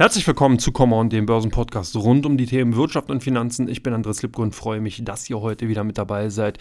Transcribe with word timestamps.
Herzlich 0.00 0.26
willkommen 0.26 0.58
zu 0.58 0.72
Common, 0.72 1.10
dem 1.10 1.26
Börsenpodcast 1.26 1.94
rund 1.94 2.24
um 2.24 2.38
die 2.38 2.46
Themen 2.46 2.74
Wirtschaft 2.74 3.10
und 3.10 3.22
Finanzen. 3.22 3.68
Ich 3.68 3.82
bin 3.82 3.92
Andres 3.92 4.22
Lipko 4.22 4.40
und 4.40 4.54
freue 4.54 4.80
mich, 4.80 5.04
dass 5.04 5.28
ihr 5.28 5.38
heute 5.42 5.68
wieder 5.68 5.84
mit 5.84 5.98
dabei 5.98 6.30
seid. 6.30 6.56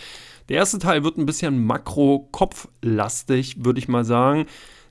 Der 0.49 0.57
erste 0.57 0.77
Teil 0.77 1.05
wird 1.05 1.17
ein 1.17 1.25
bisschen 1.25 1.65
makro-kopflastig, 1.65 3.63
würde 3.63 3.79
ich 3.79 3.87
mal 3.87 4.03
sagen. 4.03 4.45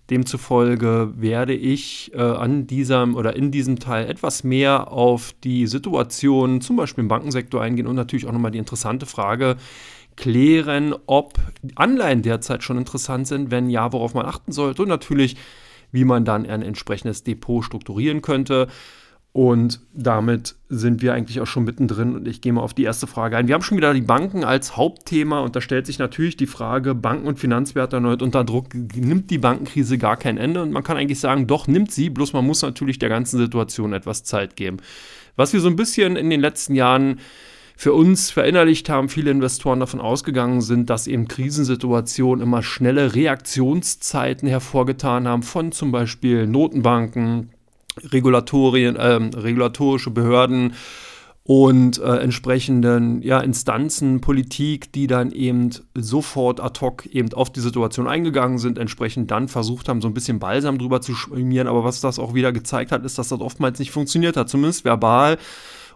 Demzufolge 0.08 1.12
werde 1.18 1.52
ich 1.52 2.10
äh, 2.14 2.22
an 2.22 2.66
diesem 2.66 3.16
oder 3.16 3.36
in 3.36 3.50
diesem 3.50 3.80
Teil 3.80 4.08
etwas 4.08 4.44
mehr 4.44 4.90
auf 4.92 5.34
die 5.44 5.66
Situation 5.66 6.62
zum 6.62 6.76
Beispiel 6.76 7.02
im 7.02 7.08
Bankensektor 7.08 7.60
eingehen 7.60 7.86
und 7.86 7.96
natürlich 7.96 8.26
auch 8.26 8.32
nochmal 8.32 8.52
die 8.52 8.58
interessante 8.60 9.04
Frage 9.04 9.56
klären, 10.16 10.94
ob 11.04 11.38
Anleihen 11.74 12.22
derzeit 12.22 12.62
schon 12.62 12.78
interessant 12.78 13.26
sind, 13.26 13.50
wenn 13.50 13.68
ja, 13.68 13.92
worauf 13.92 14.14
man 14.14 14.24
achten 14.24 14.52
sollte 14.52 14.80
und 14.80 14.88
natürlich 14.88 15.36
wie 15.92 16.04
man 16.04 16.24
dann 16.24 16.46
ein 16.46 16.62
entsprechendes 16.62 17.24
Depot 17.24 17.64
strukturieren 17.64 18.22
könnte. 18.22 18.68
Und 19.32 19.80
damit 19.92 20.56
sind 20.68 21.02
wir 21.02 21.14
eigentlich 21.14 21.40
auch 21.40 21.46
schon 21.46 21.64
mittendrin 21.64 22.16
und 22.16 22.26
ich 22.26 22.40
gehe 22.40 22.52
mal 22.52 22.62
auf 22.62 22.74
die 22.74 22.84
erste 22.84 23.06
Frage 23.06 23.36
ein. 23.36 23.46
Wir 23.46 23.54
haben 23.54 23.62
schon 23.62 23.76
wieder 23.76 23.92
die 23.94 24.00
Banken 24.00 24.42
als 24.42 24.76
Hauptthema 24.76 25.40
und 25.40 25.54
da 25.54 25.60
stellt 25.60 25.86
sich 25.86 25.98
natürlich 25.98 26.36
die 26.36 26.46
Frage, 26.46 26.94
Banken 26.94 27.28
und 27.28 27.38
Finanzwerte 27.38 27.96
erneut 27.96 28.22
unter 28.22 28.42
Druck. 28.42 28.74
Nimmt 28.74 29.30
die 29.30 29.38
Bankenkrise 29.38 29.98
gar 29.98 30.16
kein 30.16 30.38
Ende? 30.38 30.62
Und 30.62 30.72
man 30.72 30.82
kann 30.82 30.96
eigentlich 30.96 31.20
sagen, 31.20 31.46
doch, 31.46 31.68
nimmt 31.68 31.92
sie, 31.92 32.10
bloß 32.10 32.32
man 32.32 32.46
muss 32.46 32.62
natürlich 32.62 32.98
der 32.98 33.10
ganzen 33.10 33.38
Situation 33.38 33.92
etwas 33.92 34.24
Zeit 34.24 34.56
geben. 34.56 34.78
Was 35.36 35.52
wir 35.52 35.60
so 35.60 35.68
ein 35.68 35.76
bisschen 35.76 36.16
in 36.16 36.30
den 36.30 36.40
letzten 36.40 36.74
Jahren 36.74 37.20
für 37.80 37.92
uns 37.92 38.32
verinnerlicht 38.32 38.88
haben, 38.88 39.08
viele 39.08 39.30
Investoren 39.30 39.78
davon 39.78 40.00
ausgegangen 40.00 40.62
sind, 40.62 40.90
dass 40.90 41.06
eben 41.06 41.28
Krisensituationen 41.28 42.42
immer 42.42 42.64
schnelle 42.64 43.14
Reaktionszeiten 43.14 44.48
hervorgetan 44.48 45.28
haben 45.28 45.44
von 45.44 45.70
zum 45.70 45.92
Beispiel 45.92 46.48
Notenbanken, 46.48 47.50
Regulatorien, 48.02 48.96
äh, 48.96 49.12
regulatorische 49.38 50.10
Behörden 50.10 50.74
und 51.44 51.98
äh, 52.00 52.16
entsprechenden 52.16 53.22
ja, 53.22 53.38
Instanzen, 53.38 54.20
Politik, 54.20 54.92
die 54.92 55.06
dann 55.06 55.30
eben 55.30 55.70
sofort 55.94 56.58
ad 56.58 56.80
hoc 56.80 57.06
eben 57.06 57.32
auf 57.32 57.52
die 57.52 57.60
Situation 57.60 58.08
eingegangen 58.08 58.58
sind, 58.58 58.76
entsprechend 58.76 59.30
dann 59.30 59.46
versucht 59.46 59.88
haben, 59.88 60.00
so 60.00 60.08
ein 60.08 60.14
bisschen 60.14 60.40
Balsam 60.40 60.78
drüber 60.78 61.00
zu 61.00 61.14
schmieren. 61.14 61.68
Aber 61.68 61.84
was 61.84 62.00
das 62.00 62.18
auch 62.18 62.34
wieder 62.34 62.50
gezeigt 62.50 62.90
hat, 62.90 63.04
ist, 63.04 63.18
dass 63.18 63.28
das 63.28 63.40
oftmals 63.40 63.78
nicht 63.78 63.92
funktioniert 63.92 64.36
hat, 64.36 64.48
zumindest 64.48 64.84
verbal. 64.84 65.38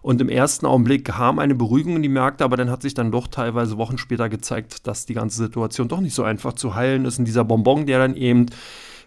Und 0.03 0.19
im 0.19 0.27
ersten 0.27 0.65
Augenblick 0.65 1.05
kam 1.05 1.39
eine 1.39 1.55
Beruhigung 1.55 1.95
in 1.95 2.03
die 2.03 2.09
Märkte, 2.09 2.43
aber 2.43 2.57
dann 2.57 2.69
hat 2.69 2.81
sich 2.81 2.93
dann 2.93 3.11
doch 3.11 3.27
teilweise 3.27 3.77
Wochen 3.77 3.97
später 3.97 4.27
gezeigt, 4.27 4.85
dass 4.85 5.05
die 5.05 5.13
ganze 5.13 5.37
Situation 5.37 5.87
doch 5.87 6.01
nicht 6.01 6.13
so 6.13 6.23
einfach 6.23 6.53
zu 6.53 6.75
heilen 6.75 7.05
ist. 7.05 7.19
Und 7.19 7.25
dieser 7.25 7.45
Bonbon, 7.45 7.85
der 7.85 7.99
dann 7.99 8.15
eben 8.17 8.47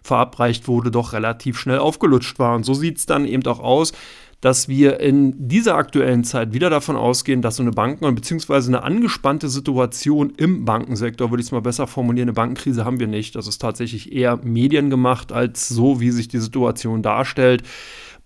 verabreicht 0.01 0.67
wurde, 0.67 0.89
doch 0.89 1.13
relativ 1.13 1.59
schnell 1.59 1.77
aufgelutscht 1.77 2.39
war. 2.39 2.55
Und 2.55 2.63
so 2.63 2.73
sieht 2.73 2.97
es 2.97 3.05
dann 3.05 3.25
eben 3.25 3.45
auch 3.45 3.59
aus, 3.59 3.93
dass 4.41 4.69
wir 4.69 4.99
in 4.99 5.47
dieser 5.47 5.75
aktuellen 5.75 6.23
Zeit 6.23 6.53
wieder 6.53 6.71
davon 6.71 6.95
ausgehen, 6.95 7.43
dass 7.43 7.57
so 7.57 7.63
eine 7.63 7.71
Banken- 7.71 8.15
bzw. 8.15 8.55
eine 8.67 8.81
angespannte 8.81 9.49
Situation 9.49 10.33
im 10.35 10.65
Bankensektor, 10.65 11.29
würde 11.29 11.41
ich 11.41 11.47
es 11.47 11.51
mal 11.51 11.61
besser 11.61 11.85
formulieren, 11.85 12.29
eine 12.29 12.33
Bankenkrise 12.33 12.85
haben 12.85 12.99
wir 12.99 13.07
nicht. 13.07 13.35
Das 13.35 13.47
ist 13.47 13.59
tatsächlich 13.59 14.11
eher 14.11 14.37
mediengemacht 14.37 15.31
als 15.31 15.69
so, 15.69 15.99
wie 15.99 16.09
sich 16.09 16.27
die 16.27 16.39
Situation 16.39 17.03
darstellt 17.03 17.61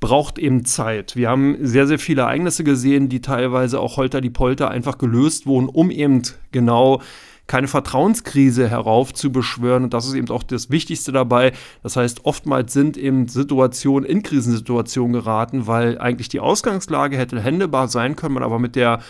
braucht 0.02 0.38
eben 0.38 0.66
Zeit. 0.66 1.16
Wir 1.16 1.30
haben 1.30 1.56
sehr, 1.62 1.88
sehr 1.88 2.00
viele 2.00 2.24
Ereignisse 2.24 2.66
gesehen, 2.66 3.08
die 3.08 3.22
teilweise 3.22 3.80
auch 3.80 3.96
holter 3.96 4.20
die 4.20 4.30
Polter 4.30 4.70
einfach 4.70 4.98
gelöst 4.98 5.46
wurden, 5.46 5.70
um 5.70 5.90
eben 5.90 6.24
genau 6.52 7.02
keine 7.48 7.68
Vertrauenskrise 7.68 8.68
heraufzubeschwören. 8.68 9.84
Und 9.84 9.94
das 9.94 10.08
ist 10.08 10.16
eben 10.16 10.30
auch 10.30 10.44
das 10.44 10.70
Wichtigste 10.70 11.12
dabei. 11.12 11.54
Das 11.84 11.96
heißt, 11.96 12.26
oftmals 12.26 12.74
sind 12.74 12.98
eben 12.98 13.28
Situationen 13.28 14.10
in 14.10 14.24
Krisensituationen 14.24 15.14
geraten, 15.14 15.68
weil 15.68 15.98
eigentlich 16.00 16.30
die 16.30 16.40
Ausgangslage 16.40 17.18
hätte 17.18 17.40
händebar 17.40 17.88
sein 17.88 18.16
können, 18.16 18.38
aber 18.38 18.58
mit 18.58 18.76
der 18.76 19.02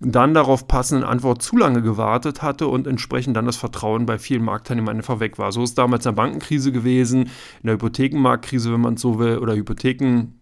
dann 0.00 0.32
darauf 0.32 0.68
passenden 0.68 1.04
Antwort 1.04 1.42
zu 1.42 1.56
lange 1.56 1.82
gewartet 1.82 2.42
hatte 2.42 2.68
und 2.68 2.86
entsprechend 2.86 3.36
dann 3.36 3.46
das 3.46 3.56
Vertrauen 3.56 4.06
bei 4.06 4.18
vielen 4.18 4.44
Marktteilnehmern 4.44 4.96
einfach 4.96 5.20
weg 5.20 5.38
war. 5.38 5.50
So 5.50 5.62
ist 5.62 5.76
damals 5.76 6.06
in 6.06 6.14
der 6.14 6.22
Bankenkrise 6.22 6.70
gewesen, 6.70 7.22
in 7.22 7.64
der 7.64 7.74
Hypothekenmarktkrise, 7.74 8.72
wenn 8.72 8.80
man 8.80 8.96
so 8.96 9.18
will, 9.18 9.38
oder 9.38 9.54
Hypotheken. 9.54 10.34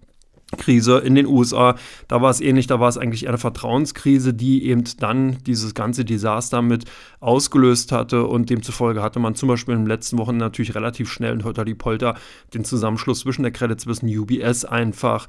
Krise 0.57 0.99
in 0.99 1.17
den 1.17 1.27
USA, 1.27 1.75
da 2.07 2.23
war 2.23 2.31
es 2.31 2.41
ähnlich, 2.41 2.69
da 2.69 2.79
war 2.79 2.89
es 2.89 2.97
eigentlich 2.97 3.27
eine 3.27 3.37
Vertrauenskrise, 3.37 4.33
die 4.33 4.65
eben 4.67 4.85
dann 5.01 5.39
dieses 5.45 5.75
ganze 5.75 6.05
Desaster 6.05 6.63
mit 6.63 6.85
ausgelöst 7.19 7.91
hatte 7.91 8.27
und 8.27 8.49
demzufolge 8.49 9.03
hatte 9.03 9.19
man 9.19 9.35
zum 9.35 9.49
Beispiel 9.49 9.75
in 9.75 9.81
den 9.81 9.89
letzten 9.89 10.19
Wochen 10.19 10.37
natürlich 10.37 10.77
relativ 10.77 11.11
schnell 11.11 11.33
und 11.33 11.43
heute 11.43 11.65
die 11.65 11.75
Polter 11.75 12.15
den 12.55 12.65
Zusammenschluss 12.65 13.21
zwischen 13.21 13.43
der 13.43 13.51
Credit 13.51 13.81
Suisse 13.81 14.07
und 14.07 14.17
UBS 14.17 14.65
einfach 14.65 15.27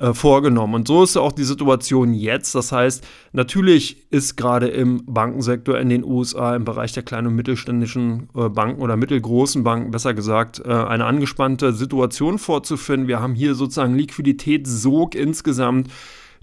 äh, 0.00 0.14
vorgenommen. 0.14 0.74
Und 0.74 0.88
so 0.88 1.02
ist 1.02 1.16
auch 1.18 1.32
die 1.32 1.44
Situation 1.44 2.14
jetzt. 2.14 2.54
Das 2.54 2.72
heißt, 2.72 3.06
natürlich 3.32 4.10
ist 4.10 4.36
gerade 4.36 4.68
im 4.68 5.04
Bankensektor 5.04 5.78
in 5.78 5.90
den 5.90 6.04
USA 6.04 6.56
im 6.56 6.64
Bereich 6.64 6.92
der 6.92 7.02
kleinen 7.02 7.26
und 7.26 7.34
mittelständischen 7.36 8.30
äh, 8.34 8.48
Banken 8.48 8.80
oder 8.80 8.96
mittelgroßen 8.96 9.62
Banken, 9.62 9.90
besser 9.90 10.14
gesagt, 10.14 10.62
äh, 10.64 10.72
eine 10.72 11.04
angespannte 11.04 11.74
Situation 11.74 12.38
vorzufinden. 12.38 13.08
Wir 13.08 13.20
haben 13.20 13.34
hier 13.34 13.54
sozusagen 13.54 13.94
Liquiditätssog 13.94 15.14
insgesamt 15.14 15.90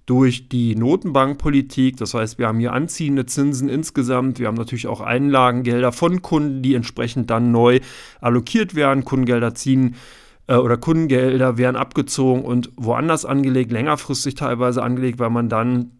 durch 0.06 0.50
die 0.50 0.76
Notenbankpolitik. 0.76 1.98
Das 1.98 2.14
heißt, 2.14 2.38
wir 2.38 2.48
haben 2.48 2.60
hier 2.60 2.74
anziehende 2.74 3.26
Zinsen 3.26 3.70
insgesamt. 3.70 4.40
Wir 4.40 4.48
haben 4.48 4.56
natürlich 4.56 4.88
auch 4.88 5.02
Einlagengelder 5.02 5.92
von 5.92 6.22
Kunden, 6.22 6.62
die 6.62 6.76
entsprechend 6.76 7.30
dann 7.30 7.52
neu 7.52 7.80
allokiert 8.22 8.76
werden. 8.76 9.04
Kundengelder 9.04 9.56
ziehen 9.56 9.96
äh, 10.48 10.56
oder 10.56 10.78
Kundengelder 10.78 11.58
werden 11.58 11.76
abgezogen 11.76 12.44
und 12.44 12.72
woanders 12.76 13.26
angelegt, 13.26 13.72
längerfristig 13.72 14.36
teilweise 14.36 14.82
angelegt, 14.84 15.20
weil 15.20 15.30
man 15.30 15.50
dann 15.50 15.92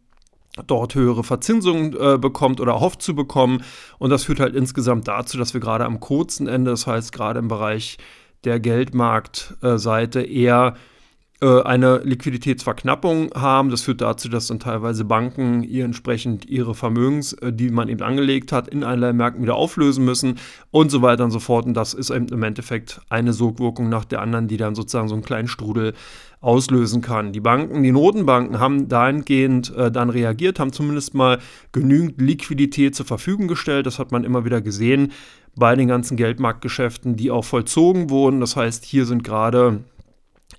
dort 0.66 0.96
höhere 0.96 1.24
Verzinsungen 1.24 1.96
äh, 2.00 2.18
bekommt 2.18 2.60
oder 2.60 2.80
hofft 2.80 3.02
zu 3.02 3.14
bekommen. 3.14 3.64
Und 4.00 4.10
das 4.10 4.24
führt 4.24 4.40
halt 4.40 4.56
insgesamt 4.56 5.08
dazu, 5.08 5.38
dass 5.38 5.54
wir 5.54 5.62
gerade 5.62 5.86
am 5.86 6.00
kurzen 6.00 6.48
Ende, 6.48 6.72
das 6.72 6.88
heißt 6.88 7.12
gerade 7.12 7.40
im 7.40 7.48
Bereich 7.48 7.98
der 8.44 8.60
Geldmarktseite, 8.60 10.22
eher 10.22 10.74
äh, 10.76 10.97
eine 11.46 12.00
Liquiditätsverknappung 12.00 13.32
haben. 13.36 13.70
Das 13.70 13.84
führt 13.84 14.02
dazu, 14.02 14.28
dass 14.28 14.48
dann 14.48 14.60
teilweise 14.60 15.06
Banken 15.06 15.62
ihr 15.64 15.86
entsprechend 15.86 16.50
ihre 16.50 16.74
Vermögens, 16.74 17.34
äh, 17.34 17.54
die 17.54 17.70
man 17.70 17.90
eben 17.90 18.02
angelegt 18.02 18.52
hat, 18.52 18.68
in 18.68 18.84
Einleihmärkten 18.84 19.44
wieder 19.44 19.56
auflösen 19.56 20.04
müssen 20.04 20.40
und 20.72 20.90
so 20.90 21.02
weiter 21.02 21.24
und 21.24 21.32
so 21.32 21.40
fort. 21.40 21.66
Und 21.66 21.76
das 21.76 21.94
ist 21.94 22.10
eben 22.10 22.28
im 22.30 22.42
Endeffekt 22.42 23.02
eine 23.10 23.34
Sogwirkung 23.34 23.88
nach 23.90 24.06
der 24.06 24.22
anderen, 24.22 24.48
die 24.48 24.58
dann 24.58 24.74
sozusagen 24.74 25.08
so 25.08 25.16
einen 25.16 25.24
kleinen 25.24 25.48
Strudel 25.48 25.94
auslösen 26.42 27.02
kann. 27.02 27.34
Die 27.34 27.40
Banken, 27.40 27.84
die 27.84 27.92
Notenbanken 27.92 28.60
haben 28.60 28.88
dahingehend 28.88 29.76
äh, 29.76 29.92
dann 29.92 30.10
reagiert, 30.10 30.60
haben 30.60 30.72
zumindest 30.72 31.14
mal 31.14 31.40
genügend 31.72 32.20
Liquidität 32.22 32.96
zur 32.96 33.06
Verfügung 33.06 33.48
gestellt. 33.48 33.86
Das 33.86 34.00
hat 34.00 34.12
man 34.12 34.24
immer 34.24 34.46
wieder 34.46 34.62
gesehen 34.62 35.12
bei 35.56 35.76
den 35.76 35.88
ganzen 35.88 36.18
Geldmarktgeschäften, 36.18 37.16
die 37.16 37.32
auch 37.32 37.46
vollzogen 37.46 38.10
wurden. 38.10 38.40
Das 38.40 38.56
heißt, 38.56 38.86
hier 38.86 39.06
sind 39.06 39.24
gerade 39.24 39.84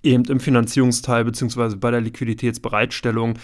eben 0.03 0.25
im 0.25 0.41
Finanzierungsteil 0.41 1.25
bzw. 1.25 1.77
bei 1.77 1.91
der 1.91 2.01
Liquiditätsbereitstellung 2.01 3.35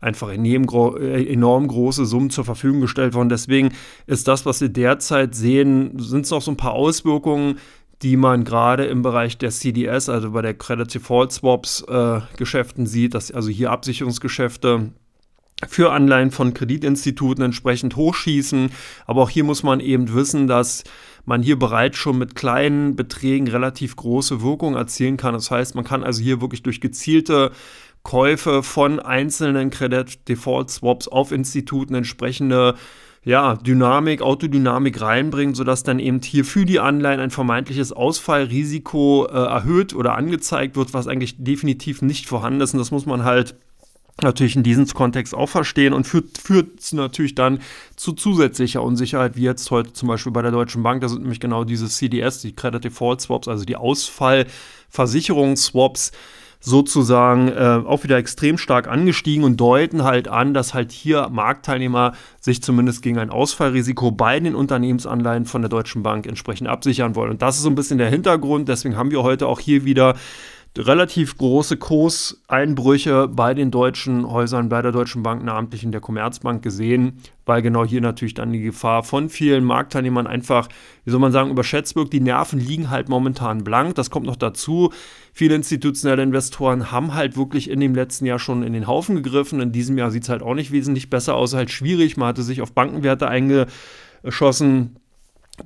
einfach 0.00 0.30
äh, 0.30 1.32
enorm 1.32 1.68
große 1.68 2.04
Summen 2.04 2.30
zur 2.30 2.44
Verfügung 2.44 2.80
gestellt 2.80 3.14
worden. 3.14 3.28
Deswegen 3.28 3.70
ist 4.06 4.28
das, 4.28 4.44
was 4.44 4.60
wir 4.60 4.68
derzeit 4.68 5.34
sehen, 5.34 5.98
sind 5.98 6.24
es 6.24 6.30
noch 6.30 6.42
so 6.42 6.50
ein 6.50 6.56
paar 6.56 6.72
Auswirkungen, 6.72 7.58
die 8.02 8.16
man 8.16 8.44
gerade 8.44 8.84
im 8.86 9.02
Bereich 9.02 9.38
der 9.38 9.50
CDS, 9.50 10.08
also 10.08 10.32
bei 10.32 10.42
der 10.42 10.54
Credit 10.54 10.92
Default 10.92 11.32
Swaps 11.32 11.82
äh, 11.82 12.20
Geschäften 12.36 12.86
sieht, 12.86 13.14
dass 13.14 13.30
also 13.30 13.48
hier 13.48 13.70
Absicherungsgeschäfte 13.70 14.90
für 15.68 15.92
Anleihen 15.92 16.32
von 16.32 16.54
Kreditinstituten 16.54 17.44
entsprechend 17.44 17.94
hochschießen. 17.94 18.70
Aber 19.06 19.22
auch 19.22 19.30
hier 19.30 19.44
muss 19.44 19.62
man 19.62 19.78
eben 19.78 20.12
wissen, 20.12 20.48
dass 20.48 20.82
man 21.24 21.42
hier 21.42 21.58
bereits 21.58 21.96
schon 21.96 22.18
mit 22.18 22.34
kleinen 22.34 22.96
Beträgen 22.96 23.48
relativ 23.48 23.96
große 23.96 24.42
Wirkung 24.42 24.74
erzielen 24.74 25.16
kann. 25.16 25.34
Das 25.34 25.50
heißt, 25.50 25.74
man 25.74 25.84
kann 25.84 26.02
also 26.02 26.22
hier 26.22 26.40
wirklich 26.40 26.62
durch 26.62 26.80
gezielte 26.80 27.52
Käufe 28.02 28.62
von 28.62 28.98
einzelnen 29.00 29.70
Credit 29.70 30.28
Default 30.28 30.70
Swaps 30.70 31.08
auf 31.08 31.32
Instituten 31.32 31.94
entsprechende 31.94 32.74
ja, 33.24 33.54
Dynamik, 33.54 34.20
Autodynamik 34.20 35.00
reinbringen, 35.00 35.54
sodass 35.54 35.84
dann 35.84 36.00
eben 36.00 36.20
hier 36.20 36.44
für 36.44 36.64
die 36.64 36.80
Anleihen 36.80 37.20
ein 37.20 37.30
vermeintliches 37.30 37.92
Ausfallrisiko 37.92 39.28
äh, 39.30 39.32
erhöht 39.32 39.94
oder 39.94 40.16
angezeigt 40.16 40.74
wird, 40.74 40.92
was 40.92 41.06
eigentlich 41.06 41.36
definitiv 41.38 42.02
nicht 42.02 42.26
vorhanden 42.26 42.60
ist. 42.60 42.72
Und 42.74 42.80
das 42.80 42.90
muss 42.90 43.06
man 43.06 43.22
halt 43.22 43.54
natürlich 44.20 44.56
in 44.56 44.62
diesem 44.62 44.86
Kontext 44.86 45.34
auch 45.34 45.48
verstehen 45.48 45.94
und 45.94 46.06
führt, 46.06 46.36
führt 46.38 46.92
natürlich 46.92 47.34
dann 47.34 47.60
zu 47.96 48.12
zusätzlicher 48.12 48.82
Unsicherheit, 48.82 49.36
wie 49.36 49.42
jetzt 49.42 49.70
heute 49.70 49.94
zum 49.94 50.08
Beispiel 50.08 50.32
bei 50.32 50.42
der 50.42 50.50
Deutschen 50.50 50.82
Bank. 50.82 51.00
Da 51.00 51.08
sind 51.08 51.22
nämlich 51.22 51.40
genau 51.40 51.64
diese 51.64 51.88
CDS, 51.88 52.40
die 52.40 52.54
Credit 52.54 52.84
Default 52.84 53.22
Swaps, 53.22 53.48
also 53.48 53.64
die 53.64 53.76
Ausfallversicherungsswaps 53.76 56.12
sozusagen 56.64 57.48
äh, 57.48 57.80
auch 57.84 58.04
wieder 58.04 58.18
extrem 58.18 58.56
stark 58.56 58.86
angestiegen 58.86 59.42
und 59.42 59.60
deuten 59.60 60.04
halt 60.04 60.28
an, 60.28 60.54
dass 60.54 60.74
halt 60.74 60.92
hier 60.92 61.28
Marktteilnehmer 61.28 62.12
sich 62.40 62.62
zumindest 62.62 63.02
gegen 63.02 63.18
ein 63.18 63.30
Ausfallrisiko 63.30 64.12
bei 64.12 64.38
den 64.38 64.54
Unternehmensanleihen 64.54 65.44
von 65.44 65.62
der 65.62 65.68
Deutschen 65.68 66.04
Bank 66.04 66.24
entsprechend 66.24 66.68
absichern 66.68 67.16
wollen. 67.16 67.32
Und 67.32 67.42
das 67.42 67.56
ist 67.56 67.62
so 67.62 67.68
ein 67.68 67.74
bisschen 67.74 67.98
der 67.98 68.10
Hintergrund. 68.10 68.68
Deswegen 68.68 68.96
haben 68.96 69.10
wir 69.10 69.24
heute 69.24 69.48
auch 69.48 69.58
hier 69.58 69.84
wieder 69.84 70.14
relativ 70.78 71.36
große 71.36 71.76
Kurseinbrüche 71.76 73.28
bei 73.28 73.52
den 73.52 73.70
deutschen 73.70 74.30
Häusern, 74.30 74.70
bei 74.70 74.80
der 74.80 74.92
Deutschen 74.92 75.22
Bank, 75.22 75.44
namentlich 75.44 75.84
in 75.84 75.92
der 75.92 76.00
Commerzbank 76.00 76.62
gesehen, 76.62 77.18
weil 77.44 77.60
genau 77.60 77.84
hier 77.84 78.00
natürlich 78.00 78.32
dann 78.32 78.52
die 78.52 78.62
Gefahr 78.62 79.02
von 79.02 79.28
vielen 79.28 79.64
Marktteilnehmern 79.64 80.26
einfach, 80.26 80.68
wie 81.04 81.10
soll 81.10 81.20
man 81.20 81.32
sagen, 81.32 81.50
überschätzt 81.50 81.94
wird. 81.94 82.12
Die 82.14 82.20
Nerven 82.20 82.58
liegen 82.58 82.88
halt 82.88 83.10
momentan 83.10 83.64
blank. 83.64 83.96
Das 83.96 84.08
kommt 84.08 84.26
noch 84.26 84.36
dazu. 84.36 84.92
Viele 85.34 85.56
institutionelle 85.56 86.22
Investoren 86.22 86.90
haben 86.90 87.12
halt 87.12 87.36
wirklich 87.36 87.68
in 87.68 87.80
dem 87.80 87.94
letzten 87.94 88.24
Jahr 88.24 88.38
schon 88.38 88.62
in 88.62 88.72
den 88.72 88.86
Haufen 88.86 89.16
gegriffen. 89.16 89.60
In 89.60 89.72
diesem 89.72 89.98
Jahr 89.98 90.10
sieht 90.10 90.22
es 90.22 90.28
halt 90.30 90.42
auch 90.42 90.54
nicht 90.54 90.72
wesentlich 90.72 91.10
besser 91.10 91.34
aus, 91.34 91.52
halt 91.52 91.70
schwierig. 91.70 92.16
Man 92.16 92.28
hatte 92.28 92.42
sich 92.42 92.62
auf 92.62 92.72
Bankenwerte 92.72 93.28
eingeschossen 93.28 94.96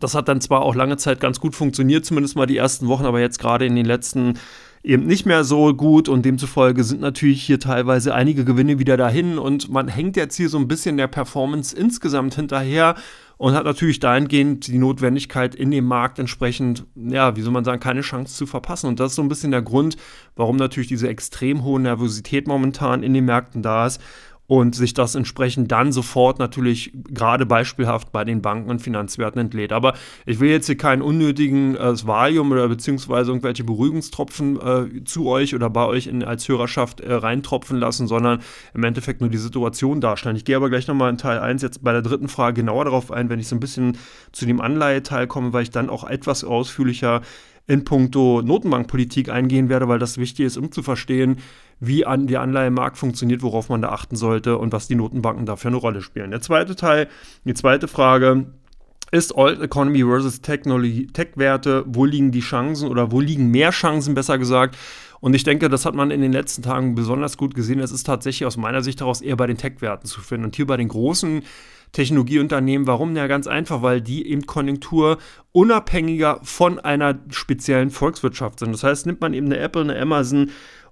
das 0.01 0.15
hat 0.15 0.29
dann 0.29 0.41
zwar 0.41 0.63
auch 0.63 0.75
lange 0.75 0.97
Zeit 0.97 1.21
ganz 1.21 1.41
gut 1.41 1.55
funktioniert, 1.55 2.05
zumindest 2.05 2.37
mal 2.37 2.47
die 2.47 2.57
ersten 2.57 2.89
Wochen, 2.89 3.07
aber 3.07 3.21
jetzt 3.21 3.39
gerade 3.39 3.67
in 3.67 3.77
den 3.77 3.87
letzten 3.87 4.35
eben 4.83 5.07
nicht 5.07 5.27
mehr 5.27 5.45
so 5.45 5.75
gut 5.75 6.09
und 6.09 6.25
demzufolge 6.25 6.85
sind 6.85 7.01
natürlich 7.01 7.43
hier 7.43 7.59
teilweise 7.59 8.15
einige 8.15 8.45
Gewinne 8.45 8.79
wieder 8.79 8.97
dahin 8.97 9.39
und 9.39 9.69
man 9.69 9.89
hängt 9.89 10.17
jetzt 10.17 10.37
hier 10.37 10.49
so 10.49 10.59
ein 10.59 10.69
bisschen 10.69 10.97
der 10.97 11.09
Performance 11.09 11.77
insgesamt 11.77 12.35
hinterher 12.35 12.95
und 13.39 13.53
hat 13.53 13.65
natürlich 13.65 14.01
dahingehend 14.01 14.67
die 14.67 14.79
Notwendigkeit 14.79 15.55
in 15.55 15.71
dem 15.71 15.85
Markt 15.85 16.19
entsprechend, 16.19 16.87
ja, 16.95 17.37
wie 17.37 17.43
soll 17.43 17.53
man 17.53 17.65
sagen, 17.65 17.81
keine 17.81 18.01
Chance 18.01 18.35
zu 18.35 18.47
verpassen. 18.47 18.87
Und 18.87 18.99
das 18.99 19.13
ist 19.13 19.17
so 19.17 19.23
ein 19.23 19.29
bisschen 19.29 19.51
der 19.51 19.63
Grund, 19.63 19.97
warum 20.37 20.57
natürlich 20.57 20.89
diese 20.89 21.09
extrem 21.09 21.63
hohe 21.63 21.81
Nervosität 21.81 22.47
momentan 22.47 23.03
in 23.03 23.13
den 23.13 23.27
Märkten 23.27 23.63
da 23.63 23.87
ist 23.87 24.01
und 24.47 24.75
sich 24.75 24.95
das 24.95 25.15
entsprechend 25.15 25.73
dann 25.73 25.93
sofort 25.93 26.39
natürlich 26.39 26.93
gerade 27.09 27.47
beispielhaft 27.47 28.13
bei 28.13 28.25
den 28.25 28.43
Banken 28.43 28.71
und 28.71 28.81
Finanzwerten 28.81 29.41
entlädt. 29.41 29.73
Aber 29.73 29.95
ich 30.25 30.41
will 30.41 30.51
jetzt 30.51 30.67
hier 30.67 30.77
keinen 30.77 31.03
unnötigen 31.03 31.77
äh, 31.77 32.07
Valium 32.07 32.53
oder 32.53 32.69
beziehungsweise 32.69 33.31
irgendwelche 33.31 33.65
Beruhigungstropfen 33.65 34.61
äh, 34.61 35.05
zu 35.05 35.27
euch 35.27 35.55
oder 35.55 35.69
bei 35.69 35.85
euch 35.87 36.07
in, 36.07 36.23
als 36.23 36.49
Hörerschaft 36.49 37.01
äh, 37.01 37.13
reintropfen 37.13 37.79
lassen, 37.79 38.07
sondern 38.07 38.41
im 38.75 38.85
Endeffekt 38.85 39.21
nur 39.21 39.31
die 39.31 39.39
Situation 39.39 40.01
darstellen. 40.01 40.37
Ich 40.37 40.45
gehe 40.45 40.57
aber 40.57 40.71
gleich 40.71 40.87
nochmal 40.87 41.11
in 41.11 41.19
Teil 41.19 41.41
1 41.41 41.63
jetzt 41.63 41.83
bei 41.83 41.93
der 41.93 42.03
dritten 42.03 42.29
Frage 42.29 42.63
genauer 42.63 42.85
darauf 42.85 43.11
ein, 43.11 43.29
wenn 43.29 43.41
ich 43.41 43.49
so 43.49 43.57
ein 43.57 43.61
bisschen 43.61 43.99
zu 44.33 44.47
dem 44.47 44.61
Anleiheteil 44.61 45.27
komme, 45.27 45.53
weil 45.53 45.65
ich 45.65 45.71
dann 45.71 45.91
auch 45.91 46.05
etwas 46.05 46.45
ausführlicher 46.45 47.23
in 47.67 47.85
puncto 47.85 48.43
Notenbankpolitik 48.43 49.29
eingehen 49.29 49.69
werde, 49.69 49.89
weil 49.89 49.99
das 49.99 50.19
wichtig 50.19 50.47
ist, 50.47 50.57
um 50.57 50.71
zu 50.71 50.83
verstehen, 50.83 51.39
wie 51.81 52.07
an 52.07 52.27
der 52.27 52.41
Anleihemarkt 52.41 52.97
funktioniert, 52.97 53.43
worauf 53.43 53.69
man 53.69 53.83
da 53.83 53.91
achten 53.91 54.17
sollte 54.17 54.59
und 54.59 54.73
was 54.73 54.89
die 54.89 54.95
Notenbanken 54.95 55.47
dafür 55.47 55.71
eine 55.71 55.77
Rolle 55.79 56.01
spielen. 56.01 56.31
Der 56.31 56.41
zweite 56.41 56.77
Teil, 56.77 57.09
die 57.45 57.55
zweite 57.55 57.89
Frage, 57.89 58.47
ist 59.11 59.35
Old 59.37 59.61
Economy 59.61 60.03
versus 60.03 60.41
Tech-Werte, 60.41 61.85
wo 61.87 62.05
liegen 62.05 62.33
die 62.33 62.41
Chancen 62.41 62.89
oder 62.89 63.13
wo 63.13 63.21
liegen 63.21 63.51
mehr 63.51 63.71
Chancen, 63.71 64.15
besser 64.15 64.39
gesagt. 64.39 64.77
Und 65.21 65.35
ich 65.35 65.45
denke, 65.45 65.69
das 65.69 65.87
hat 65.87 65.95
man 65.95 66.11
in 66.11 66.21
den 66.21 66.33
letzten 66.33 66.63
Tagen 66.63 66.95
besonders 66.95 67.37
gut 67.37 67.55
gesehen. 67.55 67.81
Es 67.81 67.93
ist 67.93 68.05
tatsächlich 68.05 68.47
aus 68.47 68.57
meiner 68.57 68.83
Sicht 68.83 69.01
daraus 69.01 69.23
eher 69.23 69.37
bei 69.37 69.47
den 69.47 69.57
Tech-Werten 69.57 70.07
zu 70.07 70.21
finden. 70.21 70.45
Und 70.45 70.57
hier 70.57 70.67
bei 70.67 70.77
den 70.77 70.89
großen 70.89 71.43
Technologieunternehmen. 71.97 72.87
Warum? 72.87 73.17
Ja, 73.17 73.27
ganz 73.27 73.47
einfach, 73.47 73.81
weil 73.81 74.03
die 74.03 74.29
eben 74.29 74.45
konjunkturunabhängiger 74.45 76.41
von 76.43 76.79
einer 76.79 77.19
speziellen 77.31 77.91
Volkswirtschaft 77.91 78.59
sind. 78.59 78.73
Das 78.73 78.85
heißt, 78.85 79.07
nimmt 79.07 79.23
man 79.23 79.33
eben 79.33 79.47
eine 79.47 79.59
Apple, 79.59 79.81
eine 79.81 79.99
Amazon 79.99 80.51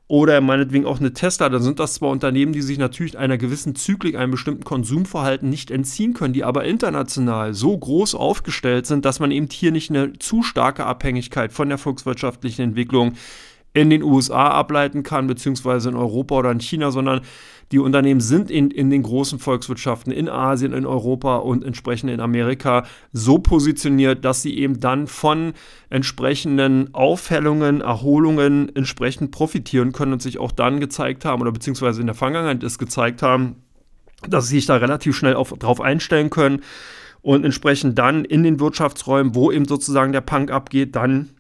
oder 0.09 0.41
meinetwegen 0.41 0.87
auch 0.87 1.01
eine 1.01 1.12
Tesla, 1.12 1.51
dann 1.51 1.62
sind 1.62 1.79
das 1.79 1.95
zwar 1.95 2.09
Unternehmen, 2.09 2.55
die 2.55 2.62
sich 2.62 2.79
natürlich 2.79 3.19
einer 3.19 3.37
gewissen 3.37 3.75
Zyklik, 3.75 4.17
einem 4.17 4.31
bestimmten 4.31 4.65
Konsumverhalten 4.65 5.51
nicht 5.51 5.71
entziehen 5.71 6.15
können, 6.15 6.33
die 6.33 6.45
aber 6.45 6.65
international 6.65 7.53
so 7.53 7.77
groß 7.77 8.15
aufgestellt 8.15 8.87
sind, 8.87 9.05
dass 9.05 9.21
man 9.21 9.31
eben 9.31 9.49
hier 9.50 9.73
nicht 9.73 9.91
eine 9.91 10.15
zu 10.19 10.43
starke 10.43 10.87
Abhängigkeit 10.87 11.53
von 11.53 11.69
der 11.69 11.79
volkswirtschaftlichen 11.79 12.62
Entwicklung 12.62 13.12
in 13.75 13.91
den 13.91 14.03
USA 14.03 14.49
ableiten 14.49 15.03
kann, 15.03 15.27
beziehungsweise 15.27 15.91
in 15.91 15.97
Europa 15.97 16.37
oder 16.37 16.50
in 16.50 16.61
China, 16.61 16.91
sondern 16.91 17.21
die 17.72 17.78
Unternehmen 17.78 18.20
sind 18.20 18.50
in, 18.50 18.70
in 18.70 18.90
den 18.90 19.02
großen 19.02 19.38
Volkswirtschaften 19.38 20.12
in 20.12 20.28
Asien, 20.28 20.72
in 20.72 20.87
Europa 20.87 21.37
und 21.37 21.64
entsprechend 21.64 22.11
in 22.11 22.20
Amerika 22.20 22.84
so 23.12 23.38
positioniert, 23.38 24.25
dass 24.25 24.43
sie 24.43 24.56
eben 24.58 24.81
dann 24.81 25.06
von 25.06 25.55
entsprechenden 25.90 26.94
Aufhellungen, 26.94 27.81
Erholungen 27.81 28.75
entsprechend 28.75 29.31
profitieren 29.31 29.93
können 29.93 30.12
und 30.12 30.22
sich 30.22 30.38
auch 30.38 30.52
dann 30.52 30.81
gezeigt 30.81 31.25
haben 31.25 31.43
oder 31.43 31.52
beziehungsweise 31.52 32.00
in 32.00 32.06
der 32.06 32.14
Vergangenheit 32.14 32.62
es 32.62 32.78
gezeigt 32.78 33.22
haben, 33.22 33.56
dass 34.28 34.49
sie 34.49 34.56
sich 34.56 34.66
da 34.66 34.76
relativ 34.76 35.16
schnell 35.16 35.34
auf, 35.34 35.52
drauf 35.52 35.81
einstellen 35.81 36.31
können 36.31 36.62
und 37.22 37.44
entsprechend 37.44 37.99
dann 37.99 38.25
in 38.25 38.43
den 38.43 38.61
Wirtschaftsräumen, 38.61 39.34
wo 39.34 39.50
eben 39.50 39.66
sozusagen 39.66 40.12
der 40.12 40.20
Punk 40.20 40.50
abgeht, 40.50 40.94
dann 40.94 41.31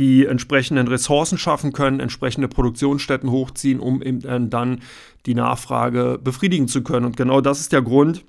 die 0.00 0.26
entsprechenden 0.26 0.88
Ressourcen 0.88 1.38
schaffen 1.38 1.72
können, 1.72 2.00
entsprechende 2.00 2.48
Produktionsstätten 2.48 3.30
hochziehen, 3.30 3.78
um 3.78 4.02
eben 4.02 4.50
dann 4.50 4.80
die 5.26 5.34
Nachfrage 5.34 6.18
befriedigen 6.22 6.66
zu 6.66 6.82
können. 6.82 7.04
Und 7.06 7.16
genau 7.16 7.40
das 7.40 7.60
ist 7.60 7.72
der 7.72 7.82
Grund, 7.82 8.24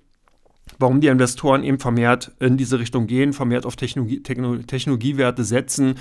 warum 0.78 1.00
die 1.00 1.08
Investoren 1.08 1.64
eben 1.64 1.80
vermehrt 1.80 2.32
in 2.40 2.58
diese 2.58 2.78
Richtung 2.78 3.08
gehen, 3.08 3.32
vermehrt 3.32 3.66
auf 3.66 3.78
Technologie, 3.78 4.22
Technologiewerte 4.22 5.46
setzen 5.46 5.96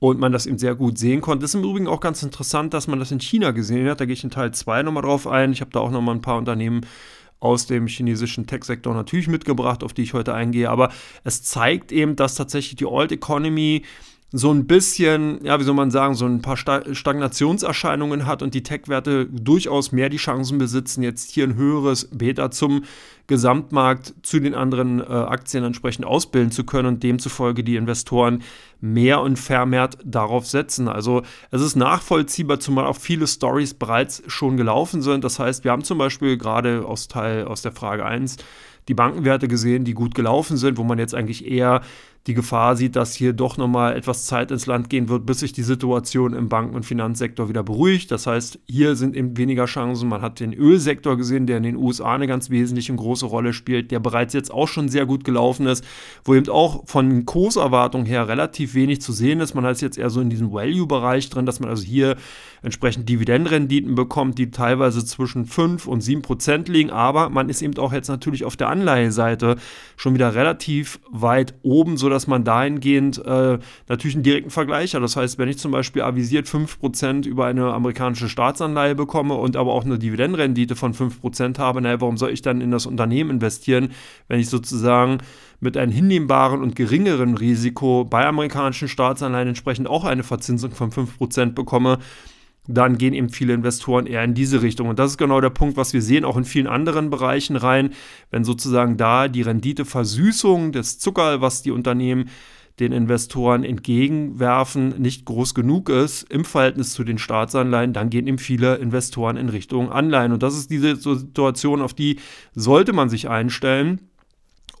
und 0.00 0.18
man 0.18 0.32
das 0.32 0.46
eben 0.46 0.58
sehr 0.58 0.74
gut 0.74 0.98
sehen 0.98 1.20
konnte. 1.20 1.44
Es 1.44 1.54
ist 1.54 1.60
im 1.60 1.68
Übrigen 1.70 1.86
auch 1.86 2.00
ganz 2.00 2.24
interessant, 2.24 2.74
dass 2.74 2.88
man 2.88 2.98
das 2.98 3.12
in 3.12 3.20
China 3.20 3.52
gesehen 3.52 3.88
hat. 3.88 4.00
Da 4.00 4.06
gehe 4.06 4.14
ich 4.14 4.24
in 4.24 4.30
Teil 4.30 4.52
2 4.52 4.82
nochmal 4.82 5.04
drauf 5.04 5.28
ein. 5.28 5.52
Ich 5.52 5.60
habe 5.60 5.70
da 5.70 5.78
auch 5.78 5.92
nochmal 5.92 6.16
ein 6.16 6.20
paar 6.20 6.38
Unternehmen 6.38 6.80
aus 7.38 7.66
dem 7.66 7.86
chinesischen 7.86 8.48
Tech-Sektor 8.48 8.92
natürlich 8.92 9.28
mitgebracht, 9.28 9.84
auf 9.84 9.92
die 9.92 10.02
ich 10.02 10.14
heute 10.14 10.34
eingehe. 10.34 10.68
Aber 10.68 10.90
es 11.22 11.44
zeigt 11.44 11.92
eben, 11.92 12.16
dass 12.16 12.34
tatsächlich 12.34 12.74
die 12.74 12.86
Old 12.86 13.12
Economy 13.12 13.84
so 14.34 14.50
ein 14.50 14.66
bisschen, 14.66 15.44
ja, 15.44 15.60
wie 15.60 15.64
soll 15.64 15.74
man 15.74 15.90
sagen, 15.90 16.14
so 16.14 16.24
ein 16.24 16.40
paar 16.40 16.56
Stagnationserscheinungen 16.56 18.26
hat 18.26 18.42
und 18.42 18.54
die 18.54 18.62
Tech-Werte 18.62 19.26
durchaus 19.26 19.92
mehr 19.92 20.08
die 20.08 20.16
Chancen 20.16 20.56
besitzen, 20.56 21.02
jetzt 21.02 21.30
hier 21.30 21.44
ein 21.44 21.56
höheres 21.56 22.08
Beta 22.10 22.50
zum 22.50 22.84
Gesamtmarkt 23.26 24.14
zu 24.22 24.40
den 24.40 24.54
anderen 24.54 25.00
äh, 25.00 25.04
Aktien 25.04 25.64
entsprechend 25.64 26.06
ausbilden 26.06 26.50
zu 26.50 26.64
können 26.64 26.88
und 26.88 27.02
demzufolge 27.02 27.62
die 27.62 27.76
Investoren 27.76 28.42
mehr 28.80 29.20
und 29.20 29.38
vermehrt 29.38 29.98
darauf 30.02 30.46
setzen. 30.46 30.88
Also 30.88 31.22
es 31.50 31.60
ist 31.60 31.76
nachvollziehbar, 31.76 32.58
zumal 32.58 32.86
auch 32.86 32.96
viele 32.96 33.26
Stories 33.26 33.74
bereits 33.74 34.22
schon 34.26 34.56
gelaufen 34.56 35.02
sind. 35.02 35.24
Das 35.24 35.38
heißt, 35.38 35.62
wir 35.62 35.70
haben 35.70 35.84
zum 35.84 35.98
Beispiel 35.98 36.38
gerade 36.38 36.86
aus 36.86 37.06
Teil 37.08 37.44
aus 37.44 37.60
der 37.60 37.72
Frage 37.72 38.04
1 38.06 38.38
die 38.88 38.94
Bankenwerte 38.94 39.46
gesehen, 39.46 39.84
die 39.84 39.94
gut 39.94 40.14
gelaufen 40.14 40.56
sind, 40.56 40.76
wo 40.76 40.84
man 40.84 40.98
jetzt 40.98 41.14
eigentlich 41.14 41.46
eher 41.46 41.82
die 42.28 42.34
Gefahr 42.34 42.76
sieht, 42.76 42.94
dass 42.94 43.14
hier 43.14 43.32
doch 43.32 43.56
nochmal 43.56 43.96
etwas 43.96 44.26
Zeit 44.26 44.52
ins 44.52 44.66
Land 44.66 44.88
gehen 44.88 45.08
wird, 45.08 45.26
bis 45.26 45.40
sich 45.40 45.52
die 45.52 45.64
Situation 45.64 46.34
im 46.34 46.48
Banken- 46.48 46.76
und 46.76 46.86
Finanzsektor 46.86 47.48
wieder 47.48 47.64
beruhigt. 47.64 48.12
Das 48.12 48.28
heißt, 48.28 48.60
hier 48.66 48.94
sind 48.94 49.16
eben 49.16 49.36
weniger 49.36 49.64
Chancen. 49.64 50.08
Man 50.08 50.22
hat 50.22 50.38
den 50.38 50.52
Ölsektor 50.52 51.16
gesehen, 51.16 51.46
der 51.46 51.56
in 51.56 51.64
den 51.64 51.76
USA 51.76 52.14
eine 52.14 52.28
ganz 52.28 52.48
wesentliche 52.48 52.92
und 52.92 52.98
große 52.98 53.26
Rolle 53.26 53.52
spielt, 53.52 53.90
der 53.90 53.98
bereits 53.98 54.34
jetzt 54.34 54.52
auch 54.52 54.68
schon 54.68 54.88
sehr 54.88 55.04
gut 55.04 55.24
gelaufen 55.24 55.66
ist, 55.66 55.84
wo 56.24 56.34
eben 56.36 56.48
auch 56.48 56.86
von 56.86 57.26
Kurserwartung 57.26 58.04
her 58.04 58.28
relativ 58.28 58.74
wenig 58.74 59.00
zu 59.00 59.12
sehen 59.12 59.40
ist. 59.40 59.54
Man 59.54 59.64
ist 59.64 59.82
jetzt 59.82 59.98
eher 59.98 60.10
so 60.10 60.20
in 60.20 60.30
diesem 60.30 60.52
Value-Bereich 60.52 61.28
drin, 61.28 61.44
dass 61.44 61.58
man 61.58 61.70
also 61.70 61.82
hier 61.82 62.16
entsprechend 62.62 63.08
Dividendenrenditen 63.08 63.96
bekommt, 63.96 64.38
die 64.38 64.52
teilweise 64.52 65.04
zwischen 65.04 65.46
5 65.46 65.88
und 65.88 66.00
7 66.00 66.22
Prozent 66.22 66.68
liegen. 66.68 66.90
Aber 66.90 67.28
man 67.28 67.48
ist 67.48 67.62
eben 67.62 67.76
auch 67.78 67.92
jetzt 67.92 68.08
natürlich 68.08 68.44
auf 68.44 68.56
der 68.56 68.68
Anleiheseite 68.68 69.56
schon 69.96 70.14
wieder 70.14 70.36
relativ 70.36 71.00
weit 71.10 71.54
oben, 71.62 71.96
sodass 71.96 72.11
man 72.26 72.44
dahingehend 72.44 73.24
äh, 73.24 73.58
natürlich 73.88 74.14
einen 74.14 74.22
direkten 74.22 74.50
Vergleich 74.50 74.94
hat. 74.94 75.02
Das 75.02 75.16
heißt, 75.16 75.38
wenn 75.38 75.48
ich 75.48 75.58
zum 75.58 75.72
Beispiel 75.72 76.02
avisiert 76.02 76.48
5 76.48 76.78
Prozent 76.78 77.26
über 77.26 77.46
eine 77.46 77.72
amerikanische 77.72 78.28
Staatsanleihe 78.28 78.94
bekomme 78.94 79.34
und 79.34 79.56
aber 79.56 79.72
auch 79.72 79.84
eine 79.84 79.98
Dividendenrendite 79.98 80.76
von 80.76 80.94
5 80.94 81.20
Prozent 81.20 81.58
habe, 81.58 81.80
naja, 81.80 82.00
warum 82.00 82.16
soll 82.16 82.30
ich 82.30 82.42
dann 82.42 82.60
in 82.60 82.70
das 82.70 82.86
Unternehmen 82.86 83.30
investieren, 83.30 83.90
wenn 84.28 84.40
ich 84.40 84.48
sozusagen 84.48 85.18
mit 85.60 85.76
einem 85.76 85.92
hinnehmbaren 85.92 86.60
und 86.60 86.74
geringeren 86.74 87.36
Risiko 87.36 88.04
bei 88.04 88.26
amerikanischen 88.26 88.88
Staatsanleihen 88.88 89.48
entsprechend 89.48 89.88
auch 89.88 90.04
eine 90.04 90.24
Verzinsung 90.24 90.72
von 90.72 90.90
5% 90.90 91.52
bekomme, 91.52 91.98
dann 92.68 92.96
gehen 92.96 93.12
eben 93.12 93.28
viele 93.28 93.54
Investoren 93.54 94.06
eher 94.06 94.22
in 94.22 94.34
diese 94.34 94.62
Richtung. 94.62 94.88
Und 94.88 94.98
das 94.98 95.12
ist 95.12 95.18
genau 95.18 95.40
der 95.40 95.50
Punkt, 95.50 95.76
was 95.76 95.92
wir 95.92 96.02
sehen, 96.02 96.24
auch 96.24 96.36
in 96.36 96.44
vielen 96.44 96.68
anderen 96.68 97.10
Bereichen 97.10 97.56
rein, 97.56 97.90
wenn 98.30 98.44
sozusagen 98.44 98.96
da 98.96 99.28
die 99.28 99.42
Renditeversüßung 99.42 100.72
des 100.72 100.98
Zucker, 100.98 101.40
was 101.40 101.62
die 101.62 101.72
Unternehmen 101.72 102.30
den 102.80 102.92
Investoren 102.92 103.64
entgegenwerfen, 103.64 105.00
nicht 105.00 105.24
groß 105.24 105.54
genug 105.54 105.88
ist 105.88 106.22
im 106.30 106.44
Verhältnis 106.44 106.94
zu 106.94 107.04
den 107.04 107.18
Staatsanleihen, 107.18 107.92
dann 107.92 108.10
gehen 108.10 108.26
eben 108.26 108.38
viele 108.38 108.76
Investoren 108.76 109.36
in 109.36 109.48
Richtung 109.48 109.90
Anleihen. 109.90 110.32
Und 110.32 110.42
das 110.42 110.56
ist 110.56 110.70
diese 110.70 110.96
Situation, 110.96 111.82
auf 111.82 111.94
die 111.94 112.18
sollte 112.54 112.92
man 112.92 113.10
sich 113.10 113.28
einstellen. 113.28 114.08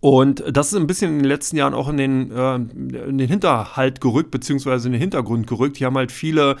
Und 0.00 0.42
das 0.50 0.72
ist 0.72 0.78
ein 0.78 0.86
bisschen 0.86 1.12
in 1.12 1.18
den 1.18 1.28
letzten 1.28 1.56
Jahren 1.56 1.74
auch 1.74 1.88
in 1.88 1.96
den, 1.96 2.32
äh, 2.32 2.54
in 2.56 3.18
den 3.18 3.28
Hinterhalt 3.28 4.00
gerückt, 4.00 4.32
beziehungsweise 4.32 4.88
in 4.88 4.92
den 4.92 5.00
Hintergrund 5.00 5.46
gerückt. 5.46 5.76
Hier 5.76 5.86
haben 5.88 5.96
halt 5.96 6.10
viele 6.10 6.56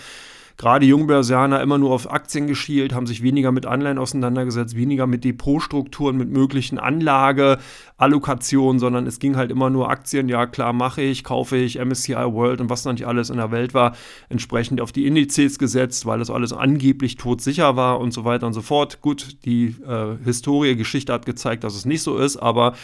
gerade 0.62 0.86
Jungbörsianer 0.86 1.60
immer 1.60 1.76
nur 1.76 1.90
auf 1.90 2.12
Aktien 2.12 2.46
geschielt, 2.46 2.94
haben 2.94 3.08
sich 3.08 3.20
weniger 3.20 3.50
mit 3.50 3.66
Anleihen 3.66 3.98
auseinandergesetzt, 3.98 4.76
weniger 4.76 5.08
mit 5.08 5.24
Depotstrukturen, 5.24 6.16
mit 6.16 6.30
möglichen 6.30 6.78
Anlageallokationen, 6.78 8.78
sondern 8.78 9.08
es 9.08 9.18
ging 9.18 9.34
halt 9.34 9.50
immer 9.50 9.70
nur 9.70 9.90
Aktien, 9.90 10.28
ja 10.28 10.46
klar 10.46 10.72
mache 10.72 11.02
ich, 11.02 11.24
kaufe 11.24 11.56
ich, 11.56 11.84
MSCI 11.84 12.14
World 12.14 12.60
und 12.60 12.70
was 12.70 12.84
dann 12.84 12.94
nicht 12.94 13.08
alles 13.08 13.28
in 13.28 13.38
der 13.38 13.50
Welt 13.50 13.74
war, 13.74 13.96
entsprechend 14.28 14.80
auf 14.80 14.92
die 14.92 15.04
Indizes 15.04 15.58
gesetzt, 15.58 16.06
weil 16.06 16.20
das 16.20 16.30
alles 16.30 16.52
angeblich 16.52 17.16
todsicher 17.16 17.74
war 17.74 17.98
und 17.98 18.12
so 18.12 18.24
weiter 18.24 18.46
und 18.46 18.52
so 18.52 18.62
fort. 18.62 19.00
Gut, 19.00 19.44
die 19.44 19.74
äh, 19.84 20.16
Historie, 20.24 20.76
Geschichte 20.76 21.12
hat 21.12 21.26
gezeigt, 21.26 21.64
dass 21.64 21.74
es 21.74 21.86
nicht 21.86 22.02
so 22.02 22.18
ist, 22.18 22.36
aber 22.36 22.74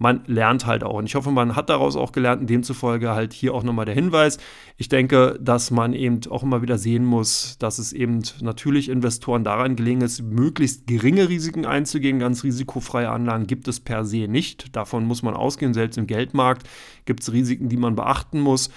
man 0.00 0.22
lernt 0.26 0.64
halt 0.64 0.82
auch. 0.82 0.94
Und 0.94 1.04
ich 1.04 1.14
hoffe, 1.14 1.30
man 1.30 1.56
hat 1.56 1.68
daraus 1.68 1.94
auch 1.94 2.12
gelernt. 2.12 2.40
Und 2.40 2.48
demzufolge 2.48 3.10
halt 3.10 3.34
hier 3.34 3.54
auch 3.54 3.62
nochmal 3.62 3.84
der 3.84 3.94
Hinweis. 3.94 4.38
Ich 4.78 4.88
denke, 4.88 5.38
dass 5.42 5.70
man 5.70 5.92
eben 5.92 6.20
auch 6.30 6.42
immer 6.42 6.62
wieder 6.62 6.78
sehen 6.78 7.04
muss, 7.04 7.58
dass 7.58 7.78
es 7.78 7.92
eben 7.92 8.22
natürlich 8.40 8.88
Investoren 8.88 9.44
daran 9.44 9.76
gelegen 9.76 10.00
ist, 10.00 10.22
möglichst 10.22 10.86
geringe 10.86 11.28
Risiken 11.28 11.66
einzugehen. 11.66 12.18
Ganz 12.18 12.44
risikofreie 12.44 13.10
Anlagen 13.10 13.46
gibt 13.46 13.68
es 13.68 13.78
per 13.78 14.06
se 14.06 14.26
nicht. 14.26 14.74
Davon 14.74 15.04
muss 15.04 15.22
man 15.22 15.34
ausgehen. 15.34 15.74
Selbst 15.74 15.98
im 15.98 16.06
Geldmarkt 16.06 16.66
gibt 17.04 17.20
es 17.20 17.32
Risiken, 17.32 17.68
die 17.68 17.76
man 17.76 17.94
beachten 17.94 18.40
muss. 18.40 18.70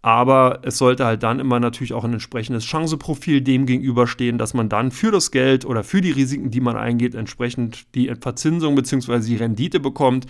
Aber 0.00 0.60
es 0.62 0.78
sollte 0.78 1.04
halt 1.04 1.24
dann 1.24 1.40
immer 1.40 1.58
natürlich 1.58 1.92
auch 1.92 2.04
ein 2.04 2.12
entsprechendes 2.12 2.64
Chanceprofil 2.64 3.40
dem 3.40 3.66
gegenüberstehen, 3.66 4.38
dass 4.38 4.54
man 4.54 4.68
dann 4.68 4.92
für 4.92 5.10
das 5.10 5.32
Geld 5.32 5.64
oder 5.64 5.82
für 5.82 6.00
die 6.00 6.12
Risiken, 6.12 6.50
die 6.50 6.60
man 6.60 6.76
eingeht, 6.76 7.16
entsprechend 7.16 7.94
die 7.96 8.14
Verzinsung 8.20 8.76
bzw. 8.76 9.18
die 9.20 9.36
Rendite 9.36 9.80
bekommt. 9.80 10.26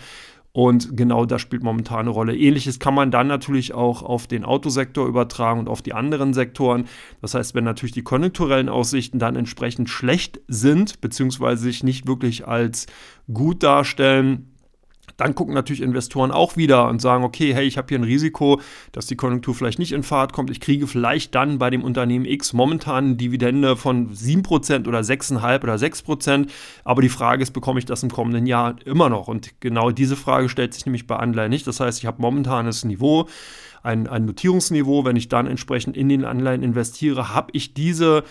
Und 0.59 0.97
genau 0.97 1.25
das 1.25 1.41
spielt 1.41 1.62
momentan 1.62 2.00
eine 2.00 2.11
Rolle. 2.11 2.37
Ähnliches 2.37 2.81
kann 2.81 2.93
man 2.93 3.12
dann 3.12 3.29
natürlich 3.29 3.75
auch 3.75 4.03
auf 4.03 4.27
den 4.27 4.45
Autosektor 4.45 5.07
übertragen 5.07 5.61
und 5.61 5.69
auf 5.69 5.83
die 5.83 5.93
anderen 5.93 6.35
Sektoren. 6.35 6.87
Das 7.23 7.35
heißt, 7.35 7.55
wenn 7.55 7.62
natürlich 7.62 7.93
die 7.93 8.03
konjunkturellen 8.03 8.69
Aussichten 8.69 9.21
dann 9.21 9.37
entsprechend 9.37 9.88
schlecht 9.88 10.41
sind, 10.49 11.00
beziehungsweise 11.00 11.62
sich 11.62 11.85
nicht 11.85 12.09
wirklich 12.09 12.49
als 12.49 12.87
gut 13.33 13.62
darstellen, 13.62 14.49
dann 15.17 15.35
gucken 15.35 15.55
natürlich 15.55 15.83
Investoren 15.83 16.31
auch 16.31 16.57
wieder 16.57 16.88
und 16.88 17.00
sagen, 17.00 17.25
okay, 17.25 17.55
hey, 17.55 17.67
ich 17.67 17.79
habe 17.79 17.88
hier 17.88 17.99
ein 17.99 18.05
Risiko, 18.05 18.61
dass 18.93 19.07
die 19.07 19.17
Konjunktur 19.17 19.55
vielleicht 19.55 19.79
nicht 19.79 19.93
in 19.93 20.03
Fahrt 20.03 20.33
kommt. 20.33 20.50
Ich 20.50 20.61
kriege 20.61 20.87
vielleicht 20.87 21.35
dann 21.35 21.59
bei 21.59 21.71
dem 21.71 21.83
Unternehmen 21.83 22.25
X 22.25 22.53
momentan 22.53 23.05
eine 23.05 23.17
Dividende 23.17 23.77
von 23.77 24.15
7% 24.15 24.87
oder 24.87 25.00
6,5 25.00 25.62
oder 25.62 25.75
6%. 25.75 26.49
Aber 26.85 27.03
die 27.03 27.09
Frage 27.09 27.43
ist, 27.43 27.53
bekomme 27.53 27.79
ich 27.79 27.87
das 27.87 28.03
im 28.03 28.11
kommenden 28.11 28.47
Jahr 28.47 28.77
immer 28.85 29.09
noch? 29.09 29.29
Und 29.29 29.61
genau 29.61 29.91
diese 29.91 30.17
Frage 30.17 30.49
stellt 30.49 30.75
sich 30.75 30.87
nämlich 30.87 31.07
bei 31.07 31.17
Anleihen 31.17 31.50
nicht. 31.50 31.67
Das 31.67 31.81
heißt, 31.81 31.99
ich 31.99 32.07
habe 32.07 32.23
momentanes 32.23 32.85
Niveau, 32.85 33.29
ein, 33.83 34.07
ein 34.07 34.25
Notierungsniveau. 34.25 35.05
Wenn 35.05 35.17
ich 35.17 35.29
dann 35.29 35.47
entsprechend 35.47 35.97
in 35.97 36.09
den 36.09 36.25
Anleihen 36.25 36.62
investiere, 36.62 37.35
habe 37.35 37.50
ich 37.53 37.75
diese 37.75 38.25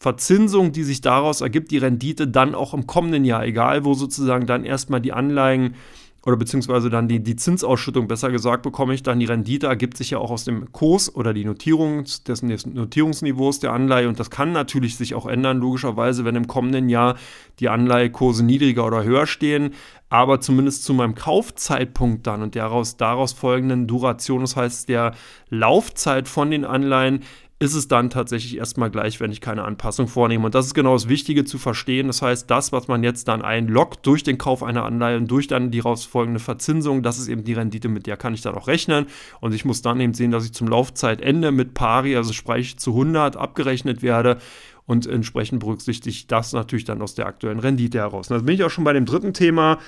Verzinsung, 0.00 0.72
die 0.72 0.82
sich 0.82 1.02
daraus 1.02 1.42
ergibt, 1.42 1.70
die 1.70 1.78
Rendite 1.78 2.26
dann 2.26 2.54
auch 2.54 2.72
im 2.72 2.86
kommenden 2.86 3.26
Jahr, 3.26 3.44
egal 3.44 3.84
wo 3.84 3.92
sozusagen 3.92 4.46
dann 4.46 4.64
erstmal 4.64 5.02
die 5.02 5.12
Anleihen 5.12 5.74
oder 6.24 6.36
beziehungsweise 6.36 6.90
dann 6.90 7.08
die, 7.08 7.20
die 7.20 7.36
Zinsausschüttung, 7.36 8.06
besser 8.06 8.30
gesagt, 8.30 8.62
bekomme 8.62 8.92
ich 8.92 9.02
dann 9.02 9.20
die 9.20 9.26
Rendite, 9.26 9.68
ergibt 9.68 9.96
sich 9.96 10.10
ja 10.10 10.18
auch 10.18 10.30
aus 10.30 10.44
dem 10.44 10.70
Kurs 10.72 11.14
oder 11.14 11.32
die 11.32 11.44
Notierung 11.44 12.04
des, 12.04 12.40
des 12.42 12.66
Notierungsniveaus 12.66 13.60
der 13.60 13.72
Anleihe. 13.72 14.08
Und 14.08 14.20
das 14.20 14.30
kann 14.30 14.52
natürlich 14.52 14.96
sich 14.96 15.14
auch 15.14 15.26
ändern, 15.26 15.58
logischerweise, 15.58 16.24
wenn 16.24 16.36
im 16.36 16.46
kommenden 16.46 16.88
Jahr 16.90 17.16
die 17.58 17.70
Anleihekurse 17.70 18.44
niedriger 18.44 18.86
oder 18.86 19.02
höher 19.02 19.26
stehen, 19.26 19.72
aber 20.10 20.40
zumindest 20.40 20.84
zu 20.84 20.92
meinem 20.92 21.14
Kaufzeitpunkt 21.14 22.26
dann 22.26 22.42
und 22.42 22.54
daraus, 22.54 22.96
daraus 22.96 23.32
folgenden 23.32 23.86
Duration, 23.86 24.40
das 24.40 24.56
heißt 24.56 24.88
der 24.88 25.14
Laufzeit 25.48 26.28
von 26.28 26.50
den 26.50 26.64
Anleihen, 26.64 27.20
ist 27.62 27.74
es 27.74 27.88
dann 27.88 28.08
tatsächlich 28.08 28.56
erstmal 28.56 28.90
gleich, 28.90 29.20
wenn 29.20 29.30
ich 29.30 29.42
keine 29.42 29.64
Anpassung 29.64 30.08
vornehme. 30.08 30.46
Und 30.46 30.54
das 30.54 30.64
ist 30.64 30.72
genau 30.72 30.94
das 30.94 31.10
Wichtige 31.10 31.44
zu 31.44 31.58
verstehen. 31.58 32.06
Das 32.06 32.22
heißt, 32.22 32.50
das, 32.50 32.72
was 32.72 32.88
man 32.88 33.04
jetzt 33.04 33.28
dann 33.28 33.42
einloggt 33.42 34.06
durch 34.06 34.22
den 34.22 34.38
Kauf 34.38 34.62
einer 34.62 34.86
Anleihe 34.86 35.18
und 35.18 35.30
durch 35.30 35.46
dann 35.46 35.70
die 35.70 35.80
rausfolgende 35.80 36.40
Verzinsung, 36.40 37.02
das 37.02 37.18
ist 37.18 37.28
eben 37.28 37.44
die 37.44 37.52
Rendite, 37.52 37.88
mit 37.88 38.06
der 38.06 38.16
kann 38.16 38.32
ich 38.32 38.40
dann 38.40 38.54
auch 38.54 38.66
rechnen. 38.66 39.06
Und 39.40 39.52
ich 39.52 39.66
muss 39.66 39.82
dann 39.82 40.00
eben 40.00 40.14
sehen, 40.14 40.30
dass 40.30 40.46
ich 40.46 40.54
zum 40.54 40.68
Laufzeitende 40.68 41.52
mit 41.52 41.74
Pari, 41.74 42.16
also 42.16 42.32
sprich 42.32 42.78
zu 42.78 42.92
100, 42.92 43.36
abgerechnet 43.36 44.00
werde. 44.00 44.38
Und 44.86 45.06
entsprechend 45.06 45.60
berücksichtige 45.60 46.08
ich 46.08 46.26
das 46.28 46.54
natürlich 46.54 46.84
dann 46.84 47.02
aus 47.02 47.14
der 47.14 47.26
aktuellen 47.26 47.60
Rendite 47.60 47.98
heraus. 47.98 48.30
Und 48.30 48.38
da 48.38 48.42
bin 48.42 48.54
ich 48.54 48.64
auch 48.64 48.70
schon 48.70 48.84
bei 48.84 48.94
dem 48.94 49.04
dritten 49.04 49.34
Thema. 49.34 49.78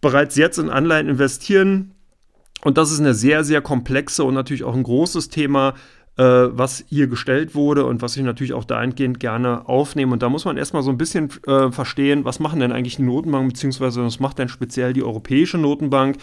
Bereits 0.00 0.34
jetzt 0.34 0.58
in 0.58 0.68
Anleihen 0.68 1.08
investieren. 1.08 1.92
Und 2.64 2.76
das 2.76 2.90
ist 2.90 2.98
eine 2.98 3.14
sehr, 3.14 3.44
sehr 3.44 3.60
komplexe 3.60 4.24
und 4.24 4.34
natürlich 4.34 4.64
auch 4.64 4.74
ein 4.74 4.82
großes 4.82 5.28
Thema, 5.28 5.74
was 6.22 6.84
hier 6.88 7.08
gestellt 7.08 7.54
wurde 7.54 7.84
und 7.86 8.02
was 8.02 8.16
ich 8.16 8.22
natürlich 8.22 8.52
auch 8.52 8.64
dahingehend 8.64 9.18
gerne 9.18 9.68
aufnehme. 9.68 10.12
Und 10.12 10.22
da 10.22 10.28
muss 10.28 10.44
man 10.44 10.56
erstmal 10.56 10.82
so 10.82 10.90
ein 10.90 10.98
bisschen 10.98 11.30
äh, 11.46 11.70
verstehen, 11.72 12.24
was 12.24 12.38
machen 12.38 12.60
denn 12.60 12.72
eigentlich 12.72 12.96
die 12.96 13.02
Notenbanken, 13.02 13.48
beziehungsweise 13.48 14.04
was 14.04 14.20
macht 14.20 14.38
denn 14.38 14.48
speziell 14.48 14.92
die 14.92 15.02
Europäische 15.02 15.58
Notenbank. 15.58 16.16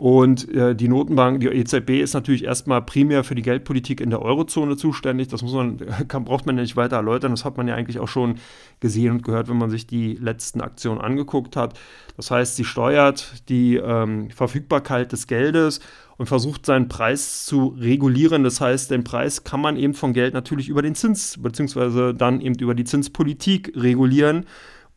Und 0.00 0.52
äh, 0.52 0.74
die 0.74 0.88
Notenbank, 0.88 1.38
die 1.40 1.46
EZB 1.46 2.00
ist 2.00 2.14
natürlich 2.14 2.44
erstmal 2.44 2.82
primär 2.82 3.22
für 3.22 3.36
die 3.36 3.42
Geldpolitik 3.42 4.00
in 4.00 4.10
der 4.10 4.22
Eurozone 4.22 4.76
zuständig. 4.76 5.28
Das 5.28 5.42
muss 5.42 5.52
man, 5.52 5.78
kann, 6.08 6.24
braucht 6.24 6.46
man 6.46 6.56
ja 6.56 6.62
nicht 6.62 6.76
weiter 6.76 6.96
erläutern. 6.96 7.30
Das 7.30 7.44
hat 7.44 7.56
man 7.56 7.68
ja 7.68 7.76
eigentlich 7.76 8.00
auch 8.00 8.08
schon 8.08 8.36
gesehen 8.80 9.12
und 9.12 9.22
gehört, 9.22 9.48
wenn 9.48 9.56
man 9.56 9.70
sich 9.70 9.86
die 9.86 10.14
letzten 10.14 10.60
Aktionen 10.60 11.00
angeguckt 11.00 11.54
hat. 11.54 11.78
Das 12.16 12.32
heißt, 12.32 12.56
sie 12.56 12.64
steuert 12.64 13.48
die 13.48 13.76
ähm, 13.76 14.30
Verfügbarkeit 14.30 15.12
des 15.12 15.28
Geldes 15.28 15.78
und 16.16 16.26
versucht 16.26 16.66
seinen 16.66 16.88
Preis 16.88 17.44
zu 17.44 17.76
regulieren. 17.78 18.42
Das 18.42 18.60
heißt, 18.60 18.90
den 18.90 19.04
Preis 19.04 19.44
kann 19.44 19.60
man 19.60 19.76
eben 19.76 19.94
von 19.94 20.12
Geld 20.12 20.34
natürlich 20.34 20.68
über 20.68 20.82
den 20.82 20.96
Zins 20.96 21.38
beziehungsweise 21.40 22.14
dann 22.14 22.40
eben 22.40 22.56
über 22.56 22.74
die 22.74 22.84
Zinspolitik 22.84 23.72
regulieren. 23.76 24.46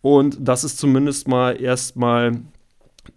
Und 0.02 0.38
das 0.40 0.64
ist 0.64 0.80
zumindest 0.80 1.28
mal 1.28 1.62
erstmal 1.62 2.42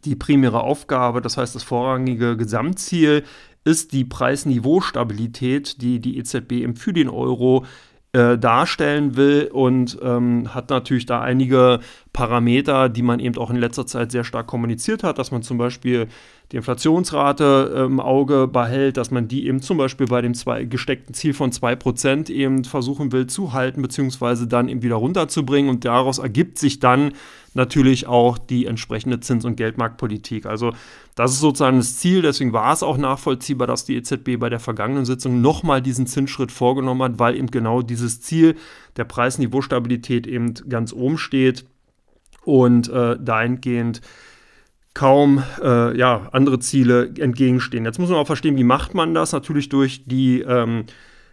die 0.04 0.16
primäre 0.16 0.62
Aufgabe, 0.62 1.20
das 1.20 1.36
heißt 1.36 1.54
das 1.54 1.62
vorrangige 1.62 2.36
Gesamtziel 2.36 3.24
ist 3.64 3.92
die 3.92 4.04
Preisniveaustabilität, 4.04 5.82
die 5.82 6.00
die 6.00 6.18
EZB 6.18 6.52
eben 6.52 6.76
für 6.76 6.92
den 6.92 7.10
Euro 7.10 7.66
äh, 8.12 8.38
darstellen 8.38 9.16
will 9.16 9.48
und 9.52 9.96
ähm, 10.02 10.52
hat 10.52 10.70
natürlich 10.70 11.06
da 11.06 11.20
einige 11.20 11.78
Parameter, 12.12 12.88
die 12.88 13.02
man 13.02 13.20
eben 13.20 13.38
auch 13.38 13.50
in 13.50 13.56
letzter 13.56 13.86
Zeit 13.86 14.10
sehr 14.10 14.24
stark 14.24 14.48
kommuniziert 14.48 15.04
hat, 15.04 15.18
dass 15.18 15.30
man 15.30 15.42
zum 15.42 15.58
Beispiel 15.58 16.08
die 16.50 16.56
Inflationsrate 16.56 17.72
im 17.76 17.92
ähm, 17.92 18.00
Auge 18.00 18.48
behält, 18.48 18.96
dass 18.96 19.12
man 19.12 19.28
die 19.28 19.46
eben 19.46 19.62
zum 19.62 19.78
Beispiel 19.78 20.06
bei 20.06 20.22
dem 20.22 20.34
zwei, 20.34 20.64
gesteckten 20.64 21.14
Ziel 21.14 21.34
von 21.34 21.52
2% 21.52 22.30
eben 22.30 22.64
versuchen 22.64 23.12
will 23.12 23.28
zu 23.28 23.52
halten, 23.52 23.80
beziehungsweise 23.80 24.48
dann 24.48 24.68
eben 24.68 24.82
wieder 24.82 24.96
runterzubringen. 24.96 25.70
Und 25.70 25.84
daraus 25.84 26.18
ergibt 26.18 26.58
sich 26.58 26.80
dann 26.80 27.12
natürlich 27.54 28.06
auch 28.06 28.38
die 28.38 28.66
entsprechende 28.66 29.20
Zins- 29.20 29.44
und 29.44 29.56
Geldmarktpolitik. 29.56 30.46
Also 30.46 30.72
das 31.14 31.32
ist 31.32 31.40
sozusagen 31.40 31.78
das 31.78 31.96
Ziel. 31.96 32.22
Deswegen 32.22 32.52
war 32.52 32.72
es 32.72 32.82
auch 32.82 32.96
nachvollziehbar, 32.96 33.66
dass 33.66 33.84
die 33.84 33.96
EZB 33.96 34.38
bei 34.38 34.48
der 34.48 34.60
vergangenen 34.60 35.04
Sitzung 35.04 35.40
nochmal 35.40 35.82
diesen 35.82 36.06
Zinsschritt 36.06 36.52
vorgenommen 36.52 37.02
hat, 37.02 37.18
weil 37.18 37.36
eben 37.36 37.48
genau 37.48 37.82
dieses 37.82 38.20
Ziel 38.20 38.56
der 38.96 39.04
Preisniveaustabilität 39.04 40.26
eben 40.26 40.54
ganz 40.68 40.92
oben 40.92 41.18
steht 41.18 41.64
und 42.44 42.88
äh, 42.88 43.16
dahingehend 43.20 44.00
kaum 44.94 45.42
äh, 45.62 45.96
ja, 45.96 46.28
andere 46.32 46.58
Ziele 46.58 47.12
entgegenstehen. 47.18 47.84
Jetzt 47.84 47.98
muss 47.98 48.10
man 48.10 48.18
auch 48.18 48.26
verstehen, 48.26 48.56
wie 48.56 48.64
macht 48.64 48.94
man 48.94 49.14
das? 49.14 49.32
Natürlich 49.32 49.68
durch 49.68 50.04
die 50.06 50.40
ähm, 50.40 50.84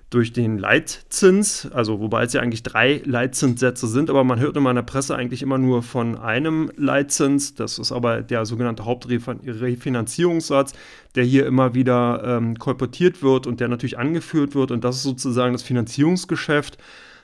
durch 0.10 0.32
den 0.32 0.58
Leitzins, 0.58 1.70
also 1.74 2.00
wobei 2.00 2.24
es 2.24 2.32
ja 2.32 2.40
eigentlich 2.42 2.64
drei 2.64 3.02
Leitzinssätze 3.04 3.88
sind, 3.88 4.10
aber 4.10 4.24
man 4.24 4.40
hört 4.40 4.56
in 4.56 4.64
der 4.64 4.82
Presse 4.84 5.16
eigentlich 5.16 5.42
immer 5.42 5.58
nur 5.58 5.84
von 5.84 6.18
einem 6.18 6.72
Leitzins. 6.78 7.56
Das 7.56 7.78
ist 7.78 7.92
aber 7.92 8.22
der 8.22 8.46
sogenannte 8.46 8.86
Hauptrefinanzierungssatz, 8.86 10.72
der 11.16 11.26
hier 11.26 11.46
immer 11.46 11.74
wieder 11.74 12.24
ähm, 12.24 12.58
kolportiert 12.58 13.22
wird 13.22 13.48
und 13.48 13.60
der 13.60 13.68
natürlich 13.68 13.98
angeführt 13.98 14.56
wird. 14.56 14.72
Und 14.72 14.86
das 14.86 14.98
ist 14.98 15.04
sozusagen 15.04 15.52
das 15.52 15.64
Finanzierungsgeschäft, 15.64 16.78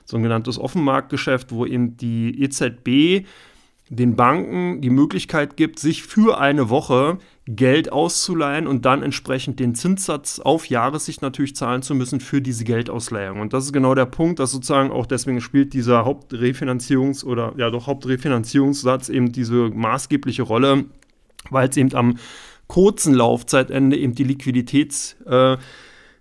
sogenanntes 0.04 0.58
Offenmarktgeschäft, 0.58 1.52
wo 1.52 1.64
eben 1.64 1.96
die 1.96 2.42
EZB 2.42 3.26
den 3.88 4.14
Banken 4.14 4.82
die 4.82 4.90
Möglichkeit 4.90 5.56
gibt, 5.56 5.78
sich 5.78 6.02
für 6.02 6.38
eine 6.38 6.68
Woche 6.68 7.18
Geld 7.46 7.92
auszuleihen 7.92 8.66
und 8.66 8.86
dann 8.86 9.02
entsprechend 9.02 9.60
den 9.60 9.74
Zinssatz 9.74 10.38
auf 10.38 10.66
Jahressicht 10.66 11.20
natürlich 11.20 11.54
zahlen 11.54 11.82
zu 11.82 11.94
müssen 11.94 12.20
für 12.20 12.40
diese 12.40 12.64
Geldausleihung. 12.64 13.40
Und 13.40 13.52
das 13.52 13.66
ist 13.66 13.72
genau 13.72 13.94
der 13.94 14.06
Punkt, 14.06 14.38
dass 14.38 14.50
sozusagen 14.50 14.90
auch 14.90 15.04
deswegen 15.04 15.42
spielt 15.42 15.74
dieser 15.74 16.06
Hauptrefinanzierungs- 16.06 17.24
oder 17.24 17.52
ja 17.58 17.70
doch 17.70 17.86
Hauptrefinanzierungssatz 17.86 19.10
eben 19.10 19.32
diese 19.32 19.68
maßgebliche 19.68 20.42
Rolle, 20.42 20.86
weil 21.50 21.68
es 21.68 21.76
eben 21.76 21.94
am 21.94 22.16
kurzen 22.66 23.12
Laufzeitende 23.12 23.98
eben 23.98 24.14
die 24.14 24.24
Liquiditäts- 24.24 25.16
äh, 25.26 25.58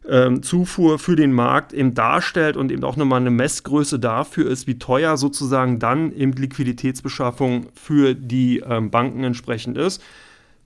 ähm, 0.06 0.44
Zufuhr 0.44 1.00
für 1.00 1.16
den 1.16 1.32
Markt 1.32 1.72
eben 1.72 1.94
darstellt 1.94 2.58
und 2.58 2.74
eben 2.74 2.84
auch 2.84 2.98
nochmal 2.98 3.22
eine 3.22 3.32
Messgröße 3.32 4.00
dafür 4.00 4.50
ist, 4.50 4.68
wie 4.68 4.78
teuer 4.78 5.16
sozusagen 5.16 5.80
dann 5.80 6.12
eben 6.12 6.34
Liquiditätsbeschaffung 6.34 7.68
für 7.74 8.14
die 8.14 8.60
ähm, 8.60 8.92
Banken 8.92 9.24
entsprechend 9.24 9.78
ist. 9.78 10.04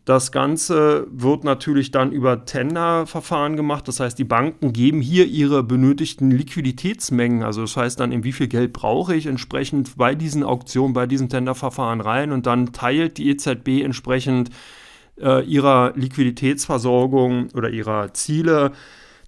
Das 0.08 0.32
Ganze 0.32 1.06
wird 1.12 1.44
natürlich 1.44 1.92
dann 1.92 2.14
über 2.14 2.46
Tenderverfahren 2.46 3.58
gemacht. 3.58 3.90
Das 3.90 4.00
heißt, 4.00 4.18
die 4.18 4.24
Banken 4.24 4.72
geben 4.72 5.02
hier 5.02 5.26
ihre 5.26 5.64
benötigten 5.64 6.32
Liquiditätsmengen. 6.32 7.44
Also 7.44 7.60
das 7.60 7.76
heißt 7.76 8.00
dann, 8.00 8.14
in 8.14 8.24
wie 8.24 8.32
viel 8.32 8.48
Geld 8.48 8.72
brauche 8.72 9.14
ich 9.14 9.26
entsprechend 9.26 9.98
bei 9.98 10.16
diesen 10.16 10.44
Auktionen, 10.44 10.94
bei 10.94 11.08
diesen 11.08 11.28
Tenderverfahren 11.28 12.00
rein. 12.00 12.32
Und 12.32 12.46
dann 12.46 12.72
teilt 12.72 13.18
die 13.18 13.28
EZB 13.32 13.84
entsprechend 13.84 14.50
äh, 15.20 15.44
ihrer 15.44 15.92
Liquiditätsversorgung 15.98 17.50
oder 17.54 17.70
ihrer 17.70 18.14
Ziele 18.14 18.72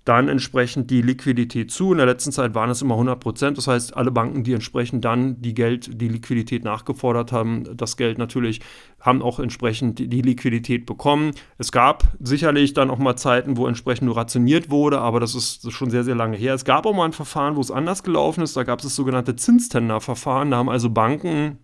dann 0.10 0.28
entsprechend 0.28 0.90
die 0.90 1.04
Liquidität 1.04 1.70
zu. 1.70 1.92
In 1.92 2.00
der 2.00 2.08
letzten 2.08 2.32
Zeit 2.32 2.56
waren 2.56 2.72
es 2.72 2.82
immer 2.82 2.96
100 2.96 3.20
Prozent. 3.20 3.60
Das 3.60 3.68
heißt, 3.68 3.96
alle 3.96 4.10
Banken, 4.10 4.44
die 4.44 4.54
entsprechend 4.54 5.06
dann 5.06 5.40
die 5.40 5.54
Geld, 5.54 6.02
die 6.02 6.08
Liquidität 6.08 6.64
nachgefordert 6.64 7.32
haben, 7.32 7.78
das 7.78 7.96
Geld 7.96 8.18
natürlich, 8.18 8.60
haben 9.00 9.22
auch 9.22 9.40
entsprechend 9.40 10.00
die 10.00 10.22
Liquidität 10.22 10.88
bekommen. 10.88 11.34
Es 11.60 11.72
gab 11.72 12.06
sicherlich 12.20 12.74
dann 12.74 12.90
auch 12.90 12.98
mal 12.98 13.18
Zeiten, 13.18 13.56
wo 13.56 13.68
entsprechend 13.68 14.08
nur 14.08 14.18
rationiert 14.18 14.72
wurde, 14.72 15.00
aber 15.00 15.20
das 15.20 15.36
ist 15.36 15.72
schon 15.72 15.92
sehr, 15.92 16.04
sehr 16.04 16.16
lange 16.16 16.38
her. 16.38 16.56
Es 16.56 16.66
gab 16.66 16.88
auch 16.88 16.96
mal 16.96 17.06
ein 17.06 17.14
Verfahren, 17.14 17.56
wo 17.56 17.62
es 17.62 17.70
anders 17.70 18.02
gelaufen 18.02 18.42
ist. 18.42 18.58
Da 18.58 18.64
gab 18.64 18.80
es 18.80 18.86
das 18.86 18.96
sogenannte 18.96 19.36
Zinstenderverfahren. 19.36 20.50
Da 20.50 20.58
haben 20.58 20.70
also 20.70 20.90
Banken 20.90 21.60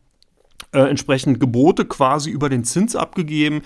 äh, 0.72 0.82
entsprechend 0.82 1.40
Gebote 1.40 1.86
quasi 1.86 2.30
über 2.30 2.50
den 2.50 2.64
Zins 2.64 2.96
abgegeben. 2.96 3.64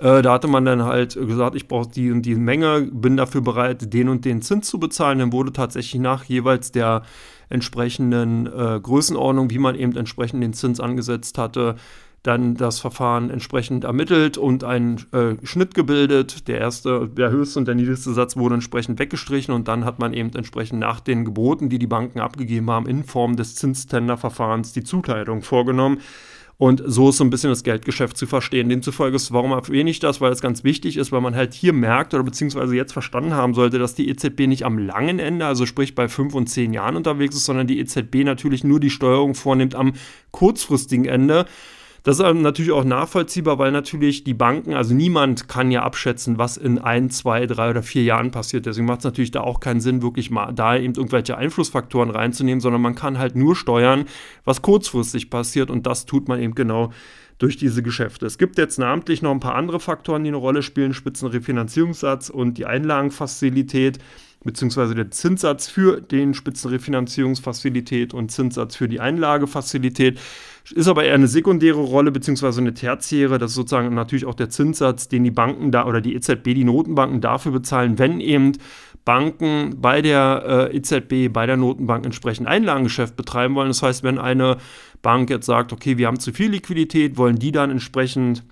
Äh, 0.00 0.22
da 0.22 0.32
hatte 0.32 0.48
man 0.48 0.64
dann 0.64 0.84
halt 0.84 1.14
gesagt, 1.14 1.54
ich 1.54 1.68
brauche 1.68 1.90
die 1.90 2.10
und 2.10 2.22
die 2.22 2.34
Menge, 2.34 2.88
bin 2.90 3.16
dafür 3.16 3.42
bereit, 3.42 3.92
den 3.92 4.08
und 4.08 4.24
den 4.24 4.40
Zins 4.40 4.68
zu 4.68 4.80
bezahlen. 4.80 5.18
Dann 5.18 5.32
wurde 5.32 5.52
tatsächlich 5.52 6.00
nach 6.00 6.24
jeweils 6.24 6.72
der 6.72 7.02
entsprechenden 7.50 8.46
äh, 8.46 8.80
Größenordnung, 8.80 9.50
wie 9.50 9.58
man 9.58 9.74
eben 9.74 9.96
entsprechend 9.96 10.42
den 10.42 10.54
Zins 10.54 10.80
angesetzt 10.80 11.36
hatte, 11.36 11.76
dann 12.22 12.54
das 12.54 12.80
Verfahren 12.80 13.30
entsprechend 13.30 13.84
ermittelt 13.84 14.38
und 14.38 14.62
einen 14.62 14.98
äh, 15.12 15.34
Schnitt 15.44 15.74
gebildet. 15.74 16.48
Der 16.48 16.58
erste, 16.58 17.08
der 17.08 17.30
höchste 17.30 17.58
und 17.58 17.66
der 17.66 17.74
niedrigste 17.74 18.12
Satz 18.12 18.36
wurden 18.36 18.54
entsprechend 18.54 18.98
weggestrichen 18.98 19.54
und 19.54 19.68
dann 19.68 19.84
hat 19.84 19.98
man 19.98 20.12
eben 20.12 20.30
entsprechend 20.34 20.80
nach 20.80 21.00
den 21.00 21.24
Geboten, 21.24 21.68
die 21.68 21.78
die 21.78 21.86
Banken 21.86 22.20
abgegeben 22.20 22.70
haben, 22.70 22.86
in 22.86 23.04
Form 23.04 23.36
des 23.36 23.54
Zinstenderverfahrens 23.54 24.72
die 24.72 24.84
Zuteilung 24.84 25.42
vorgenommen. 25.42 25.98
Und 26.60 26.82
so 26.84 27.08
ist 27.08 27.16
so 27.16 27.24
ein 27.24 27.30
bisschen 27.30 27.48
das 27.48 27.62
Geldgeschäft 27.62 28.18
zu 28.18 28.26
verstehen. 28.26 28.68
Demzufolge 28.68 29.16
ist, 29.16 29.32
warum 29.32 29.52
erwähne 29.52 29.88
ich 29.88 29.98
das? 29.98 30.20
Weil 30.20 30.30
es 30.30 30.42
ganz 30.42 30.62
wichtig 30.62 30.98
ist, 30.98 31.10
weil 31.10 31.22
man 31.22 31.34
halt 31.34 31.54
hier 31.54 31.72
merkt 31.72 32.12
oder 32.12 32.22
beziehungsweise 32.22 32.76
jetzt 32.76 32.92
verstanden 32.92 33.32
haben 33.32 33.54
sollte, 33.54 33.78
dass 33.78 33.94
die 33.94 34.10
EZB 34.10 34.40
nicht 34.40 34.66
am 34.66 34.76
langen 34.76 35.20
Ende, 35.20 35.46
also 35.46 35.64
sprich 35.64 35.94
bei 35.94 36.06
fünf 36.06 36.34
und 36.34 36.48
zehn 36.48 36.74
Jahren 36.74 36.96
unterwegs 36.96 37.34
ist, 37.34 37.46
sondern 37.46 37.66
die 37.66 37.78
EZB 37.78 38.24
natürlich 38.24 38.62
nur 38.62 38.78
die 38.78 38.90
Steuerung 38.90 39.34
vornimmt 39.34 39.74
am 39.74 39.94
kurzfristigen 40.32 41.06
Ende. 41.06 41.46
Das 42.02 42.18
ist 42.18 42.24
natürlich 42.34 42.72
auch 42.72 42.84
nachvollziehbar, 42.84 43.58
weil 43.58 43.72
natürlich 43.72 44.24
die 44.24 44.34
Banken, 44.34 44.74
also 44.74 44.94
niemand 44.94 45.48
kann 45.48 45.70
ja 45.70 45.82
abschätzen, 45.82 46.38
was 46.38 46.56
in 46.56 46.78
ein, 46.78 47.10
zwei, 47.10 47.46
drei 47.46 47.70
oder 47.70 47.82
vier 47.82 48.02
Jahren 48.02 48.30
passiert. 48.30 48.66
Deswegen 48.66 48.86
macht 48.86 49.00
es 49.00 49.04
natürlich 49.04 49.30
da 49.30 49.40
auch 49.42 49.60
keinen 49.60 49.80
Sinn, 49.80 50.02
wirklich 50.02 50.30
mal 50.30 50.52
da 50.52 50.76
eben 50.76 50.94
irgendwelche 50.94 51.36
Einflussfaktoren 51.36 52.10
reinzunehmen, 52.10 52.60
sondern 52.60 52.80
man 52.80 52.94
kann 52.94 53.18
halt 53.18 53.36
nur 53.36 53.54
steuern, 53.54 54.06
was 54.44 54.62
kurzfristig 54.62 55.28
passiert 55.28 55.70
und 55.70 55.86
das 55.86 56.06
tut 56.06 56.28
man 56.28 56.40
eben 56.40 56.54
genau 56.54 56.90
durch 57.38 57.56
diese 57.56 57.82
Geschäfte. 57.82 58.26
Es 58.26 58.38
gibt 58.38 58.58
jetzt 58.58 58.78
namentlich 58.78 59.22
noch 59.22 59.30
ein 59.30 59.40
paar 59.40 59.54
andere 59.54 59.80
Faktoren, 59.80 60.24
die 60.24 60.28
eine 60.28 60.36
Rolle 60.36 60.62
spielen, 60.62 60.94
Spitzenrefinanzierungssatz 60.94 62.28
und 62.28 62.58
die 62.58 62.66
Einlagenfazilität 62.66 63.98
beziehungsweise 64.44 64.94
der 64.94 65.10
Zinssatz 65.10 65.68
für 65.68 66.00
den 66.00 66.34
Spitzenrefinanzierungsfazilität 66.34 68.14
und 68.14 68.30
Zinssatz 68.30 68.76
für 68.76 68.88
die 68.88 69.00
Einlagefazilität. 69.00 70.18
Ist 70.72 70.88
aber 70.88 71.04
eher 71.04 71.14
eine 71.14 71.28
sekundäre 71.28 71.80
Rolle, 71.80 72.12
beziehungsweise 72.12 72.60
eine 72.60 72.74
tertiäre. 72.74 73.38
Das 73.38 73.52
ist 73.52 73.56
sozusagen 73.56 73.94
natürlich 73.94 74.26
auch 74.26 74.34
der 74.34 74.50
Zinssatz, 74.50 75.08
den 75.08 75.24
die 75.24 75.30
Banken 75.30 75.70
da 75.70 75.86
oder 75.86 76.00
die 76.00 76.14
EZB, 76.14 76.54
die 76.54 76.64
Notenbanken 76.64 77.20
dafür 77.20 77.52
bezahlen, 77.52 77.98
wenn 77.98 78.20
eben 78.20 78.52
Banken 79.04 79.80
bei 79.80 80.02
der 80.02 80.70
äh, 80.72 80.76
EZB, 80.76 81.32
bei 81.32 81.46
der 81.46 81.56
Notenbank 81.56 82.04
entsprechend 82.04 82.46
Einlagengeschäft 82.46 83.16
betreiben 83.16 83.54
wollen. 83.54 83.68
Das 83.68 83.82
heißt, 83.82 84.02
wenn 84.02 84.18
eine 84.18 84.58
Bank 85.02 85.30
jetzt 85.30 85.46
sagt, 85.46 85.72
okay, 85.72 85.96
wir 85.98 86.06
haben 86.06 86.20
zu 86.20 86.32
viel 86.32 86.50
Liquidität, 86.50 87.16
wollen 87.16 87.38
die 87.38 87.52
dann 87.52 87.70
entsprechend 87.70 88.44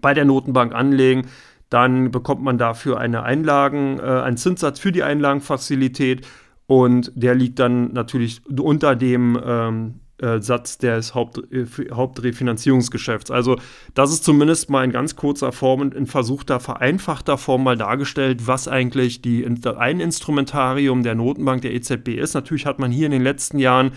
bei 0.00 0.14
der 0.14 0.24
Notenbank 0.24 0.74
anlegen, 0.74 1.26
dann 1.70 2.10
bekommt 2.10 2.42
man 2.42 2.58
dafür 2.58 2.98
eine 2.98 3.22
Einlagen, 3.22 3.98
äh, 3.98 4.02
einen 4.02 4.36
Zinssatz 4.36 4.78
für 4.78 4.92
die 4.92 5.02
Einlagenfazilität 5.02 6.26
und 6.66 7.12
der 7.14 7.34
liegt 7.34 7.58
dann 7.58 7.92
natürlich 7.92 8.42
unter 8.46 8.94
dem 8.94 9.40
ähm, 9.44 10.00
äh, 10.22 10.40
Satz 10.40 10.78
des 10.78 11.14
Haupt, 11.14 11.38
äh, 11.52 11.66
Hauptrefinanzierungsgeschäfts. 11.92 13.30
Also 13.30 13.56
das 13.94 14.12
ist 14.12 14.24
zumindest 14.24 14.70
mal 14.70 14.84
in 14.84 14.92
ganz 14.92 15.16
kurzer 15.16 15.52
Form 15.52 15.80
und 15.80 15.94
in 15.94 16.06
versuchter, 16.06 16.60
vereinfachter 16.60 17.38
Form 17.38 17.64
mal 17.64 17.76
dargestellt, 17.76 18.46
was 18.46 18.68
eigentlich 18.68 19.22
die, 19.22 19.46
ein 19.46 20.00
Instrumentarium 20.00 21.02
der 21.02 21.14
Notenbank 21.14 21.62
der 21.62 21.74
EZB 21.74 22.08
ist. 22.08 22.34
Natürlich 22.34 22.66
hat 22.66 22.78
man 22.78 22.90
hier 22.90 23.06
in 23.06 23.12
den 23.12 23.22
letzten 23.22 23.58
Jahren 23.58 23.92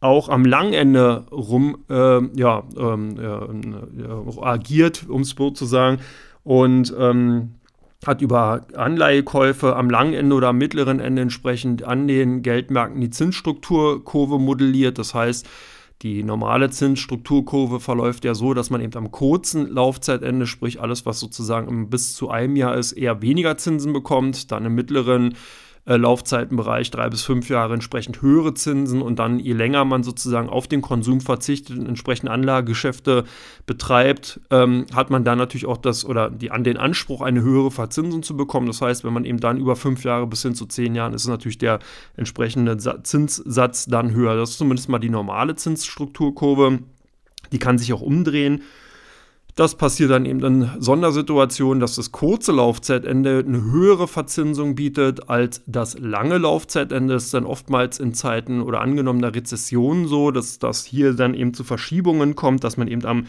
auch 0.00 0.28
am 0.28 0.44
Langende 0.44 1.26
rum 1.30 1.84
äh, 1.88 2.20
ja, 2.38 2.62
ähm, 2.76 3.18
äh, 3.18 4.40
agiert, 4.42 5.06
um 5.08 5.22
es 5.22 5.30
so 5.30 5.50
zu 5.50 5.64
sagen, 5.64 5.98
und 6.42 6.94
ähm, 6.98 7.54
hat 8.06 8.22
über 8.22 8.66
Anleihekäufe 8.74 9.76
am 9.76 9.90
langen 9.90 10.14
Ende 10.14 10.34
oder 10.36 10.48
am 10.48 10.58
mittleren 10.58 11.00
Ende 11.00 11.22
entsprechend 11.22 11.82
an 11.84 12.06
den 12.06 12.42
Geldmärkten 12.42 13.00
die 13.00 13.10
Zinsstrukturkurve 13.10 14.38
modelliert. 14.38 14.98
Das 14.98 15.14
heißt, 15.14 15.46
die 16.02 16.22
normale 16.22 16.70
Zinsstrukturkurve 16.70 17.80
verläuft 17.80 18.24
ja 18.24 18.34
so, 18.34 18.52
dass 18.52 18.70
man 18.70 18.80
eben 18.80 18.96
am 18.96 19.10
kurzen 19.10 19.68
Laufzeitende, 19.68 20.46
sprich 20.46 20.80
alles, 20.80 21.06
was 21.06 21.20
sozusagen 21.20 21.88
bis 21.88 22.14
zu 22.14 22.28
einem 22.30 22.56
Jahr 22.56 22.76
ist, 22.76 22.92
eher 22.92 23.22
weniger 23.22 23.56
Zinsen 23.56 23.92
bekommt, 23.92 24.52
dann 24.52 24.66
im 24.66 24.74
mittleren 24.74 25.34
äh, 25.86 25.96
Laufzeitenbereich, 25.96 26.90
drei 26.90 27.10
bis 27.10 27.22
fünf 27.22 27.50
Jahre 27.50 27.74
entsprechend 27.74 28.22
höhere 28.22 28.54
Zinsen 28.54 29.02
und 29.02 29.18
dann 29.18 29.38
je 29.38 29.52
länger 29.52 29.84
man 29.84 30.02
sozusagen 30.02 30.48
auf 30.48 30.66
den 30.66 30.80
Konsum 30.80 31.20
verzichtet 31.20 31.78
und 31.78 31.86
entsprechend 31.86 32.30
Anlagegeschäfte 32.30 33.24
betreibt, 33.66 34.40
ähm, 34.50 34.86
hat 34.94 35.10
man 35.10 35.24
dann 35.24 35.38
natürlich 35.38 35.66
auch 35.66 35.76
das 35.76 36.04
oder 36.04 36.30
die, 36.30 36.50
an 36.50 36.64
den 36.64 36.76
Anspruch, 36.78 37.20
eine 37.20 37.42
höhere 37.42 37.70
Verzinsung 37.70 38.22
zu 38.22 38.36
bekommen. 38.36 38.66
Das 38.66 38.80
heißt, 38.80 39.04
wenn 39.04 39.12
man 39.12 39.24
eben 39.24 39.40
dann 39.40 39.58
über 39.58 39.76
fünf 39.76 40.04
Jahre 40.04 40.26
bis 40.26 40.42
hin 40.42 40.54
zu 40.54 40.66
zehn 40.66 40.94
Jahren 40.94 41.12
ist 41.12 41.26
natürlich 41.26 41.58
der 41.58 41.80
entsprechende 42.16 42.76
Zinssatz 43.02 43.86
dann 43.86 44.12
höher. 44.14 44.36
Das 44.36 44.50
ist 44.50 44.58
zumindest 44.58 44.88
mal 44.88 44.98
die 44.98 45.10
normale 45.10 45.54
Zinsstrukturkurve. 45.54 46.78
Die 47.52 47.58
kann 47.58 47.78
sich 47.78 47.92
auch 47.92 48.00
umdrehen. 48.00 48.62
Das 49.56 49.76
passiert 49.76 50.10
dann 50.10 50.26
eben 50.26 50.42
in 50.42 50.70
Sondersituationen, 50.80 51.78
dass 51.78 51.94
das 51.94 52.10
kurze 52.10 52.50
Laufzeitende 52.50 53.44
eine 53.46 53.62
höhere 53.62 54.08
Verzinsung 54.08 54.74
bietet 54.74 55.28
als 55.30 55.62
das 55.66 55.96
lange 55.96 56.38
Laufzeitende. 56.38 57.14
Das 57.14 57.26
ist 57.26 57.34
dann 57.34 57.46
oftmals 57.46 58.00
in 58.00 58.14
Zeiten 58.14 58.60
oder 58.60 58.80
angenommener 58.80 59.32
Rezession 59.32 60.08
so, 60.08 60.32
dass 60.32 60.58
das 60.58 60.84
hier 60.84 61.14
dann 61.14 61.34
eben 61.34 61.54
zu 61.54 61.62
Verschiebungen 61.62 62.34
kommt, 62.34 62.64
dass 62.64 62.76
man 62.76 62.88
eben 62.88 63.04
am 63.04 63.26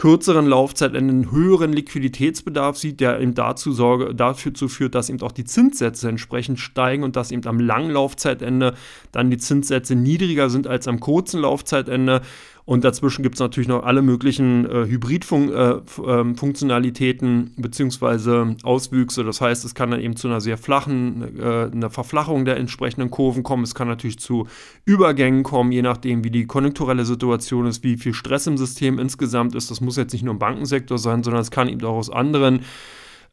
kürzeren 0.00 0.46
Laufzeit 0.46 0.96
einen 0.96 1.30
höheren 1.30 1.74
Liquiditätsbedarf 1.74 2.78
sieht, 2.78 3.00
der 3.00 3.20
eben 3.20 3.34
dazu, 3.34 3.70
Sorge, 3.70 4.14
dazu 4.14 4.66
führt, 4.66 4.94
dass 4.94 5.10
eben 5.10 5.20
auch 5.20 5.30
die 5.30 5.44
Zinssätze 5.44 6.08
entsprechend 6.08 6.58
steigen 6.58 7.04
und 7.04 7.16
dass 7.16 7.30
eben 7.30 7.46
am 7.46 7.60
langen 7.60 7.90
Laufzeitende 7.90 8.74
dann 9.12 9.30
die 9.30 9.36
Zinssätze 9.36 9.94
niedriger 9.94 10.48
sind 10.48 10.66
als 10.66 10.88
am 10.88 11.00
kurzen 11.00 11.42
Laufzeitende. 11.42 12.22
Und 12.64 12.84
dazwischen 12.84 13.22
gibt 13.22 13.36
es 13.36 13.40
natürlich 13.40 13.68
noch 13.68 13.84
alle 13.84 14.02
möglichen 14.02 14.66
äh, 14.66 14.86
Hybridfunktionalitäten 14.86 17.28
äh, 17.28 17.46
ähm, 17.46 17.52
bzw. 17.56 18.56
Auswüchse. 18.62 19.24
Das 19.24 19.40
heißt, 19.40 19.64
es 19.64 19.74
kann 19.74 19.90
dann 19.90 20.00
eben 20.00 20.16
zu 20.16 20.28
einer 20.28 20.40
sehr 20.40 20.58
flachen, 20.58 21.38
äh, 21.38 21.70
einer 21.72 21.90
Verflachung 21.90 22.44
der 22.44 22.58
entsprechenden 22.58 23.10
Kurven 23.10 23.42
kommen. 23.42 23.64
Es 23.64 23.74
kann 23.74 23.88
natürlich 23.88 24.18
zu 24.18 24.46
Übergängen 24.84 25.42
kommen, 25.42 25.72
je 25.72 25.82
nachdem, 25.82 26.24
wie 26.24 26.30
die 26.30 26.46
konjunkturelle 26.46 27.04
Situation 27.04 27.66
ist, 27.66 27.82
wie 27.82 27.96
viel 27.96 28.14
Stress 28.14 28.46
im 28.46 28.56
System 28.56 28.98
insgesamt 28.98 29.54
ist. 29.54 29.70
Das 29.70 29.80
muss 29.80 29.96
jetzt 29.96 30.12
nicht 30.12 30.22
nur 30.22 30.34
im 30.34 30.38
Bankensektor 30.38 30.98
sein, 30.98 31.22
sondern 31.22 31.42
es 31.42 31.50
kann 31.50 31.68
eben 31.68 31.84
auch 31.84 31.96
aus 31.96 32.10
anderen 32.10 32.60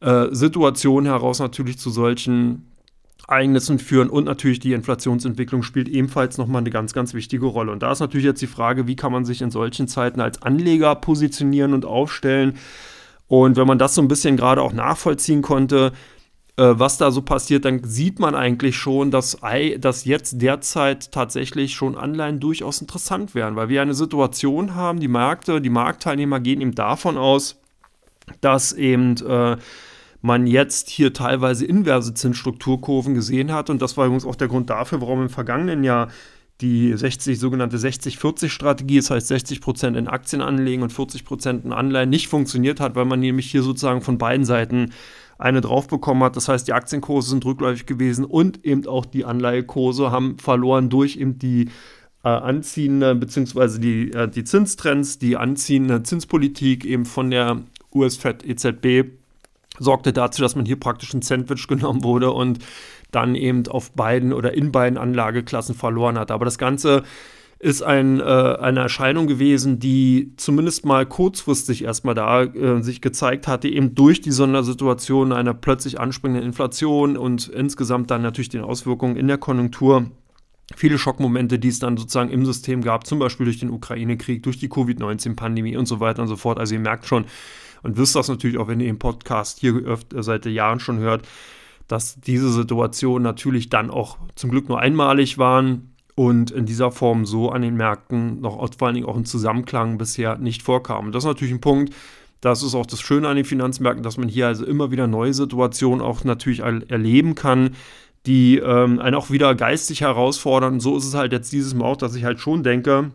äh, 0.00 0.26
Situationen 0.30 1.06
heraus 1.06 1.38
natürlich 1.38 1.78
zu 1.78 1.90
solchen 1.90 2.64
Ereignissen 3.26 3.78
führen 3.78 4.08
und 4.08 4.24
natürlich 4.24 4.60
die 4.60 4.72
Inflationsentwicklung 4.72 5.62
spielt 5.62 5.88
ebenfalls 5.88 6.38
nochmal 6.38 6.60
eine 6.60 6.70
ganz, 6.70 6.92
ganz 6.92 7.14
wichtige 7.14 7.46
Rolle. 7.46 7.72
Und 7.72 7.82
da 7.82 7.92
ist 7.92 8.00
natürlich 8.00 8.24
jetzt 8.24 8.40
die 8.40 8.46
Frage, 8.46 8.86
wie 8.86 8.96
kann 8.96 9.12
man 9.12 9.24
sich 9.24 9.42
in 9.42 9.50
solchen 9.50 9.88
Zeiten 9.88 10.20
als 10.20 10.42
Anleger 10.42 10.94
positionieren 10.94 11.74
und 11.74 11.84
aufstellen. 11.84 12.54
Und 13.26 13.56
wenn 13.56 13.66
man 13.66 13.78
das 13.78 13.94
so 13.94 14.02
ein 14.02 14.08
bisschen 14.08 14.36
gerade 14.36 14.62
auch 14.62 14.72
nachvollziehen 14.72 15.42
konnte, 15.42 15.92
äh, 16.58 16.78
was 16.78 16.98
da 16.98 17.10
so 17.10 17.22
passiert, 17.22 17.64
dann 17.64 17.84
sieht 17.84 18.18
man 18.18 18.34
eigentlich 18.34 18.76
schon, 18.76 19.10
dass, 19.10 19.38
dass 19.78 20.04
jetzt 20.04 20.42
derzeit 20.42 21.12
tatsächlich 21.12 21.74
schon 21.74 21.96
Anleihen 21.96 22.40
durchaus 22.40 22.80
interessant 22.80 23.34
wären, 23.34 23.54
weil 23.54 23.68
wir 23.68 23.80
eine 23.80 23.94
Situation 23.94 24.74
haben, 24.74 24.98
die 24.98 25.08
Märkte, 25.08 25.60
die 25.60 25.70
Marktteilnehmer 25.70 26.40
gehen 26.40 26.60
eben 26.60 26.74
davon 26.74 27.16
aus, 27.16 27.60
dass 28.40 28.72
eben 28.72 29.16
äh, 29.18 29.56
man 30.20 30.46
jetzt 30.46 30.90
hier 30.90 31.12
teilweise 31.12 31.64
inverse 31.64 32.14
Zinsstrukturkurven 32.14 33.14
gesehen 33.14 33.52
hat. 33.52 33.70
Und 33.70 33.82
das 33.82 33.96
war 33.96 34.06
übrigens 34.06 34.24
auch 34.24 34.36
der 34.36 34.48
Grund 34.48 34.70
dafür, 34.70 35.00
warum 35.00 35.22
im 35.22 35.28
vergangenen 35.28 35.84
Jahr 35.84 36.08
die 36.60 36.92
60, 36.92 37.38
sogenannte 37.38 37.76
60-40-Strategie, 37.76 38.96
das 38.96 39.10
heißt 39.10 39.28
60 39.28 39.60
Prozent 39.60 39.96
in 39.96 40.08
Aktien 40.08 40.42
anlegen 40.42 40.82
und 40.82 40.92
40 40.92 41.24
Prozent 41.24 41.64
in 41.64 41.72
Anleihen, 41.72 42.10
nicht 42.10 42.26
funktioniert 42.28 42.80
hat, 42.80 42.96
weil 42.96 43.04
man 43.04 43.20
nämlich 43.20 43.50
hier 43.50 43.62
sozusagen 43.62 44.00
von 44.00 44.18
beiden 44.18 44.44
Seiten 44.44 44.90
eine 45.38 45.60
drauf 45.60 45.86
bekommen 45.86 46.24
hat. 46.24 46.34
Das 46.34 46.48
heißt, 46.48 46.66
die 46.66 46.72
Aktienkurse 46.72 47.30
sind 47.30 47.44
rückläufig 47.44 47.86
gewesen 47.86 48.24
und 48.24 48.64
eben 48.64 48.86
auch 48.88 49.06
die 49.06 49.24
Anleihekurse 49.24 50.10
haben 50.10 50.36
verloren 50.38 50.88
durch 50.88 51.16
eben 51.16 51.38
die 51.38 51.70
äh, 52.24 52.28
anziehende, 52.28 53.14
beziehungsweise 53.14 53.78
die, 53.78 54.12
äh, 54.12 54.28
die 54.28 54.42
Zinstrends, 54.42 55.18
die 55.18 55.36
anziehende 55.36 56.02
Zinspolitik 56.02 56.84
eben 56.84 57.04
von 57.04 57.30
der 57.30 57.62
US-Fed 57.94 58.44
EZB 58.44 59.17
sorgte 59.78 60.12
dazu, 60.12 60.42
dass 60.42 60.56
man 60.56 60.66
hier 60.66 60.78
praktisch 60.78 61.12
ein 61.14 61.22
Sandwich 61.22 61.66
genommen 61.66 62.04
wurde 62.04 62.30
und 62.32 62.58
dann 63.10 63.34
eben 63.34 63.66
auf 63.68 63.92
beiden 63.92 64.32
oder 64.32 64.52
in 64.54 64.72
beiden 64.72 64.98
Anlageklassen 64.98 65.74
verloren 65.74 66.18
hat. 66.18 66.30
Aber 66.30 66.44
das 66.44 66.58
Ganze 66.58 67.04
ist 67.60 67.82
ein, 67.82 68.20
äh, 68.20 68.22
eine 68.22 68.80
Erscheinung 68.80 69.26
gewesen, 69.26 69.80
die 69.80 70.32
zumindest 70.36 70.86
mal 70.86 71.06
kurzfristig 71.06 71.82
erstmal 71.82 72.14
da 72.14 72.44
äh, 72.44 72.82
sich 72.82 73.00
gezeigt 73.00 73.48
hatte, 73.48 73.68
eben 73.68 73.96
durch 73.96 74.20
die 74.20 74.30
Sondersituation 74.30 75.32
einer 75.32 75.54
plötzlich 75.54 75.98
anspringenden 75.98 76.46
Inflation 76.46 77.16
und 77.16 77.48
insgesamt 77.48 78.10
dann 78.10 78.22
natürlich 78.22 78.48
den 78.48 78.62
Auswirkungen 78.62 79.16
in 79.16 79.26
der 79.26 79.38
Konjunktur. 79.38 80.06
Viele 80.76 80.98
Schockmomente, 80.98 81.58
die 81.58 81.68
es 81.68 81.78
dann 81.78 81.96
sozusagen 81.96 82.30
im 82.30 82.44
System 82.44 82.82
gab, 82.82 83.06
zum 83.06 83.18
Beispiel 83.18 83.46
durch 83.46 83.58
den 83.58 83.70
Ukraine-Krieg, 83.70 84.42
durch 84.42 84.58
die 84.58 84.68
Covid-19-Pandemie 84.68 85.76
und 85.76 85.86
so 85.86 85.98
weiter 85.98 86.22
und 86.22 86.28
so 86.28 86.36
fort. 86.36 86.58
Also 86.58 86.74
ihr 86.74 86.80
merkt 86.80 87.06
schon 87.06 87.24
und 87.82 87.96
wisst 87.96 88.16
das 88.16 88.28
natürlich 88.28 88.58
auch, 88.58 88.68
wenn 88.68 88.80
ihr 88.80 88.86
den 88.86 88.98
Podcast 88.98 89.58
hier 89.60 89.74
öfter, 89.74 90.22
seit 90.22 90.46
Jahren 90.46 90.80
schon 90.80 90.98
hört, 90.98 91.26
dass 91.86 92.20
diese 92.20 92.52
Situationen 92.52 93.22
natürlich 93.22 93.68
dann 93.68 93.90
auch 93.90 94.18
zum 94.34 94.50
Glück 94.50 94.68
nur 94.68 94.78
einmalig 94.78 95.38
waren 95.38 95.94
und 96.14 96.50
in 96.50 96.66
dieser 96.66 96.90
Form 96.90 97.24
so 97.24 97.50
an 97.50 97.62
den 97.62 97.76
Märkten 97.76 98.40
noch 98.40 98.56
vor 98.76 98.88
allen 98.88 98.94
Dingen 98.94 99.06
auch 99.06 99.16
im 99.16 99.24
Zusammenklang 99.24 99.98
bisher 99.98 100.36
nicht 100.36 100.62
vorkam. 100.62 101.06
Und 101.06 101.14
das 101.14 101.24
ist 101.24 101.28
natürlich 101.28 101.54
ein 101.54 101.60
Punkt, 101.60 101.94
das 102.40 102.62
ist 102.62 102.74
auch 102.74 102.86
das 102.86 103.00
Schöne 103.00 103.28
an 103.28 103.36
den 103.36 103.44
Finanzmärkten, 103.44 104.02
dass 104.02 104.16
man 104.16 104.28
hier 104.28 104.46
also 104.46 104.64
immer 104.64 104.90
wieder 104.90 105.06
neue 105.06 105.34
Situationen 105.34 106.00
auch 106.00 106.24
natürlich 106.24 106.60
erleben 106.60 107.34
kann, 107.34 107.70
die 108.26 108.58
ähm, 108.58 109.00
einen 109.00 109.16
auch 109.16 109.30
wieder 109.30 109.54
geistig 109.54 110.02
herausfordern. 110.02 110.74
Und 110.74 110.80
so 110.80 110.96
ist 110.96 111.06
es 111.06 111.14
halt 111.14 111.32
jetzt 111.32 111.52
dieses 111.52 111.74
Mal 111.74 111.86
auch, 111.86 111.96
dass 111.96 112.14
ich 112.14 112.24
halt 112.24 112.38
schon 112.40 112.62
denke, 112.62 113.12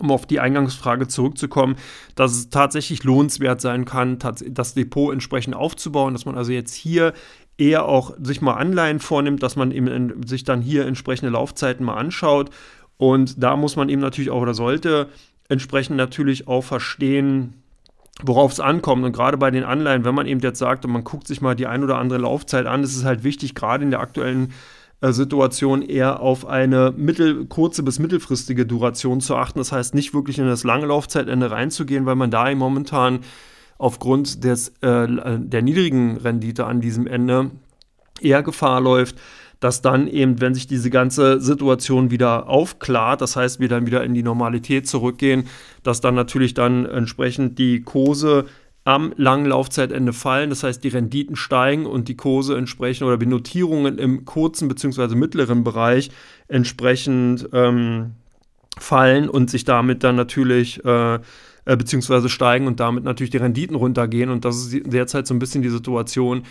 um 0.00 0.10
auf 0.10 0.26
die 0.26 0.40
Eingangsfrage 0.40 1.06
zurückzukommen, 1.06 1.76
dass 2.14 2.32
es 2.32 2.50
tatsächlich 2.50 3.04
lohnenswert 3.04 3.60
sein 3.60 3.84
kann, 3.84 4.18
das 4.18 4.74
Depot 4.74 5.12
entsprechend 5.12 5.54
aufzubauen, 5.54 6.14
dass 6.14 6.26
man 6.26 6.36
also 6.36 6.52
jetzt 6.52 6.74
hier 6.74 7.12
eher 7.56 7.86
auch 7.86 8.12
sich 8.20 8.40
mal 8.40 8.54
Anleihen 8.54 8.98
vornimmt, 8.98 9.42
dass 9.42 9.56
man 9.56 9.70
eben 9.70 10.26
sich 10.26 10.44
dann 10.44 10.60
hier 10.60 10.86
entsprechende 10.86 11.30
Laufzeiten 11.30 11.86
mal 11.86 11.94
anschaut. 11.94 12.50
Und 12.96 13.42
da 13.42 13.56
muss 13.56 13.76
man 13.76 13.88
eben 13.88 14.00
natürlich 14.00 14.30
auch 14.30 14.42
oder 14.42 14.54
sollte 14.54 15.08
entsprechend 15.48 15.96
natürlich 15.96 16.48
auch 16.48 16.62
verstehen, 16.62 17.54
worauf 18.22 18.52
es 18.52 18.60
ankommt. 18.60 19.04
Und 19.04 19.12
gerade 19.12 19.36
bei 19.36 19.50
den 19.50 19.64
Anleihen, 19.64 20.04
wenn 20.04 20.14
man 20.14 20.26
eben 20.26 20.40
jetzt 20.40 20.58
sagt 20.58 20.84
und 20.84 20.92
man 20.92 21.04
guckt 21.04 21.26
sich 21.28 21.40
mal 21.40 21.54
die 21.54 21.66
ein 21.66 21.84
oder 21.84 21.98
andere 21.98 22.18
Laufzeit 22.18 22.66
an, 22.66 22.82
ist 22.82 22.96
es 22.96 23.04
halt 23.04 23.24
wichtig, 23.24 23.54
gerade 23.54 23.84
in 23.84 23.90
der 23.90 24.00
aktuellen 24.00 24.52
Situation 25.12 25.82
eher 25.82 26.20
auf 26.20 26.46
eine 26.46 26.92
mittel, 26.96 27.46
kurze 27.46 27.82
bis 27.82 27.98
mittelfristige 27.98 28.66
Duration 28.66 29.20
zu 29.20 29.36
achten. 29.36 29.58
Das 29.58 29.72
heißt, 29.72 29.94
nicht 29.94 30.14
wirklich 30.14 30.38
in 30.38 30.46
das 30.46 30.64
lange 30.64 30.86
Laufzeitende 30.86 31.50
reinzugehen, 31.50 32.06
weil 32.06 32.16
man 32.16 32.30
da 32.30 32.54
momentan 32.54 33.20
aufgrund 33.78 34.44
des, 34.44 34.68
äh, 34.80 35.06
der 35.08 35.62
niedrigen 35.62 36.16
Rendite 36.16 36.66
an 36.66 36.80
diesem 36.80 37.06
Ende 37.06 37.50
eher 38.20 38.42
Gefahr 38.42 38.80
läuft, 38.80 39.16
dass 39.60 39.82
dann 39.82 40.08
eben, 40.08 40.40
wenn 40.40 40.54
sich 40.54 40.66
diese 40.66 40.90
ganze 40.90 41.40
Situation 41.40 42.10
wieder 42.10 42.48
aufklart, 42.48 43.20
das 43.20 43.34
heißt, 43.34 43.60
wir 43.60 43.68
dann 43.68 43.86
wieder 43.86 44.04
in 44.04 44.14
die 44.14 44.22
Normalität 44.22 44.86
zurückgehen, 44.86 45.48
dass 45.82 46.00
dann 46.00 46.14
natürlich 46.14 46.54
dann 46.54 46.86
entsprechend 46.86 47.58
die 47.58 47.80
Kurse 47.82 48.44
am 48.84 49.14
langen 49.16 49.46
Laufzeitende 49.46 50.12
fallen. 50.12 50.50
Das 50.50 50.62
heißt, 50.62 50.84
die 50.84 50.88
Renditen 50.88 51.36
steigen 51.36 51.86
und 51.86 52.08
die 52.08 52.16
Kurse 52.16 52.56
entsprechend 52.56 53.06
oder 53.06 53.16
die 53.16 53.26
Notierungen 53.26 53.98
im 53.98 54.24
kurzen 54.24 54.68
bzw. 54.68 55.14
mittleren 55.14 55.64
Bereich 55.64 56.10
entsprechend 56.48 57.48
ähm, 57.52 58.12
fallen 58.78 59.28
und 59.28 59.50
sich 59.50 59.64
damit 59.64 60.04
dann 60.04 60.16
natürlich 60.16 60.84
äh, 60.84 61.14
äh, 61.66 61.76
beziehungsweise 61.76 62.28
steigen 62.28 62.66
und 62.66 62.80
damit 62.80 63.04
natürlich 63.04 63.30
die 63.30 63.38
Renditen 63.38 63.76
runtergehen. 63.76 64.28
Und 64.28 64.44
das 64.44 64.66
ist 64.66 64.92
derzeit 64.92 65.26
so 65.26 65.34
ein 65.34 65.38
bisschen 65.38 65.62
die 65.62 65.70
Situation, 65.70 66.42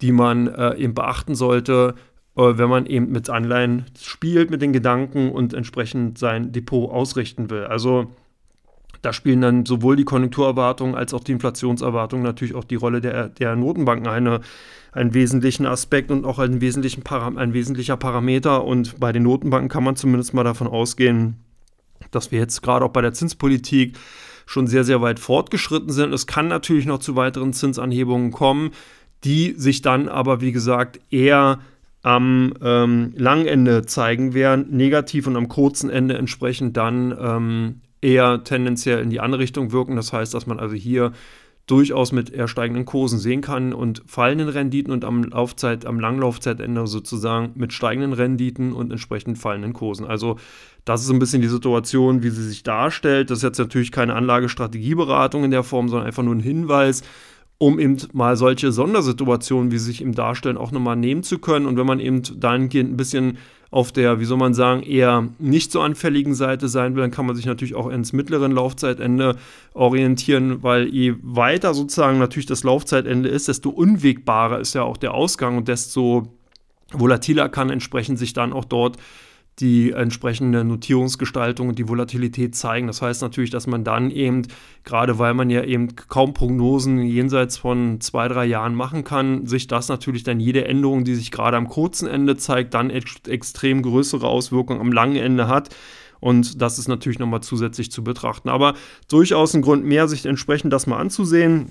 die 0.00 0.12
man 0.12 0.48
äh, 0.48 0.76
eben 0.76 0.94
beachten 0.94 1.36
sollte, 1.36 1.94
äh, 2.36 2.58
wenn 2.58 2.68
man 2.68 2.86
eben 2.86 3.12
mit 3.12 3.30
Anleihen 3.30 3.86
spielt, 4.00 4.50
mit 4.50 4.62
den 4.62 4.72
Gedanken 4.72 5.30
und 5.30 5.54
entsprechend 5.54 6.18
sein 6.18 6.50
Depot 6.50 6.90
ausrichten 6.90 7.48
will. 7.48 7.64
Also 7.64 8.12
da 9.02 9.12
spielen 9.12 9.40
dann 9.40 9.66
sowohl 9.66 9.96
die 9.96 10.04
Konjunkturerwartungen 10.04 10.94
als 10.94 11.14
auch 11.14 11.22
die 11.22 11.32
Inflationserwartungen 11.32 12.24
natürlich 12.24 12.54
auch 12.54 12.64
die 12.64 12.76
Rolle 12.76 13.00
der, 13.00 13.28
der 13.28 13.56
Notenbanken 13.56 14.08
eine, 14.08 14.40
einen 14.92 15.14
wesentlichen 15.14 15.66
Aspekt 15.66 16.10
und 16.10 16.24
auch 16.24 16.38
einen 16.38 16.60
wesentlichen 16.60 17.02
ein 17.06 17.52
wesentlicher 17.52 17.96
Parameter. 17.96 18.64
Und 18.64 18.98
bei 18.98 19.12
den 19.12 19.24
Notenbanken 19.24 19.68
kann 19.68 19.84
man 19.84 19.96
zumindest 19.96 20.34
mal 20.34 20.44
davon 20.44 20.66
ausgehen, 20.66 21.36
dass 22.10 22.30
wir 22.32 22.38
jetzt 22.38 22.62
gerade 22.62 22.84
auch 22.84 22.90
bei 22.90 23.02
der 23.02 23.12
Zinspolitik 23.12 23.96
schon 24.46 24.66
sehr, 24.68 24.84
sehr 24.84 25.02
weit 25.02 25.18
fortgeschritten 25.18 25.90
sind. 25.90 26.12
Es 26.12 26.26
kann 26.26 26.48
natürlich 26.48 26.86
noch 26.86 27.00
zu 27.00 27.16
weiteren 27.16 27.52
Zinsanhebungen 27.52 28.30
kommen, 28.30 28.70
die 29.24 29.54
sich 29.56 29.82
dann 29.82 30.08
aber, 30.08 30.40
wie 30.40 30.52
gesagt, 30.52 31.00
eher 31.10 31.58
am 32.02 32.54
ähm, 32.62 33.12
langen 33.16 33.46
Ende 33.46 33.84
zeigen 33.84 34.32
werden, 34.32 34.68
negativ 34.70 35.26
und 35.26 35.34
am 35.34 35.48
kurzen 35.48 35.90
Ende 35.90 36.16
entsprechend 36.16 36.76
dann 36.76 37.16
ähm, 37.20 37.80
eher 38.00 38.44
tendenziell 38.44 39.00
in 39.00 39.10
die 39.10 39.20
andere 39.20 39.40
Richtung 39.40 39.72
wirken. 39.72 39.96
Das 39.96 40.12
heißt, 40.12 40.34
dass 40.34 40.46
man 40.46 40.58
also 40.58 40.74
hier 40.74 41.12
durchaus 41.66 42.12
mit 42.12 42.30
eher 42.30 42.46
steigenden 42.46 42.84
Kursen 42.84 43.18
sehen 43.18 43.40
kann 43.40 43.72
und 43.72 44.02
fallenden 44.06 44.48
Renditen 44.48 44.92
und 44.92 45.04
am 45.04 45.24
Laufzeit, 45.24 45.84
am 45.84 45.98
Langlaufzeitende 45.98 46.86
sozusagen 46.86 47.52
mit 47.56 47.72
steigenden 47.72 48.12
Renditen 48.12 48.72
und 48.72 48.92
entsprechend 48.92 49.38
fallenden 49.38 49.72
Kursen. 49.72 50.06
Also 50.06 50.38
das 50.84 51.02
ist 51.02 51.10
ein 51.10 51.18
bisschen 51.18 51.42
die 51.42 51.48
Situation, 51.48 52.22
wie 52.22 52.30
sie 52.30 52.44
sich 52.46 52.62
darstellt. 52.62 53.30
Das 53.30 53.38
ist 53.38 53.42
jetzt 53.42 53.58
natürlich 53.58 53.90
keine 53.90 54.14
Anlagestrategieberatung 54.14 55.42
in 55.42 55.50
der 55.50 55.64
Form, 55.64 55.88
sondern 55.88 56.06
einfach 56.06 56.22
nur 56.22 56.36
ein 56.36 56.40
Hinweis, 56.40 57.02
um 57.58 57.80
eben 57.80 57.96
mal 58.12 58.36
solche 58.36 58.70
Sondersituationen, 58.70 59.72
wie 59.72 59.78
sie 59.78 59.86
sich 59.86 60.02
eben 60.02 60.14
darstellen, 60.14 60.58
auch 60.58 60.70
nochmal 60.70 60.94
nehmen 60.94 61.24
zu 61.24 61.40
können. 61.40 61.66
Und 61.66 61.76
wenn 61.76 61.86
man 61.86 61.98
eben 61.98 62.22
dahingehend 62.38 62.92
ein 62.92 62.96
bisschen 62.96 63.38
auf 63.76 63.92
der, 63.92 64.20
wie 64.20 64.24
soll 64.24 64.38
man 64.38 64.54
sagen, 64.54 64.82
eher 64.84 65.28
nicht 65.38 65.70
so 65.70 65.82
anfälligen 65.82 66.34
Seite 66.34 66.66
sein 66.66 66.94
will, 66.94 67.02
dann 67.02 67.10
kann 67.10 67.26
man 67.26 67.36
sich 67.36 67.44
natürlich 67.44 67.74
auch 67.74 67.90
ins 67.90 68.14
mittleren 68.14 68.50
Laufzeitende 68.50 69.36
orientieren, 69.74 70.62
weil 70.62 70.88
je 70.88 71.16
weiter 71.20 71.74
sozusagen 71.74 72.18
natürlich 72.18 72.46
das 72.46 72.64
Laufzeitende 72.64 73.28
ist, 73.28 73.48
desto 73.48 73.68
unwegbarer 73.68 74.60
ist 74.60 74.74
ja 74.74 74.82
auch 74.82 74.96
der 74.96 75.12
Ausgang 75.12 75.58
und 75.58 75.68
desto 75.68 76.32
volatiler 76.90 77.50
kann 77.50 77.68
entsprechend 77.68 78.18
sich 78.18 78.32
dann 78.32 78.54
auch 78.54 78.64
dort 78.64 78.96
die 79.58 79.92
entsprechende 79.92 80.64
Notierungsgestaltung 80.64 81.68
und 81.68 81.78
die 81.78 81.88
Volatilität 81.88 82.54
zeigen. 82.54 82.86
Das 82.86 83.00
heißt 83.00 83.22
natürlich, 83.22 83.50
dass 83.50 83.66
man 83.66 83.84
dann 83.84 84.10
eben, 84.10 84.42
gerade 84.84 85.18
weil 85.18 85.32
man 85.32 85.48
ja 85.48 85.64
eben 85.64 85.96
kaum 85.96 86.34
Prognosen 86.34 86.98
jenseits 86.98 87.56
von 87.56 88.00
zwei, 88.00 88.28
drei 88.28 88.44
Jahren 88.44 88.74
machen 88.74 89.02
kann, 89.02 89.46
sich 89.46 89.66
das 89.66 89.88
natürlich 89.88 90.24
dann 90.24 90.40
jede 90.40 90.66
Änderung, 90.66 91.04
die 91.04 91.14
sich 91.14 91.30
gerade 91.30 91.56
am 91.56 91.68
kurzen 91.68 92.06
Ende 92.06 92.36
zeigt, 92.36 92.74
dann 92.74 92.90
ex 92.90 93.16
extrem 93.26 93.80
größere 93.80 94.28
Auswirkungen 94.28 94.80
am 94.80 94.92
langen 94.92 95.16
Ende 95.16 95.48
hat. 95.48 95.74
Und 96.20 96.60
das 96.60 96.78
ist 96.78 96.88
natürlich 96.88 97.18
nochmal 97.18 97.42
zusätzlich 97.42 97.90
zu 97.90 98.04
betrachten. 98.04 98.48
Aber 98.48 98.74
durchaus 99.08 99.54
ein 99.54 99.62
Grund 99.62 99.84
mehr, 99.84 100.08
sich 100.08 100.26
entsprechend 100.26 100.72
das 100.72 100.86
mal 100.86 100.98
anzusehen. 100.98 101.70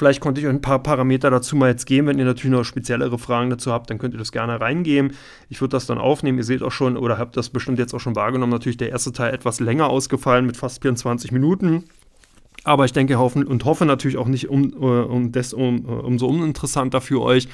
Vielleicht 0.00 0.22
konnte 0.22 0.40
ich 0.40 0.46
euch 0.46 0.54
ein 0.54 0.62
paar 0.62 0.82
Parameter 0.82 1.28
dazu 1.28 1.56
mal 1.56 1.68
jetzt 1.68 1.84
geben. 1.84 2.06
Wenn 2.06 2.18
ihr 2.18 2.24
natürlich 2.24 2.50
noch 2.50 2.64
speziellere 2.64 3.18
Fragen 3.18 3.50
dazu 3.50 3.70
habt, 3.70 3.90
dann 3.90 3.98
könnt 3.98 4.14
ihr 4.14 4.18
das 4.18 4.32
gerne 4.32 4.58
reingeben. 4.58 5.12
Ich 5.50 5.60
würde 5.60 5.72
das 5.72 5.84
dann 5.84 5.98
aufnehmen. 5.98 6.38
Ihr 6.38 6.44
seht 6.44 6.62
auch 6.62 6.72
schon 6.72 6.96
oder 6.96 7.18
habt 7.18 7.36
das 7.36 7.50
bestimmt 7.50 7.78
jetzt 7.78 7.92
auch 7.92 8.00
schon 8.00 8.16
wahrgenommen. 8.16 8.50
Natürlich 8.50 8.78
der 8.78 8.88
erste 8.88 9.12
Teil 9.12 9.34
etwas 9.34 9.60
länger 9.60 9.90
ausgefallen 9.90 10.46
mit 10.46 10.56
fast 10.56 10.80
24 10.80 11.32
Minuten. 11.32 11.84
Aber 12.64 12.86
ich 12.86 12.94
denke 12.94 13.18
hoffen 13.18 13.44
und 13.44 13.66
hoffe 13.66 13.84
natürlich 13.84 14.16
auch 14.16 14.26
nicht 14.26 14.48
um, 14.48 14.72
äh, 14.72 14.76
um 14.76 15.32
des, 15.32 15.52
um, 15.52 15.84
äh, 15.84 15.90
umso 15.90 16.28
uninteressanter 16.28 17.02
für 17.02 17.20
euch. 17.20 17.48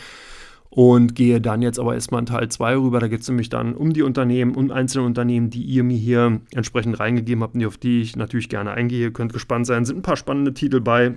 Und 0.70 1.16
gehe 1.16 1.40
dann 1.40 1.62
jetzt 1.62 1.80
aber 1.80 1.94
erstmal 1.94 2.20
in 2.20 2.26
Teil 2.26 2.48
2 2.48 2.76
rüber. 2.76 3.00
Da 3.00 3.08
geht 3.08 3.22
es 3.22 3.28
nämlich 3.28 3.48
dann 3.48 3.74
um 3.74 3.92
die 3.92 4.02
Unternehmen, 4.02 4.54
um 4.54 4.70
einzelne 4.70 5.04
Unternehmen, 5.04 5.50
die 5.50 5.62
ihr 5.62 5.82
mir 5.82 5.98
hier 5.98 6.40
entsprechend 6.52 7.00
reingegeben 7.00 7.42
habt 7.42 7.56
und 7.56 7.66
auf 7.66 7.76
die 7.76 8.02
ich 8.02 8.14
natürlich 8.14 8.48
gerne 8.48 8.70
eingehe. 8.70 9.00
Ihr 9.00 9.12
könnt 9.12 9.32
gespannt 9.32 9.66
sein. 9.66 9.84
Sind 9.84 9.98
ein 9.98 10.02
paar 10.02 10.16
spannende 10.16 10.54
Titel 10.54 10.80
bei. 10.80 11.16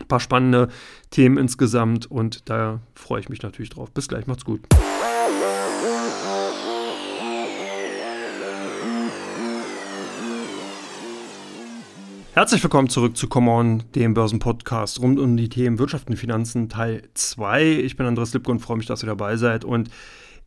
Ein 0.00 0.08
paar 0.08 0.20
spannende 0.20 0.68
Themen 1.10 1.38
insgesamt 1.38 2.10
und 2.10 2.48
da 2.48 2.80
freue 2.94 3.20
ich 3.20 3.28
mich 3.28 3.42
natürlich 3.42 3.70
drauf. 3.70 3.92
Bis 3.92 4.08
gleich, 4.08 4.26
macht's 4.26 4.44
gut. 4.44 4.60
Herzlich 12.32 12.60
willkommen 12.64 12.88
zurück 12.88 13.16
zu 13.16 13.28
Come 13.28 13.48
On, 13.48 13.82
dem 13.94 14.12
Börsenpodcast 14.12 14.98
rund 14.98 15.20
um 15.20 15.36
die 15.36 15.48
Themen 15.48 15.78
Wirtschaft 15.78 16.10
und 16.10 16.16
Finanzen 16.16 16.68
Teil 16.68 17.02
2. 17.14 17.64
Ich 17.64 17.96
bin 17.96 18.06
Andreas 18.06 18.34
Lipke 18.34 18.50
und 18.50 18.58
freue 18.58 18.78
mich, 18.78 18.86
dass 18.86 19.04
ihr 19.04 19.06
dabei 19.06 19.36
seid. 19.36 19.64
Und 19.64 19.88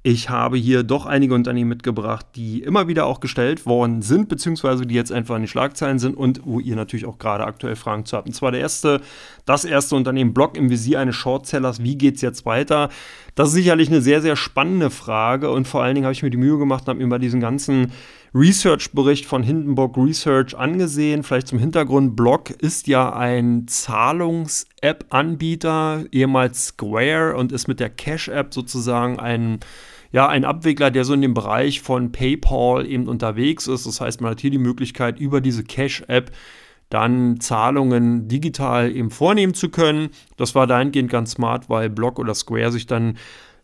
Ich 0.03 0.29
habe 0.29 0.57
hier 0.57 0.83
doch 0.83 1.05
einige 1.05 1.33
Unternehmen 1.33 1.69
mitgebracht, 1.69 2.25
die 2.35 2.61
immer 2.61 2.87
wieder 2.87 3.05
auch 3.05 3.19
gestellt 3.19 3.65
worden 3.65 4.01
sind, 4.01 4.29
beziehungsweise 4.29 4.85
die 4.85 4.95
jetzt 4.95 5.11
einfach 5.11 5.35
in 5.35 5.41
die 5.41 5.47
Schlagzeilen 5.49 5.99
sind 5.99 6.15
und 6.15 6.41
wo 6.45 6.59
ihr 6.59 6.75
natürlich 6.75 7.05
auch 7.05 7.17
gerade 7.17 7.43
aktuell 7.45 7.75
Fragen 7.75 8.05
zu 8.05 8.15
habt. 8.15 8.27
Und 8.27 8.33
zwar 8.33 8.51
der 8.51 8.61
erste, 8.61 9.01
das 9.45 9.65
erste 9.65 9.95
Unternehmen 9.95 10.33
Block 10.33 10.55
im 10.55 10.69
Visier 10.69 10.99
eines 10.99 11.15
Shortsellers. 11.15 11.83
Wie 11.83 11.97
geht 11.97 12.15
es 12.15 12.21
jetzt 12.21 12.45
weiter? 12.45 12.89
Das 13.35 13.49
ist 13.49 13.55
sicherlich 13.55 13.89
eine 13.89 14.01
sehr, 14.01 14.21
sehr 14.21 14.35
spannende 14.35 14.91
Frage 14.91 15.51
und 15.51 15.67
vor 15.67 15.83
allen 15.83 15.95
Dingen 15.95 16.05
habe 16.05 16.13
ich 16.13 16.23
mir 16.23 16.29
die 16.29 16.37
Mühe 16.37 16.57
gemacht 16.57 16.83
und 16.83 16.89
habe 16.89 16.99
mir 16.99 17.07
mal 17.07 17.19
diesen 17.19 17.41
ganzen 17.41 17.91
Research-Bericht 18.33 19.25
von 19.25 19.43
Hindenburg 19.43 19.97
Research 19.97 20.57
angesehen. 20.57 21.23
Vielleicht 21.23 21.47
zum 21.47 21.59
Hintergrund: 21.59 22.15
Block 22.15 22.49
ist 22.49 22.87
ja 22.87 23.13
ein 23.13 23.67
Zahlungs-App-Anbieter, 23.67 26.05
ehemals 26.11 26.67
Square 26.67 27.35
und 27.35 27.51
ist 27.51 27.67
mit 27.67 27.79
der 27.79 27.89
Cash-App 27.89 28.53
sozusagen 28.53 29.19
ein 29.19 29.59
ja, 30.11 30.27
ein 30.27 30.45
Abwickler, 30.45 30.89
der 30.89 31.03
so 31.03 31.13
in 31.13 31.21
dem 31.21 31.33
Bereich 31.33 31.81
von 31.81 32.13
PayPal 32.13 32.87
eben 32.87 33.07
unterwegs 33.07 33.67
ist. 33.67 33.85
Das 33.85 33.99
heißt, 33.99 34.21
man 34.21 34.31
hat 34.31 34.39
hier 34.39 34.51
die 34.51 34.57
Möglichkeit, 34.57 35.19
über 35.19 35.41
diese 35.41 35.63
Cash-App 35.63 36.31
dann 36.89 37.39
Zahlungen 37.41 38.27
digital 38.27 38.95
eben 38.95 39.11
vornehmen 39.11 39.53
zu 39.53 39.69
können. 39.69 40.09
Das 40.37 40.55
war 40.55 40.67
dahingehend 40.67 41.11
ganz 41.11 41.31
smart, 41.31 41.69
weil 41.69 41.89
Block 41.89 42.19
oder 42.19 42.33
Square 42.33 42.71
sich 42.71 42.87
dann 42.87 43.17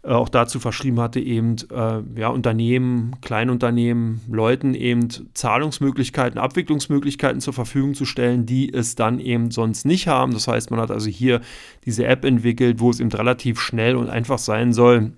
auch 0.03 0.27
dazu 0.27 0.59
verschrieben 0.59 0.99
hatte, 0.99 1.19
eben 1.19 1.55
äh, 1.71 2.01
ja, 2.19 2.27
Unternehmen, 2.27 3.15
Kleinunternehmen, 3.21 4.21
Leuten 4.29 4.73
eben 4.75 5.07
Zahlungsmöglichkeiten, 5.33 6.37
Abwicklungsmöglichkeiten 6.37 7.39
zur 7.39 7.53
Verfügung 7.53 7.93
zu 7.93 8.05
stellen, 8.05 8.45
die 8.45 8.73
es 8.73 8.95
dann 8.95 9.19
eben 9.19 9.51
sonst 9.51 9.85
nicht 9.85 10.07
haben. 10.07 10.33
Das 10.33 10.47
heißt, 10.47 10.71
man 10.71 10.81
hat 10.81 10.91
also 10.91 11.09
hier 11.09 11.39
diese 11.85 12.05
App 12.05 12.25
entwickelt, 12.25 12.81
wo 12.81 12.89
es 12.89 12.99
eben 12.99 13.11
relativ 13.11 13.61
schnell 13.61 13.95
und 13.95 14.09
einfach 14.09 14.39
sein 14.39 14.73
soll, 14.73 15.13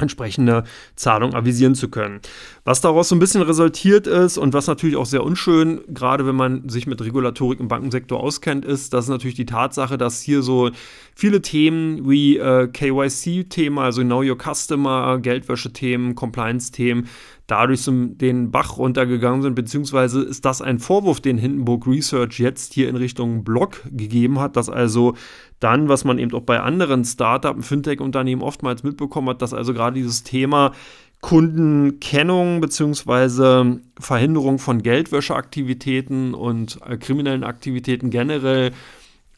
entsprechende 0.00 0.64
Zahlung 0.96 1.34
avisieren 1.34 1.76
zu 1.76 1.88
können. 1.88 2.20
Was 2.64 2.80
daraus 2.80 3.08
so 3.08 3.14
ein 3.14 3.20
bisschen 3.20 3.42
resultiert 3.42 4.08
ist 4.08 4.38
und 4.38 4.52
was 4.52 4.66
natürlich 4.66 4.96
auch 4.96 5.06
sehr 5.06 5.22
unschön, 5.22 5.82
gerade 5.88 6.26
wenn 6.26 6.34
man 6.34 6.68
sich 6.68 6.88
mit 6.88 7.00
Regulatorik 7.00 7.60
im 7.60 7.68
Bankensektor 7.68 8.18
auskennt, 8.18 8.64
ist, 8.64 8.92
das 8.92 9.04
ist 9.04 9.10
natürlich 9.10 9.36
die 9.36 9.46
Tatsache, 9.46 9.96
dass 9.96 10.20
hier 10.20 10.42
so 10.42 10.70
viele 11.14 11.42
Themen 11.42 12.08
wie 12.08 12.38
äh, 12.38 12.66
KYC-Thema, 12.66 13.84
also 13.84 14.02
Know 14.02 14.22
Your 14.22 14.36
Customer, 14.36 15.18
Geldwäsche-Themen, 15.20 16.16
Compliance-Themen, 16.16 17.08
dadurch 17.46 17.82
so 17.82 17.92
den 17.92 18.50
Bach 18.50 18.78
runtergegangen 18.78 19.42
sind, 19.42 19.54
beziehungsweise 19.54 20.22
ist 20.22 20.44
das 20.44 20.62
ein 20.62 20.78
Vorwurf, 20.78 21.20
den 21.20 21.36
Hindenburg 21.36 21.86
Research 21.86 22.38
jetzt 22.40 22.72
hier 22.72 22.88
in 22.88 22.96
Richtung 22.96 23.44
Block 23.44 23.82
gegeben 23.90 24.40
hat, 24.40 24.56
dass 24.56 24.70
also 24.70 25.14
dann, 25.60 25.88
was 25.88 26.04
man 26.04 26.18
eben 26.18 26.32
auch 26.32 26.42
bei 26.42 26.60
anderen 26.60 27.04
Startup- 27.04 27.54
und 27.54 27.62
Fintech-Unternehmen 27.62 28.42
oftmals 28.42 28.82
mitbekommen 28.82 29.28
hat, 29.28 29.42
dass 29.42 29.52
also 29.52 29.74
gerade 29.74 29.96
dieses 29.96 30.22
Thema 30.22 30.72
Kundenkennung 31.20 32.60
bzw. 32.60 33.78
Verhinderung 33.98 34.58
von 34.58 34.82
Geldwäscheaktivitäten 34.82 36.34
und 36.34 36.78
äh, 36.86 36.96
kriminellen 36.98 37.44
Aktivitäten 37.44 38.10
generell 38.10 38.72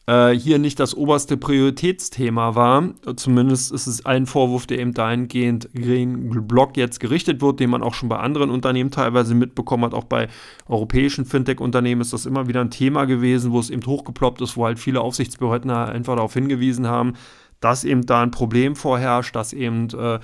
äh, 0.07 0.31
hier 0.31 0.57
nicht 0.57 0.79
das 0.79 0.95
oberste 0.95 1.37
Prioritätsthema 1.37 2.55
war. 2.55 2.93
Zumindest 3.17 3.71
ist 3.71 3.87
es 3.87 4.05
ein 4.05 4.25
Vorwurf, 4.25 4.65
der 4.65 4.79
eben 4.79 4.93
dahingehend 4.93 5.69
Green 5.73 6.47
Block 6.47 6.77
jetzt 6.77 6.99
gerichtet 6.99 7.41
wird, 7.41 7.59
den 7.59 7.69
man 7.69 7.83
auch 7.83 7.93
schon 7.93 8.09
bei 8.09 8.17
anderen 8.17 8.49
Unternehmen 8.49 8.89
teilweise 8.89 9.35
mitbekommen 9.35 9.83
hat. 9.83 9.93
Auch 9.93 10.05
bei 10.05 10.29
europäischen 10.67 11.25
Fintech-Unternehmen 11.25 12.01
ist 12.01 12.13
das 12.13 12.25
immer 12.25 12.47
wieder 12.47 12.61
ein 12.61 12.71
Thema 12.71 13.05
gewesen, 13.05 13.51
wo 13.51 13.59
es 13.59 13.69
eben 13.69 13.85
hochgeploppt 13.85 14.41
ist, 14.41 14.55
wo 14.55 14.65
halt 14.65 14.79
viele 14.79 15.01
Aufsichtsbehörden 15.01 15.69
einfach 15.69 16.15
darauf 16.15 16.33
hingewiesen 16.33 16.87
haben, 16.87 17.13
dass 17.59 17.83
eben 17.83 18.05
da 18.05 18.21
ein 18.21 18.31
Problem 18.31 18.75
vorherrscht, 18.75 19.35
dass 19.35 19.51
eben 19.51 19.89
äh, 19.89 20.19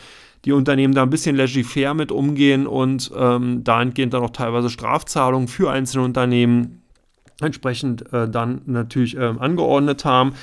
die 0.46 0.52
Unternehmen 0.52 0.94
da 0.94 1.04
ein 1.04 1.10
bisschen 1.10 1.36
laissez-faire 1.36 1.94
mit 1.94 2.12
umgehen 2.12 2.68
und 2.68 3.12
ähm, 3.18 3.64
dahingehend 3.64 4.14
dann 4.14 4.24
auch 4.24 4.30
teilweise 4.30 4.70
Strafzahlungen 4.70 5.48
für 5.48 5.72
einzelne 5.72 6.04
Unternehmen 6.04 6.83
entsprechend 7.42 8.12
äh, 8.14 8.30
dann 8.30 8.62
natürlich 8.66 9.18
äh, 9.18 9.34
angeordnet 9.40 10.06
haben. 10.06 10.34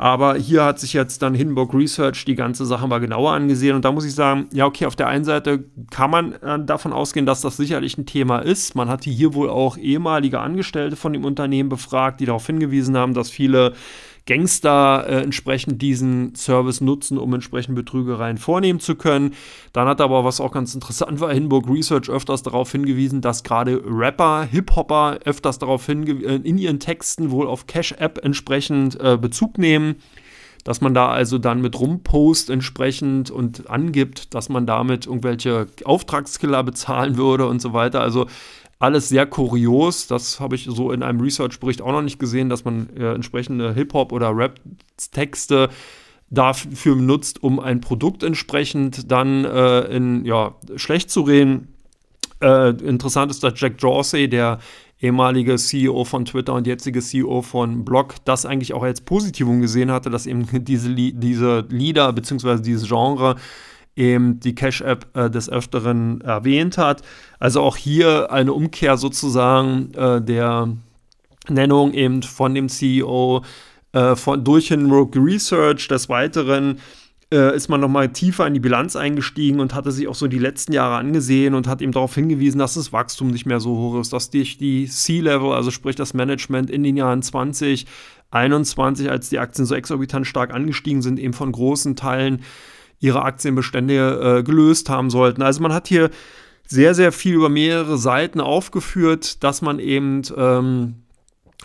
Aber 0.00 0.36
hier 0.36 0.64
hat 0.64 0.78
sich 0.78 0.94
jetzt 0.94 1.20
dann 1.20 1.34
Hindenburg 1.34 1.74
Research 1.74 2.24
die 2.24 2.34
ganze 2.34 2.64
Sache 2.64 2.88
mal 2.88 3.00
genauer 3.00 3.32
angesehen. 3.32 3.76
Und 3.76 3.84
da 3.84 3.92
muss 3.92 4.06
ich 4.06 4.14
sagen, 4.14 4.48
ja, 4.50 4.64
okay, 4.64 4.86
auf 4.86 4.96
der 4.96 5.08
einen 5.08 5.26
Seite 5.26 5.64
kann 5.90 6.10
man 6.10 6.32
äh, 6.36 6.58
davon 6.64 6.94
ausgehen, 6.94 7.26
dass 7.26 7.42
das 7.42 7.58
sicherlich 7.58 7.98
ein 7.98 8.06
Thema 8.06 8.38
ist. 8.38 8.74
Man 8.74 8.88
hatte 8.88 9.10
hier 9.10 9.34
wohl 9.34 9.50
auch 9.50 9.76
ehemalige 9.76 10.40
Angestellte 10.40 10.96
von 10.96 11.12
dem 11.12 11.26
Unternehmen 11.26 11.68
befragt, 11.68 12.20
die 12.20 12.24
darauf 12.24 12.46
hingewiesen 12.46 12.96
haben, 12.96 13.12
dass 13.12 13.28
viele 13.28 13.74
Gangster 14.26 15.06
äh, 15.08 15.22
entsprechend 15.22 15.82
diesen 15.82 16.34
Service 16.34 16.80
nutzen, 16.80 17.18
um 17.18 17.32
entsprechend 17.34 17.74
Betrügereien 17.74 18.38
vornehmen 18.38 18.80
zu 18.80 18.94
können. 18.94 19.34
Dann 19.72 19.88
hat 19.88 20.00
aber, 20.00 20.24
was 20.24 20.40
auch 20.40 20.52
ganz 20.52 20.74
interessant 20.74 21.20
war, 21.20 21.32
Hinburg 21.32 21.68
Research 21.68 22.08
öfters 22.08 22.42
darauf 22.42 22.72
hingewiesen, 22.72 23.20
dass 23.20 23.42
gerade 23.42 23.82
Rapper, 23.84 24.44
Hip-Hopper 24.44 25.18
öfters 25.24 25.58
darauf 25.58 25.86
hingewiesen, 25.86 26.44
äh, 26.44 26.48
in 26.48 26.58
ihren 26.58 26.80
Texten 26.80 27.30
wohl 27.30 27.46
auf 27.46 27.66
Cash-App 27.66 28.20
entsprechend 28.22 29.00
äh, 29.00 29.16
Bezug 29.16 29.58
nehmen 29.58 29.96
dass 30.64 30.80
man 30.80 30.94
da 30.94 31.08
also 31.08 31.38
dann 31.38 31.60
mit 31.60 31.78
rumpost 31.78 32.50
entsprechend 32.50 33.30
und 33.30 33.70
angibt, 33.70 34.34
dass 34.34 34.48
man 34.48 34.66
damit 34.66 35.06
irgendwelche 35.06 35.66
Auftragskiller 35.84 36.62
bezahlen 36.62 37.16
würde 37.16 37.46
und 37.46 37.60
so 37.60 37.72
weiter. 37.72 38.00
Also 38.00 38.26
alles 38.80 39.10
sehr 39.10 39.26
kurios. 39.26 40.08
Das 40.08 40.40
habe 40.40 40.56
ich 40.56 40.64
so 40.68 40.90
in 40.90 41.04
einem 41.04 41.20
Research-Bericht 41.20 41.82
auch 41.82 41.92
noch 41.92 42.02
nicht 42.02 42.18
gesehen, 42.18 42.48
dass 42.48 42.64
man 42.64 42.88
äh, 42.96 43.12
entsprechende 43.14 43.72
Hip-Hop- 43.74 44.10
oder 44.10 44.36
Rap-Texte 44.36 45.68
dafür 46.30 46.96
nutzt, 46.96 47.42
um 47.42 47.60
ein 47.60 47.80
Produkt 47.80 48.22
entsprechend 48.22 49.10
dann 49.10 49.44
äh, 49.44 49.80
in 49.94 50.24
ja, 50.24 50.54
schlecht 50.76 51.10
zu 51.10 51.22
reden. 51.22 51.68
Äh, 52.40 52.70
interessant 52.70 53.30
ist, 53.30 53.44
dass 53.44 53.60
Jack 53.60 53.78
Dorsey, 53.78 54.28
der 54.28 54.58
ehemalige 55.00 55.56
CEO 55.56 56.04
von 56.04 56.24
Twitter 56.24 56.54
und 56.54 56.66
jetzige 56.66 57.00
CEO 57.00 57.42
von 57.42 57.84
Blog, 57.84 58.14
das 58.24 58.46
eigentlich 58.46 58.72
auch 58.72 58.82
als 58.82 59.02
Positivum 59.02 59.60
gesehen 59.60 59.90
hatte, 59.90 60.08
dass 60.08 60.26
eben 60.26 60.46
diese, 60.64 60.94
diese 60.94 61.66
Lieder 61.68 62.12
bzw. 62.14 62.62
dieses 62.62 62.88
Genre 62.88 63.36
eben 63.96 64.40
die 64.40 64.54
Cash-App 64.54 65.06
äh, 65.14 65.30
des 65.30 65.50
Öfteren 65.50 66.20
erwähnt 66.20 66.78
hat. 66.78 67.02
Also 67.38 67.60
auch 67.60 67.76
hier 67.76 68.32
eine 68.32 68.52
Umkehr 68.52 68.96
sozusagen 68.96 69.92
äh, 69.94 70.22
der 70.22 70.68
Nennung 71.48 71.92
eben 71.92 72.22
von 72.22 72.54
dem 72.54 72.68
CEO 72.68 73.42
äh, 73.92 74.14
von, 74.16 74.44
durch 74.44 74.68
Hinrock 74.68 75.16
Research. 75.16 75.88
Des 75.88 76.08
Weiteren 76.08 76.78
äh, 77.32 77.54
ist 77.54 77.68
man 77.68 77.80
nochmal 77.80 78.08
tiefer 78.10 78.46
in 78.46 78.54
die 78.54 78.60
Bilanz 78.60 78.96
eingestiegen 78.96 79.60
und 79.60 79.74
hatte 79.74 79.92
sich 79.92 80.08
auch 80.08 80.14
so 80.14 80.26
die 80.26 80.38
letzten 80.38 80.72
Jahre 80.72 80.96
angesehen 80.96 81.54
und 81.54 81.66
hat 81.68 81.80
eben 81.82 81.92
darauf 81.92 82.14
hingewiesen, 82.14 82.58
dass 82.58 82.74
das 82.74 82.92
Wachstum 82.92 83.28
nicht 83.28 83.46
mehr 83.46 83.60
so 83.60 83.76
hoch 83.76 84.00
ist, 84.00 84.12
dass 84.12 84.30
die, 84.30 84.42
die 84.42 84.86
C-Level, 84.86 85.52
also 85.52 85.70
sprich 85.70 85.96
das 85.96 86.14
Management 86.14 86.70
in 86.70 86.82
den 86.82 86.96
Jahren 86.96 87.22
2021, 87.22 89.10
als 89.10 89.28
die 89.28 89.38
Aktien 89.38 89.66
so 89.66 89.74
exorbitant 89.74 90.26
stark 90.26 90.52
angestiegen 90.52 91.02
sind, 91.02 91.18
eben 91.18 91.32
von 91.32 91.52
großen 91.52 91.96
Teilen 91.96 92.42
ihre 93.00 93.22
Aktienbestände 93.22 94.38
äh, 94.38 94.42
gelöst 94.42 94.88
haben 94.88 95.10
sollten. 95.10 95.42
Also 95.42 95.62
man 95.62 95.72
hat 95.72 95.88
hier 95.88 96.10
sehr, 96.66 96.94
sehr 96.94 97.10
viel 97.10 97.34
über 97.34 97.48
mehrere 97.48 97.98
Seiten 97.98 98.40
aufgeführt, 98.40 99.42
dass 99.42 99.62
man 99.62 99.80
eben 99.80 100.22
ähm, 100.36 100.94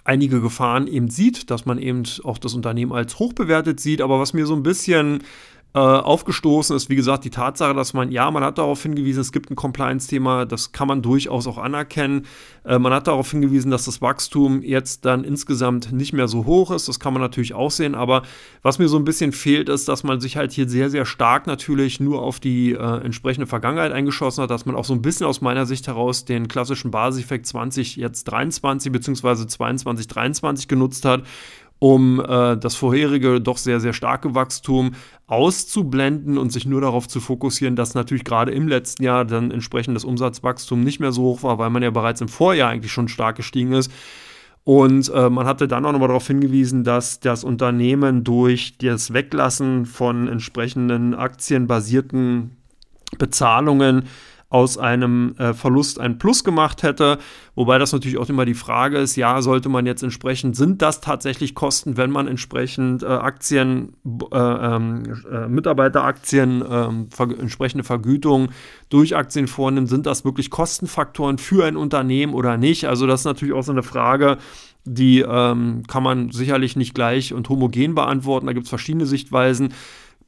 einige 0.04 0.42
Gefahren 0.42 0.88
eben 0.88 1.10
sieht, 1.10 1.52
dass 1.52 1.66
man 1.66 1.78
eben 1.78 2.04
auch 2.24 2.38
das 2.38 2.54
Unternehmen 2.54 2.92
als 2.92 3.20
hochbewertet 3.20 3.80
sieht. 3.80 4.02
Aber 4.02 4.20
was 4.20 4.34
mir 4.34 4.46
so 4.48 4.56
ein 4.56 4.64
bisschen 4.64 5.24
äh, 5.76 5.80
aufgestoßen 5.80 6.74
ist, 6.74 6.90
wie 6.90 6.96
gesagt, 6.96 7.26
die 7.26 7.30
Tatsache, 7.30 7.74
dass 7.74 7.94
man, 7.94 8.10
ja, 8.10 8.32
man 8.32 8.46
hat 8.46 8.58
darauf 8.58 8.82
hingewiesen, 8.82 9.20
es 9.20 9.34
gibt 9.34 9.52
ein 9.52 9.58
Compliance-Thema, 9.58 10.46
das 10.46 10.72
kann 10.72 10.88
man 10.88 11.02
durchaus 11.02 11.48
auch 11.48 11.58
anerkennen. 11.58 12.28
Äh, 12.64 12.80
man 12.80 12.94
hat 12.94 13.08
darauf 13.08 13.30
hingewiesen, 13.30 13.72
dass 13.72 13.84
das 13.84 14.02
Wachstum 14.02 14.62
jetzt 14.62 15.04
dann 15.04 15.26
insgesamt 15.26 15.92
nicht 15.92 16.14
mehr 16.14 16.30
so 16.30 16.46
hoch 16.46 16.72
ist, 16.72 16.88
das 16.88 17.02
kann 17.02 17.12
man 17.12 17.22
natürlich 17.22 17.54
auch 17.54 17.72
sehen, 17.72 17.94
aber 17.94 18.22
was 18.62 18.80
mir 18.80 18.88
so 18.88 18.98
ein 18.98 19.04
bisschen 19.04 19.34
fehlt, 19.34 19.68
ist, 19.68 19.90
dass 19.90 20.06
man 20.06 20.22
sich 20.22 20.38
halt 20.38 20.54
hier 20.54 20.70
sehr, 20.70 20.90
sehr 20.90 21.06
stark 21.06 21.46
natürlich 21.46 22.00
nur 22.00 22.22
auf 22.22 22.40
die 22.40 22.72
äh, 22.72 23.04
entsprechende 23.04 23.46
Vergangenheit 23.46 23.92
eingeschossen 23.92 24.44
hat, 24.44 24.52
dass 24.52 24.66
man 24.66 24.78
auch 24.78 24.86
so 24.86 24.94
ein 24.94 25.02
bisschen 25.02 25.28
aus 25.28 25.42
meiner 25.42 25.66
Sicht 25.66 25.88
heraus 25.88 26.24
den 26.24 26.48
klassischen 26.48 26.90
Basiseffekt 26.90 27.48
20 27.48 27.98
jetzt 27.98 28.24
23 28.24 28.94
bzw. 28.94 29.46
22 29.46 30.08
23 30.08 30.70
genutzt 30.70 31.04
hat 31.04 31.24
um 31.80 32.20
äh, 32.20 32.58
das 32.58 32.76
vorherige 32.76 33.42
doch 33.42 33.58
sehr, 33.58 33.80
sehr 33.80 33.94
starke 33.94 34.34
Wachstum 34.34 34.92
auszublenden 35.28 36.38
und 36.38 36.52
sich 36.52 36.66
nur 36.66 36.82
darauf 36.82 37.08
zu 37.08 37.20
fokussieren, 37.20 37.76
dass 37.76 37.96
natürlich 37.96 38.24
gerade 38.24 38.52
im 38.52 38.68
letzten 38.68 39.04
Jahr 39.04 39.26
dann 39.26 39.52
entsprechend 39.52 39.96
das 39.96 40.06
Umsatzwachstum 40.06 40.82
nicht 40.82 41.00
mehr 41.00 41.12
so 41.12 41.24
hoch 41.24 41.44
war, 41.44 41.58
weil 41.58 41.70
man 41.70 41.84
ja 41.84 41.90
bereits 41.90 42.22
im 42.22 42.28
Vorjahr 42.28 42.70
eigentlich 42.70 42.92
schon 42.92 43.08
stark 43.08 43.36
gestiegen 43.36 43.74
ist. 43.74 43.92
Und 44.64 45.12
äh, 45.14 45.30
man 45.30 45.46
hatte 45.46 45.68
dann 45.68 45.86
auch 45.86 45.92
nochmal 45.92 46.08
darauf 46.08 46.26
hingewiesen, 46.26 46.84
dass 46.84 47.20
das 47.20 47.44
Unternehmen 47.44 48.24
durch 48.24 48.80
das 48.80 49.14
Weglassen 49.14 49.86
von 49.86 50.28
entsprechenden 50.28 51.14
aktienbasierten 51.14 52.58
Bezahlungen 53.20 54.06
aus 54.56 54.78
einem 54.78 55.36
äh, 55.38 55.54
Verlust 55.54 56.00
ein 56.00 56.18
Plus 56.18 56.46
gemacht 56.46 56.82
hätte. 56.82 57.18
Wobei 57.56 57.78
das 57.78 57.92
natürlich 57.92 58.18
auch 58.18 58.30
immer 58.30 58.46
die 58.46 58.54
Frage 58.54 59.00
ist, 59.00 59.18
ja, 59.18 59.42
sollte 59.42 59.68
man 59.68 59.86
jetzt 59.86 60.02
entsprechend, 60.02 60.56
sind 60.56 60.82
das 60.82 61.02
tatsächlich 61.02 61.56
Kosten, 61.56 61.98
wenn 61.98 62.10
man 62.10 62.30
entsprechend 62.30 63.04
äh, 63.04 63.08
Aktien, 63.08 63.98
äh, 64.32 64.38
ähm, 64.38 65.04
äh, 65.30 65.50
Mitarbeiteraktien, 65.50 66.64
ähm, 66.70 67.10
ver 67.12 67.38
entsprechende 67.38 67.84
Vergütung 67.84 68.48
durch 68.88 69.18
Aktien 69.18 69.50
vornimmt, 69.50 69.90
sind 69.90 70.06
das 70.06 70.24
wirklich 70.24 70.50
Kostenfaktoren 70.50 71.38
für 71.38 71.66
ein 71.66 71.76
Unternehmen 71.76 72.34
oder 72.34 72.56
nicht? 72.56 72.86
Also 72.86 73.08
das 73.08 73.22
ist 73.22 73.26
natürlich 73.26 73.54
auch 73.54 73.64
so 73.64 73.74
eine 73.74 73.84
Frage, 73.84 74.38
die 74.86 75.20
ähm, 75.20 75.84
kann 75.86 76.04
man 76.04 76.32
sicherlich 76.32 76.78
nicht 76.78 76.96
gleich 76.96 77.34
und 77.34 77.50
homogen 77.50 77.94
beantworten. 77.94 78.48
Da 78.48 78.54
gibt 78.54 78.68
es 78.68 78.70
verschiedene 78.70 79.06
Sichtweisen. 79.06 79.74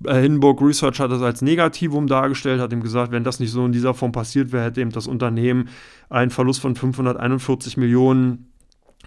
Äh, 0.03 0.21
Hindenburg 0.21 0.61
Research 0.61 0.99
hat 0.99 1.11
das 1.11 1.21
als 1.21 1.41
Negativum 1.41 2.07
dargestellt, 2.07 2.61
hat 2.61 2.73
ihm 2.73 2.83
gesagt, 2.83 3.11
wenn 3.11 3.23
das 3.23 3.39
nicht 3.39 3.51
so 3.51 3.65
in 3.65 3.71
dieser 3.71 3.93
Form 3.93 4.11
passiert 4.11 4.51
wäre, 4.51 4.65
hätte 4.65 4.81
eben 4.81 4.91
das 4.91 5.07
Unternehmen 5.07 5.69
einen 6.09 6.31
Verlust 6.31 6.61
von 6.61 6.75
541 6.75 7.77
Millionen 7.77 8.51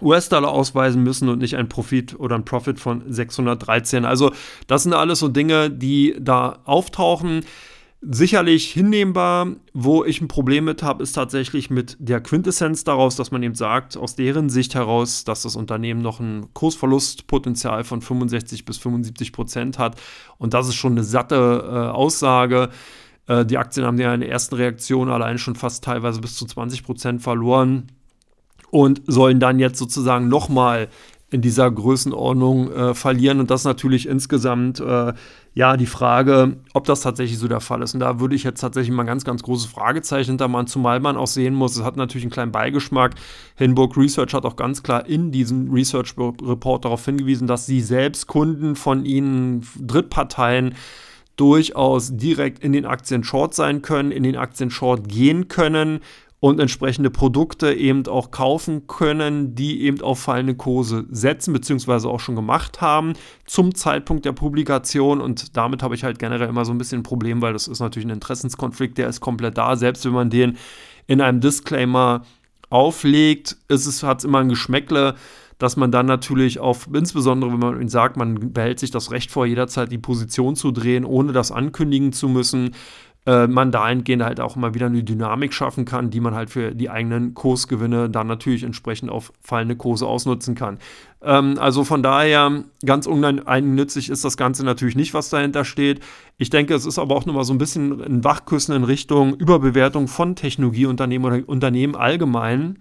US-Dollar 0.01 0.51
ausweisen 0.51 1.03
müssen 1.03 1.29
und 1.29 1.39
nicht 1.39 1.55
ein 1.55 1.69
Profit 1.69 2.19
oder 2.19 2.35
ein 2.35 2.45
Profit 2.45 2.79
von 2.79 3.03
613. 3.07 4.05
Also 4.05 4.31
das 4.67 4.83
sind 4.83 4.93
alles 4.93 5.19
so 5.19 5.27
Dinge, 5.27 5.69
die 5.69 6.15
da 6.19 6.59
auftauchen 6.65 7.41
sicherlich 8.01 8.71
hinnehmbar. 8.71 9.47
Wo 9.73 10.03
ich 10.03 10.21
ein 10.21 10.27
Problem 10.27 10.65
mit 10.65 10.83
habe, 10.83 11.03
ist 11.03 11.13
tatsächlich 11.13 11.69
mit 11.69 11.95
der 11.99 12.21
Quintessenz 12.21 12.83
daraus, 12.83 13.15
dass 13.15 13.31
man 13.31 13.43
eben 13.43 13.55
sagt, 13.55 13.95
aus 13.95 14.15
deren 14.15 14.49
Sicht 14.49 14.75
heraus, 14.75 15.23
dass 15.23 15.43
das 15.43 15.55
Unternehmen 15.55 16.01
noch 16.01 16.19
ein 16.19 16.53
Kursverlustpotenzial 16.53 17.83
von 17.83 18.01
65 18.01 18.65
bis 18.65 18.77
75 18.77 19.31
Prozent 19.31 19.79
hat. 19.79 19.99
Und 20.37 20.53
das 20.53 20.67
ist 20.67 20.75
schon 20.75 20.93
eine 20.93 21.03
satte 21.03 21.35
äh, 21.35 21.75
Aussage. 21.91 22.69
Äh, 23.27 23.45
die 23.45 23.57
Aktien 23.57 23.85
haben 23.85 23.99
ja 23.99 24.13
in 24.13 24.21
der 24.21 24.29
ersten 24.29 24.55
Reaktion 24.55 25.09
allein 25.09 25.37
schon 25.37 25.55
fast 25.55 25.83
teilweise 25.83 26.21
bis 26.21 26.35
zu 26.35 26.45
20 26.45 26.83
Prozent 26.83 27.21
verloren 27.21 27.87
und 28.71 29.01
sollen 29.05 29.39
dann 29.39 29.59
jetzt 29.59 29.77
sozusagen 29.77 30.27
nochmal 30.27 30.89
in 31.29 31.41
dieser 31.41 31.71
Größenordnung 31.71 32.71
äh, 32.71 32.93
verlieren. 32.93 33.39
Und 33.39 33.51
das 33.51 33.63
natürlich 33.63 34.07
insgesamt 34.07 34.79
äh, 34.79 35.13
ja 35.53 35.75
die 35.75 35.85
Frage, 35.85 36.57
ob 36.73 36.85
das 36.85 37.01
tatsächlich 37.01 37.37
so 37.37 37.47
der 37.47 37.59
Fall 37.59 37.81
ist. 37.81 37.93
Und 37.93 37.99
da 37.99 38.19
würde 38.19 38.35
ich 38.35 38.43
jetzt 38.43 38.61
tatsächlich 38.61 38.95
mal 38.95 39.03
ein 39.03 39.07
ganz, 39.07 39.25
ganz 39.25 39.43
großes 39.43 39.69
Fragezeichen 39.69 40.31
hintermachen, 40.31 40.67
zumal 40.67 40.99
man 40.99 41.17
auch 41.17 41.27
sehen 41.27 41.53
muss, 41.53 41.75
es 41.75 41.83
hat 41.83 41.97
natürlich 41.97 42.23
einen 42.23 42.31
kleinen 42.31 42.51
Beigeschmack. 42.51 43.15
Hinburg 43.55 43.97
Research 43.97 44.33
hat 44.33 44.45
auch 44.45 44.55
ganz 44.55 44.81
klar 44.81 45.05
in 45.05 45.31
diesem 45.31 45.71
Research 45.71 46.15
Report 46.17 46.85
darauf 46.85 47.03
hingewiesen, 47.03 47.47
dass 47.47 47.65
sie 47.65 47.81
selbst 47.81 48.27
Kunden 48.27 48.75
von 48.75 49.05
ihnen, 49.05 49.65
Drittparteien, 49.79 50.75
durchaus 51.35 52.15
direkt 52.15 52.63
in 52.63 52.71
den 52.71 52.85
Aktien 52.85 53.23
Short 53.23 53.53
sein 53.53 53.81
können, 53.81 54.11
in 54.11 54.23
den 54.23 54.37
Aktien 54.37 54.69
Short 54.69 55.07
gehen 55.07 55.47
können 55.47 56.01
und 56.41 56.59
entsprechende 56.59 57.11
Produkte 57.11 57.71
eben 57.71 58.07
auch 58.07 58.31
kaufen 58.31 58.87
können, 58.87 59.53
die 59.53 59.83
eben 59.83 60.01
auf 60.01 60.19
fallende 60.19 60.55
Kurse 60.55 61.05
setzen, 61.11 61.53
beziehungsweise 61.53 62.09
auch 62.09 62.19
schon 62.19 62.35
gemacht 62.35 62.81
haben 62.81 63.13
zum 63.45 63.75
Zeitpunkt 63.75 64.25
der 64.25 64.31
Publikation. 64.31 65.21
Und 65.21 65.55
damit 65.55 65.83
habe 65.83 65.93
ich 65.93 66.03
halt 66.03 66.17
generell 66.17 66.49
immer 66.49 66.65
so 66.65 66.71
ein 66.71 66.79
bisschen 66.79 67.01
ein 67.01 67.03
Problem, 67.03 67.43
weil 67.43 67.53
das 67.53 67.67
ist 67.67 67.79
natürlich 67.79 68.07
ein 68.07 68.13
Interessenskonflikt, 68.15 68.97
der 68.97 69.07
ist 69.07 69.21
komplett 69.21 69.55
da. 69.55 69.75
Selbst 69.75 70.03
wenn 70.03 70.13
man 70.13 70.31
den 70.31 70.57
in 71.05 71.21
einem 71.21 71.41
Disclaimer 71.41 72.23
auflegt, 72.71 73.57
ist 73.67 73.85
es, 73.85 74.01
hat 74.01 74.19
es 74.19 74.25
immer 74.25 74.39
ein 74.39 74.49
Geschmäckle 74.49 75.15
dass 75.61 75.77
man 75.77 75.91
dann 75.91 76.07
natürlich 76.07 76.57
auf, 76.57 76.89
insbesondere 76.91 77.51
wenn 77.51 77.59
man 77.59 77.87
sagt, 77.87 78.17
man 78.17 78.51
behält 78.51 78.79
sich 78.79 78.89
das 78.89 79.11
Recht 79.11 79.29
vor, 79.29 79.45
jederzeit 79.45 79.91
die 79.91 79.99
Position 79.99 80.55
zu 80.55 80.71
drehen, 80.71 81.05
ohne 81.05 81.33
das 81.33 81.51
ankündigen 81.51 82.13
zu 82.13 82.29
müssen, 82.29 82.71
äh, 83.25 83.45
man 83.47 83.71
dahingehend 83.71 84.23
halt 84.23 84.39
auch 84.39 84.55
immer 84.55 84.73
wieder 84.73 84.87
eine 84.87 85.03
Dynamik 85.03 85.53
schaffen 85.53 85.85
kann, 85.85 86.09
die 86.09 86.19
man 86.19 86.33
halt 86.33 86.49
für 86.49 86.73
die 86.73 86.89
eigenen 86.89 87.35
Kursgewinne 87.35 88.09
dann 88.09 88.25
natürlich 88.25 88.63
entsprechend 88.63 89.11
auf 89.11 89.31
fallende 89.41 89.75
Kurse 89.75 90.07
ausnutzen 90.07 90.55
kann. 90.55 90.79
Ähm, 91.21 91.57
also 91.59 91.83
von 91.83 92.01
daher, 92.01 92.63
ganz 92.83 93.05
unnützig 93.05 94.09
ist 94.09 94.25
das 94.25 94.37
Ganze 94.37 94.65
natürlich 94.65 94.95
nicht, 94.95 95.13
was 95.13 95.29
dahinter 95.29 95.65
steht. 95.65 95.99
Ich 96.37 96.49
denke, 96.49 96.73
es 96.73 96.87
ist 96.87 96.97
aber 96.97 97.15
auch 97.15 97.27
nochmal 97.27 97.43
so 97.43 97.53
ein 97.53 97.59
bisschen 97.59 98.01
ein 98.01 98.23
Wachküssen 98.23 98.75
in 98.75 98.83
Richtung 98.83 99.35
Überbewertung 99.35 100.07
von 100.07 100.35
Technologieunternehmen 100.35 101.31
oder 101.31 101.47
Unternehmen 101.47 101.95
allgemein. 101.95 102.79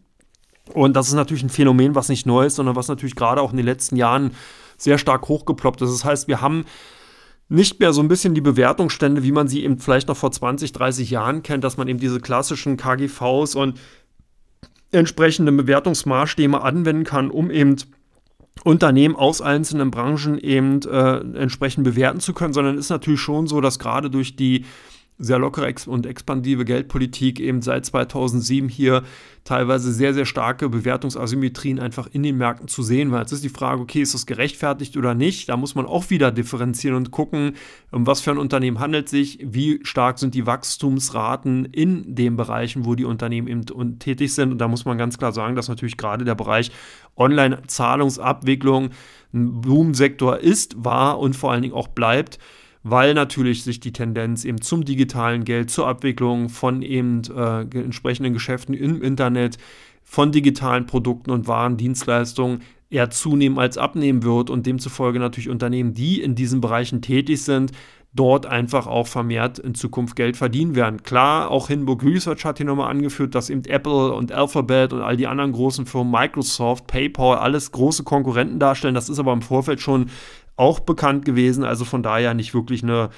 Und 0.72 0.94
das 0.96 1.09
ist 1.09 1.14
natürlich 1.14 1.42
ein 1.42 1.50
Phänomen, 1.50 1.94
was 1.94 2.09
nicht 2.09 2.26
neu 2.26 2.46
ist, 2.46 2.57
sondern 2.57 2.76
was 2.76 2.88
natürlich 2.88 3.16
gerade 3.16 3.42
auch 3.42 3.50
in 3.50 3.57
den 3.59 3.66
letzten 3.66 3.96
Jahren 3.96 4.31
sehr 4.79 4.96
stark 4.96 5.29
hochgeploppt 5.29 5.83
ist. 5.83 5.92
Das 5.92 6.05
heißt, 6.05 6.29
wir 6.29 6.40
haben 6.40 6.64
nicht 7.50 7.80
mehr 7.80 7.92
so 7.92 8.00
ein 8.00 8.08
bisschen 8.08 8.34
die 8.34 8.40
Bewertungsstände, 8.40 9.24
wie 9.24 9.32
man 9.32 9.48
sie 9.48 9.64
eben 9.64 9.78
vielleicht 9.78 10.06
noch 10.06 10.16
vor 10.16 10.30
20, 10.30 10.70
30 10.70 11.10
Jahren 11.10 11.42
kennt, 11.42 11.64
dass 11.64 11.76
man 11.76 11.88
eben 11.88 11.98
diese 11.98 12.20
klassischen 12.20 12.76
KGVs 12.76 13.56
und 13.56 13.78
entsprechende 14.92 15.50
Bewertungsmaßstäbe 15.50 16.62
anwenden 16.62 17.02
kann, 17.02 17.28
um 17.28 17.50
eben 17.50 17.76
Unternehmen 18.62 19.16
aus 19.16 19.42
einzelnen 19.42 19.90
Branchen 19.90 20.38
eben 20.38 20.80
äh, 20.82 21.16
entsprechend 21.38 21.82
bewerten 21.82 22.20
zu 22.20 22.34
können, 22.34 22.52
sondern 22.52 22.78
ist 22.78 22.90
natürlich 22.90 23.20
schon 23.20 23.48
so, 23.48 23.60
dass 23.60 23.80
gerade 23.80 24.10
durch 24.10 24.36
die 24.36 24.64
sehr 25.20 25.38
lockere 25.38 25.72
und 25.87 26.06
expansive 26.06 26.64
Geldpolitik 26.64 27.38
eben 27.40 27.61
seit 27.62 27.85
2007 27.85 28.68
hier 28.68 29.02
teilweise 29.44 29.92
sehr, 29.92 30.14
sehr 30.14 30.24
starke 30.24 30.68
Bewertungsasymmetrien 30.68 31.78
einfach 31.78 32.09
in 32.11 32.22
den 32.22 32.37
Märkten 32.37 32.68
zu 32.68 32.83
sehen 32.83 33.11
war. 33.12 33.20
Jetzt 33.20 33.33
ist 33.33 33.44
die 33.44 33.50
Frage, 33.50 33.83
okay, 33.83 34.00
ist 34.00 34.14
das 34.14 34.26
gerechtfertigt 34.26 34.96
oder 34.96 35.14
nicht? 35.14 35.48
Da 35.48 35.56
muss 35.56 35.74
man 35.74 35.87
auch 35.87 36.11
wieder 36.11 36.30
differenzieren 36.33 36.96
und 36.96 37.11
gucken, 37.11 37.52
um 37.90 38.06
was 38.06 38.20
für 38.20 38.30
ein 38.30 38.38
Unternehmen 38.38 38.78
handelt 38.78 39.09
sich, 39.09 39.38
wie 39.42 39.80
stark 39.83 40.18
sind 40.18 40.35
die 40.35 40.46
Wachstumsraten 40.46 41.66
in 41.66 42.14
den 42.14 42.37
Bereichen, 42.37 42.87
wo 42.87 42.94
die 42.94 43.04
Unternehmen 43.04 43.48
eben 43.48 43.98
tätig 43.98 44.35
sind. 44.35 44.52
Und 44.52 44.59
da 44.59 44.68
muss 44.68 44.85
man 44.85 44.98
ganz 44.98 45.18
klar 45.18 45.33
sagen, 45.33 45.54
dass 45.54 45.68
natürlich 45.68 45.96
gerade 45.96 46.24
der 46.24 46.35
Bereich 46.35 46.70
Online-Zahlungsabwicklung 47.16 48.90
ein 49.33 49.61
Boomsektor 49.61 50.38
ist, 50.38 50.83
war 50.85 51.18
und 51.18 51.37
vor 51.37 51.52
allen 51.52 51.62
Dingen 51.62 51.74
auch 51.74 51.88
bleibt 51.88 52.38
weil 52.82 53.14
natürlich 53.14 53.62
sich 53.62 53.80
die 53.80 53.92
Tendenz 53.92 54.44
eben 54.44 54.60
zum 54.60 54.84
digitalen 54.84 55.44
Geld, 55.44 55.70
zur 55.70 55.86
Abwicklung 55.86 56.48
von 56.48 56.82
eben 56.82 57.22
äh, 57.34 57.60
entsprechenden 57.60 58.32
Geschäften 58.32 58.74
im 58.74 59.02
Internet, 59.02 59.58
von 60.02 60.32
digitalen 60.32 60.86
Produkten 60.86 61.30
und 61.30 61.46
Waren, 61.46 61.76
Dienstleistungen 61.76 62.62
eher 62.90 63.10
zunehmen 63.10 63.58
als 63.58 63.78
abnehmen 63.78 64.24
wird 64.24 64.50
und 64.50 64.66
demzufolge 64.66 65.20
natürlich 65.20 65.48
Unternehmen, 65.48 65.94
die 65.94 66.20
in 66.20 66.34
diesen 66.34 66.60
Bereichen 66.60 67.02
tätig 67.02 67.42
sind, 67.42 67.70
dort 68.12 68.46
einfach 68.46 68.88
auch 68.88 69.06
vermehrt 69.06 69.60
in 69.60 69.76
Zukunft 69.76 70.16
Geld 70.16 70.36
verdienen 70.36 70.74
werden. 70.74 71.04
Klar, 71.04 71.50
auch 71.50 71.68
Hinburg 71.68 72.02
Research 72.02 72.44
hat 72.44 72.56
hier 72.56 72.66
nochmal 72.66 72.90
angeführt, 72.90 73.36
dass 73.36 73.50
eben 73.50 73.64
Apple 73.66 74.12
und 74.12 74.32
Alphabet 74.32 74.92
und 74.92 75.00
all 75.00 75.16
die 75.16 75.28
anderen 75.28 75.52
großen 75.52 75.86
Firmen, 75.86 76.10
Microsoft, 76.10 76.88
PayPal, 76.88 77.38
alles 77.38 77.70
große 77.70 78.02
Konkurrenten 78.02 78.58
darstellen. 78.58 78.94
Das 78.94 79.08
ist 79.08 79.20
aber 79.20 79.32
im 79.32 79.42
Vorfeld 79.42 79.80
schon 79.80 80.06
auch 80.60 80.80
bekannt 80.80 81.24
gewesen. 81.24 81.64
Also 81.64 81.84
von 81.84 82.02
daher 82.02 82.34
nicht 82.34 82.54
wirklich 82.54 82.82
eine 82.82 83.10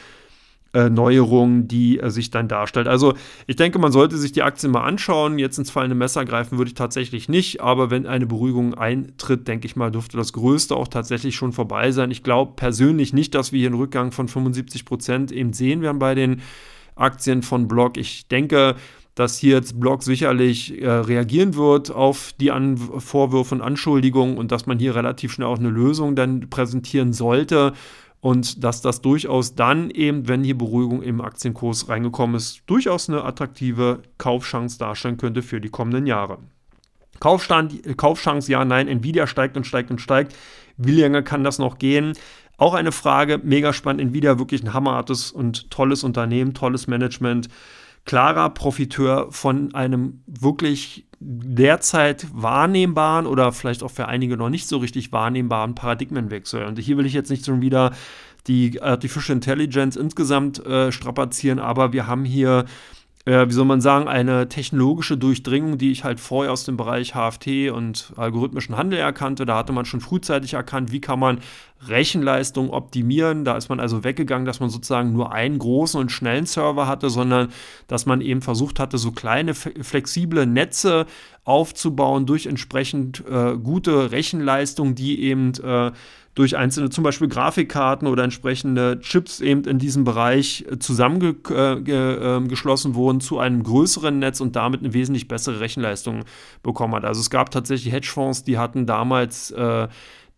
äh, 0.74 0.88
Neuerung, 0.88 1.68
die 1.68 1.98
äh, 1.98 2.08
sich 2.08 2.30
dann 2.30 2.48
darstellt. 2.48 2.88
Also 2.88 3.14
ich 3.46 3.56
denke, 3.56 3.78
man 3.78 3.92
sollte 3.92 4.16
sich 4.16 4.32
die 4.32 4.42
Aktien 4.42 4.72
mal 4.72 4.84
anschauen. 4.84 5.38
Jetzt 5.38 5.58
ins 5.58 5.70
fallende 5.70 5.96
Messer 5.96 6.24
greifen 6.24 6.56
würde 6.56 6.68
ich 6.68 6.74
tatsächlich 6.74 7.28
nicht, 7.28 7.60
aber 7.60 7.90
wenn 7.90 8.06
eine 8.06 8.26
Beruhigung 8.26 8.74
eintritt, 8.74 9.46
denke 9.48 9.66
ich 9.66 9.76
mal, 9.76 9.90
dürfte 9.90 10.16
das 10.16 10.32
Größte 10.32 10.74
auch 10.74 10.88
tatsächlich 10.88 11.36
schon 11.36 11.52
vorbei 11.52 11.90
sein. 11.90 12.10
Ich 12.10 12.22
glaube 12.22 12.52
persönlich 12.56 13.12
nicht, 13.12 13.34
dass 13.34 13.52
wir 13.52 13.58
hier 13.58 13.68
einen 13.68 13.78
Rückgang 13.78 14.12
von 14.12 14.28
75 14.28 14.84
Prozent 14.86 15.32
eben 15.32 15.52
sehen 15.52 15.82
werden 15.82 15.98
bei 15.98 16.14
den 16.14 16.40
Aktien 16.94 17.42
von 17.42 17.68
Block. 17.68 17.98
Ich 17.98 18.28
denke, 18.28 18.76
dass 19.14 19.36
hier 19.36 19.56
jetzt 19.56 19.78
Block 19.78 20.02
sicherlich 20.02 20.80
äh, 20.80 20.88
reagieren 20.88 21.54
wird 21.54 21.90
auf 21.90 22.32
die 22.40 22.50
An 22.50 22.76
Vorwürfe 22.76 23.54
und 23.54 23.60
Anschuldigungen 23.60 24.38
und 24.38 24.52
dass 24.52 24.66
man 24.66 24.78
hier 24.78 24.94
relativ 24.94 25.32
schnell 25.32 25.48
auch 25.48 25.58
eine 25.58 25.70
Lösung 25.70 26.16
dann 26.16 26.48
präsentieren 26.48 27.12
sollte 27.12 27.74
und 28.20 28.62
dass 28.62 28.80
das 28.80 29.02
durchaus 29.02 29.54
dann 29.54 29.90
eben, 29.90 30.28
wenn 30.28 30.44
hier 30.44 30.56
Beruhigung 30.56 31.02
im 31.02 31.20
Aktienkurs 31.20 31.88
reingekommen 31.88 32.36
ist, 32.36 32.62
durchaus 32.66 33.08
eine 33.08 33.24
attraktive 33.24 34.02
Kaufchance 34.16 34.78
darstellen 34.78 35.16
könnte 35.16 35.42
für 35.42 35.60
die 35.60 35.70
kommenden 35.70 36.06
Jahre. 36.06 36.38
Kaufstand, 37.18 37.96
Kaufchance, 37.96 38.50
ja, 38.50 38.64
nein, 38.64 38.88
Nvidia 38.88 39.26
steigt 39.26 39.56
und 39.56 39.66
steigt 39.66 39.90
und 39.90 40.00
steigt. 40.00 40.34
Wie 40.76 41.00
lange 41.00 41.22
kann 41.22 41.44
das 41.44 41.58
noch 41.58 41.78
gehen? 41.78 42.14
Auch 42.56 42.74
eine 42.74 42.92
Frage, 42.92 43.40
mega 43.42 43.72
spannend. 43.72 44.02
Nvidia 44.02 44.38
wirklich 44.38 44.62
ein 44.62 44.72
hammerhartes 44.72 45.32
und 45.32 45.70
tolles 45.70 46.04
Unternehmen, 46.04 46.54
tolles 46.54 46.86
Management 46.86 47.48
klarer 48.04 48.50
Profiteur 48.50 49.28
von 49.30 49.74
einem 49.74 50.22
wirklich 50.26 51.06
derzeit 51.20 52.26
wahrnehmbaren 52.32 53.26
oder 53.26 53.52
vielleicht 53.52 53.82
auch 53.82 53.90
für 53.90 54.08
einige 54.08 54.36
noch 54.36 54.50
nicht 54.50 54.66
so 54.68 54.78
richtig 54.78 55.12
wahrnehmbaren 55.12 55.74
Paradigmenwechsel. 55.74 56.64
Und 56.64 56.78
hier 56.78 56.96
will 56.96 57.06
ich 57.06 57.12
jetzt 57.12 57.30
nicht 57.30 57.46
schon 57.46 57.62
wieder 57.62 57.92
die 58.48 58.82
Artificial 58.82 59.36
Intelligence 59.36 59.96
insgesamt 59.96 60.64
äh, 60.66 60.90
strapazieren, 60.90 61.60
aber 61.60 61.92
wir 61.92 62.08
haben 62.08 62.24
hier 62.24 62.64
äh, 63.24 63.46
wie 63.46 63.52
soll 63.52 63.64
man 63.64 63.80
sagen, 63.80 64.08
eine 64.08 64.48
technologische 64.48 65.16
Durchdringung, 65.16 65.78
die 65.78 65.92
ich 65.92 66.02
halt 66.02 66.18
vorher 66.18 66.52
aus 66.52 66.64
dem 66.64 66.76
Bereich 66.76 67.14
HFT 67.14 67.70
und 67.72 68.12
algorithmischen 68.16 68.76
Handel 68.76 68.98
erkannte. 68.98 69.46
Da 69.46 69.58
hatte 69.58 69.72
man 69.72 69.84
schon 69.84 70.00
frühzeitig 70.00 70.54
erkannt, 70.54 70.90
wie 70.90 71.00
kann 71.00 71.20
man 71.20 71.38
Rechenleistung 71.86 72.70
optimieren. 72.70 73.44
Da 73.44 73.56
ist 73.56 73.68
man 73.68 73.78
also 73.78 74.02
weggegangen, 74.02 74.44
dass 74.44 74.58
man 74.58 74.70
sozusagen 74.70 75.12
nur 75.12 75.32
einen 75.32 75.58
großen 75.58 76.00
und 76.00 76.10
schnellen 76.10 76.46
Server 76.46 76.88
hatte, 76.88 77.10
sondern 77.10 77.48
dass 77.86 78.06
man 78.06 78.20
eben 78.20 78.42
versucht 78.42 78.80
hatte, 78.80 78.98
so 78.98 79.12
kleine 79.12 79.54
flexible 79.54 80.46
Netze 80.46 81.06
aufzubauen 81.44 82.26
durch 82.26 82.46
entsprechend 82.46 83.22
äh, 83.28 83.56
gute 83.56 84.10
Rechenleistung, 84.10 84.94
die 84.94 85.22
eben 85.22 85.52
äh, 85.62 85.92
durch 86.34 86.56
einzelne 86.56 86.88
zum 86.88 87.04
Beispiel 87.04 87.28
Grafikkarten 87.28 88.08
oder 88.08 88.24
entsprechende 88.24 88.98
Chips 89.00 89.40
eben 89.40 89.64
in 89.64 89.78
diesem 89.78 90.04
Bereich 90.04 90.64
äh, 90.70 90.78
zusammengeschlossen 90.78 92.90
äh, 92.90 92.92
ähm, 92.92 92.94
wurden 92.94 93.20
zu 93.20 93.38
einem 93.38 93.62
größeren 93.62 94.18
Netz 94.18 94.40
und 94.40 94.56
damit 94.56 94.80
eine 94.80 94.94
wesentlich 94.94 95.28
bessere 95.28 95.60
Rechenleistung 95.60 96.24
bekommen 96.62 96.94
hat. 96.94 97.04
Also 97.04 97.20
es 97.20 97.28
gab 97.28 97.50
tatsächlich 97.50 97.92
Hedgefonds, 97.92 98.44
die 98.44 98.56
hatten 98.56 98.86
damals 98.86 99.50
äh, 99.50 99.88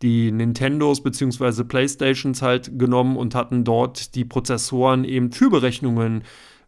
die 0.03 0.33
Nintendos 0.33 1.03
bzw. 1.03 1.65
Playstations 1.65 2.43
halt 2.43 2.79
genommen 2.79 3.17
und 3.17 3.35
hatten 3.35 3.65
dort 3.65 4.17
die 4.17 4.25
Prozessoren 4.25 5.05
eben 5.05 5.31
für 5.31 5.49
Berechnungen 5.49 6.25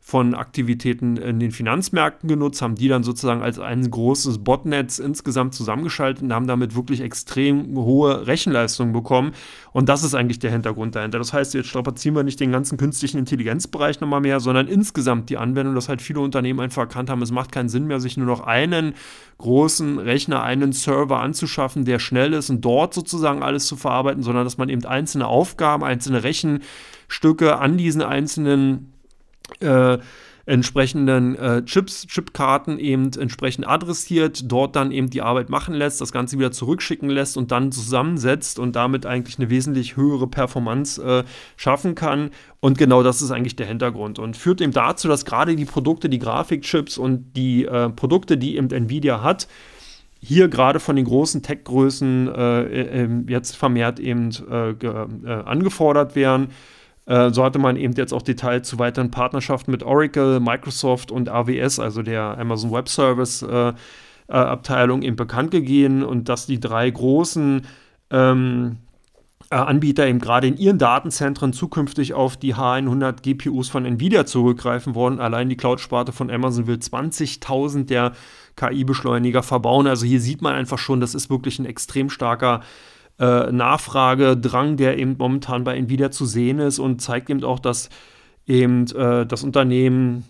von 0.09 0.37
Aktivitäten 0.37 1.17
in 1.17 1.41
den 1.41 1.51
Finanzmärkten 1.51 2.29
genutzt, 2.29 2.63
haben 2.63 2.77
die 2.77 2.87
dann 2.87 3.03
sozusagen 3.03 3.43
als 3.43 3.59
ein 3.59 3.91
großes 3.91 4.39
Botnetz 4.39 5.01
insgesamt 5.01 5.53
zusammengeschaltet 5.53 6.23
und 6.23 6.33
haben 6.33 6.47
damit 6.47 6.77
wirklich 6.77 7.01
extrem 7.01 7.77
hohe 7.77 8.25
Rechenleistungen 8.29 8.93
bekommen. 8.93 9.33
Und 9.73 9.89
das 9.89 10.05
ist 10.05 10.15
eigentlich 10.15 10.39
der 10.39 10.53
Hintergrund 10.53 10.95
dahinter. 10.95 11.19
Das 11.19 11.33
heißt, 11.33 11.55
jetzt 11.55 11.67
strapazieren 11.67 12.15
wir 12.15 12.23
nicht 12.23 12.39
den 12.39 12.53
ganzen 12.53 12.79
künstlichen 12.79 13.19
Intelligenzbereich 13.19 14.01
nochmal 14.01 14.21
mehr, 14.21 14.39
sondern 14.39 14.69
insgesamt 14.69 15.29
die 15.29 15.39
Anwendung, 15.39 15.75
dass 15.75 15.89
halt 15.89 16.01
viele 16.01 16.21
Unternehmen 16.21 16.61
einfach 16.61 16.83
erkannt 16.83 17.11
haben, 17.11 17.21
es 17.21 17.33
macht 17.33 17.51
keinen 17.51 17.69
Sinn 17.69 17.89
mehr, 17.89 17.99
sich 17.99 18.17
nur 18.17 18.29
noch 18.29 18.43
einen 18.43 18.95
großen 19.39 19.99
Rechner, 19.99 20.41
einen 20.45 20.73
Server 20.73 21.19
anzuschaffen, 21.19 21.85
der 21.85 21.99
schnell 21.99 22.33
ist 22.33 22.49
und 22.49 22.65
dort 22.65 22.95
sozusagen 22.95 23.43
alles 23.43 23.67
zu 23.67 23.75
verarbeiten, 23.75 24.23
sondern 24.23 24.45
dass 24.45 24.57
man 24.57 24.69
eben 24.69 24.85
einzelne 24.85 25.27
Aufgaben, 25.27 25.83
einzelne 25.83 26.23
Rechenstücke 26.23 27.59
an 27.59 27.77
diesen 27.77 28.03
einzelnen 28.03 28.93
äh, 29.61 29.99
entsprechenden 30.47 31.35
äh, 31.37 31.65
Chips, 31.65 32.07
Chipkarten 32.07 32.79
eben 32.79 33.11
entsprechend 33.19 33.67
adressiert, 33.67 34.45
dort 34.51 34.77
dann 34.77 34.93
eben 34.93 35.11
die 35.11 35.21
Arbeit 35.21 35.51
machen 35.51 35.75
lässt, 35.75 36.01
das 36.01 36.13
Ganze 36.13 36.39
wieder 36.39 36.53
zurückschicken 36.53 37.11
lässt 37.11 37.37
und 37.37 37.51
dann 37.51 37.73
zusammensetzt 37.73 38.61
und 38.61 38.77
damit 38.77 39.07
eigentlich 39.07 39.39
eine 39.39 39.51
wesentlich 39.51 39.97
höhere 39.97 40.29
Performance 40.29 41.03
äh, 41.03 41.25
schaffen 41.57 41.97
kann. 41.97 42.31
Und 42.61 42.79
genau 42.79 43.03
das 43.03 43.23
ist 43.23 43.33
eigentlich 43.33 43.57
der 43.57 43.67
Hintergrund 43.67 44.21
und 44.21 44.37
führt 44.37 44.61
eben 44.61 44.73
dazu, 44.73 45.09
dass 45.09 45.25
gerade 45.25 45.57
die 45.57 45.65
Produkte, 45.65 46.09
die 46.09 46.21
Grafikchips 46.21 46.97
und 46.97 47.33
die 47.37 47.65
äh, 47.65 47.91
Produkte, 47.91 48.39
die 48.39 48.57
eben 48.57 48.71
Nvidia 48.71 49.23
hat, 49.23 49.49
hier 50.21 50.49
gerade 50.49 50.81
von 50.81 50.95
den 50.97 51.05
großen 51.05 51.43
Tech-Größen 51.43 52.29
äh, 52.29 53.05
äh, 53.05 53.09
jetzt 53.29 53.57
vermehrt 53.57 53.99
eben 53.99 54.31
äh, 54.49 55.29
angefordert 55.45 56.15
werden. 56.15 56.49
Äh, 57.07 57.31
so 57.31 57.45
hatte 57.45 57.59
man 57.59 57.77
eben 57.77 57.95
jetzt 57.95 58.13
auch 58.13 58.23
Details 58.23 58.69
zu 58.69 58.79
weiteren 58.79 59.11
Partnerschaften 59.11 59.71
mit 59.71 59.83
Oracle, 59.83 60.41
Microsoft 60.41 61.11
und 61.11 61.29
AWS, 61.29 61.79
also 61.79 62.03
der 62.03 62.37
Amazon 62.39 62.73
Web 62.73 62.89
Service 62.89 63.43
äh, 63.43 63.69
äh, 63.69 63.73
Abteilung, 64.33 65.03
eben 65.03 65.17
bekannt 65.17 65.53
gegeben 65.53 66.03
und 66.03 66.29
dass 66.29 66.47
die 66.47 66.61
drei 66.61 66.91
großen 66.91 67.63
ähm, 68.11 68.79
äh, 69.51 69.55
Anbieter 69.55 70.09
eben 70.09 70.19
gerade 70.19 70.49
in 70.49 70.57
ihren 70.57 70.79
Datenzentren 70.79 71.53
zukünftig 71.53 72.15
auf 72.15 72.37
die 72.37 72.57
H100 72.57 73.23
GPUs 73.23 73.69
von 73.69 73.85
Nvidia 73.85 74.27
zurückgreifen 74.27 74.97
wollen. 74.97 75.21
Allein 75.21 75.49
die 75.49 75.57
Cloud-Sparte 75.57 76.11
von 76.11 76.31
Amazon 76.31 76.67
will 76.67 76.77
20.000 76.77 77.87
der 77.87 78.13
KI-Beschleuniger 78.57 79.45
verbauen. 79.45 79.87
Also 79.87 80.05
hier 80.07 80.21
sieht 80.21 80.43
man 80.43 80.55
einfach 80.55 80.79
schon, 80.79 81.01
das 81.01 81.15
ist 81.15 81.31
wirklich 81.31 81.61
ein 81.61 81.67
extrem 81.67 82.11
starker 82.11 82.63
äh, 83.19 83.51
Nachfragedrang, 83.53 84.77
der 84.77 84.99
eben 84.99 85.17
momentan 85.19 85.65
bei 85.65 85.77
Nvidia 85.77 86.11
zu 86.11 86.27
sehen 86.27 86.59
ist 86.59 86.79
und 86.79 87.01
zeigt 87.01 87.31
eben 87.31 87.45
auch, 87.45 87.59
dass 87.59 87.89
eben 88.47 88.87
äh, 88.95 89.27
das 89.27 89.43
Unternehmen 89.43 90.25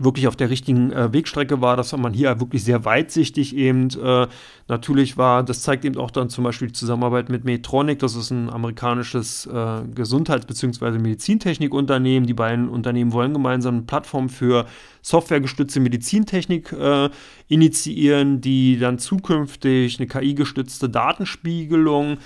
wirklich 0.00 0.28
auf 0.28 0.36
der 0.36 0.50
richtigen 0.50 0.92
äh, 0.92 1.12
Wegstrecke 1.12 1.60
war, 1.60 1.76
dass 1.76 1.96
man 1.96 2.12
hier 2.12 2.38
wirklich 2.40 2.62
sehr 2.62 2.84
weitsichtig 2.84 3.56
eben 3.56 3.88
äh, 4.00 4.28
natürlich 4.68 5.16
war. 5.16 5.42
Das 5.42 5.62
zeigt 5.62 5.84
eben 5.84 5.96
auch 5.96 6.10
dann 6.10 6.28
zum 6.28 6.44
Beispiel 6.44 6.68
die 6.68 6.74
Zusammenarbeit 6.74 7.30
mit 7.30 7.44
Medtronic, 7.44 7.98
das 7.98 8.14
ist 8.14 8.30
ein 8.30 8.50
amerikanisches 8.50 9.46
äh, 9.46 9.82
Gesundheits- 9.94 10.46
bzw. 10.46 10.98
Medizintechnikunternehmen. 10.98 12.26
Die 12.26 12.34
beiden 12.34 12.68
Unternehmen 12.68 13.12
wollen 13.12 13.32
gemeinsam 13.32 13.74
eine 13.74 13.82
Plattform 13.84 14.28
für 14.28 14.66
softwaregestützte 15.02 15.80
Medizintechnik 15.80 16.72
äh, 16.72 17.08
initiieren, 17.48 18.40
die 18.40 18.78
dann 18.78 18.98
zukünftig 18.98 19.98
eine 19.98 20.06
KI-gestützte 20.06 20.88
Datenspiegelung 20.88 22.18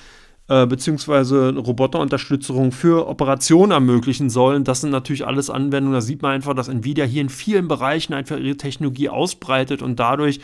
äh, 0.52 0.66
beziehungsweise 0.66 1.54
Roboterunterstützung 1.56 2.72
für 2.72 3.08
Operationen 3.08 3.72
ermöglichen 3.72 4.28
sollen. 4.28 4.64
Das 4.64 4.82
sind 4.82 4.90
natürlich 4.90 5.26
alles 5.26 5.48
Anwendungen. 5.48 5.94
Da 5.94 6.02
sieht 6.02 6.20
man 6.20 6.32
einfach, 6.32 6.52
dass 6.52 6.68
Nvidia 6.68 7.06
hier 7.06 7.22
in 7.22 7.30
vielen 7.30 7.68
Bereichen 7.68 8.12
einfach 8.12 8.36
ihre 8.36 8.58
Technologie 8.58 9.08
ausbreitet 9.08 9.80
und 9.80 9.98
dadurch 9.98 10.40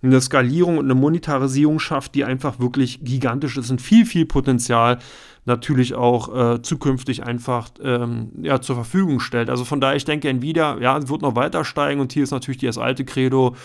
eine 0.00 0.20
Skalierung 0.20 0.78
und 0.78 0.84
eine 0.84 0.94
Monetarisierung 0.94 1.80
schafft, 1.80 2.14
die 2.14 2.24
einfach 2.24 2.60
wirklich 2.60 3.00
gigantisch 3.02 3.56
ist 3.56 3.68
und 3.72 3.82
viel, 3.82 4.06
viel 4.06 4.26
Potenzial 4.26 4.98
natürlich 5.44 5.94
auch 5.94 6.54
äh, 6.54 6.62
zukünftig 6.62 7.24
einfach 7.24 7.70
ähm, 7.82 8.30
ja, 8.40 8.60
zur 8.60 8.76
Verfügung 8.76 9.18
stellt. 9.18 9.50
Also 9.50 9.64
von 9.64 9.80
daher, 9.80 9.96
ich 9.96 10.04
denke, 10.04 10.28
Nvidia, 10.28 10.78
ja, 10.78 11.08
wird 11.08 11.22
noch 11.22 11.34
weiter 11.34 11.64
steigen 11.64 12.00
und 12.00 12.12
hier 12.12 12.22
ist 12.22 12.30
natürlich 12.30 12.60
das 12.60 12.78
alte 12.78 13.04
Credo, 13.04 13.56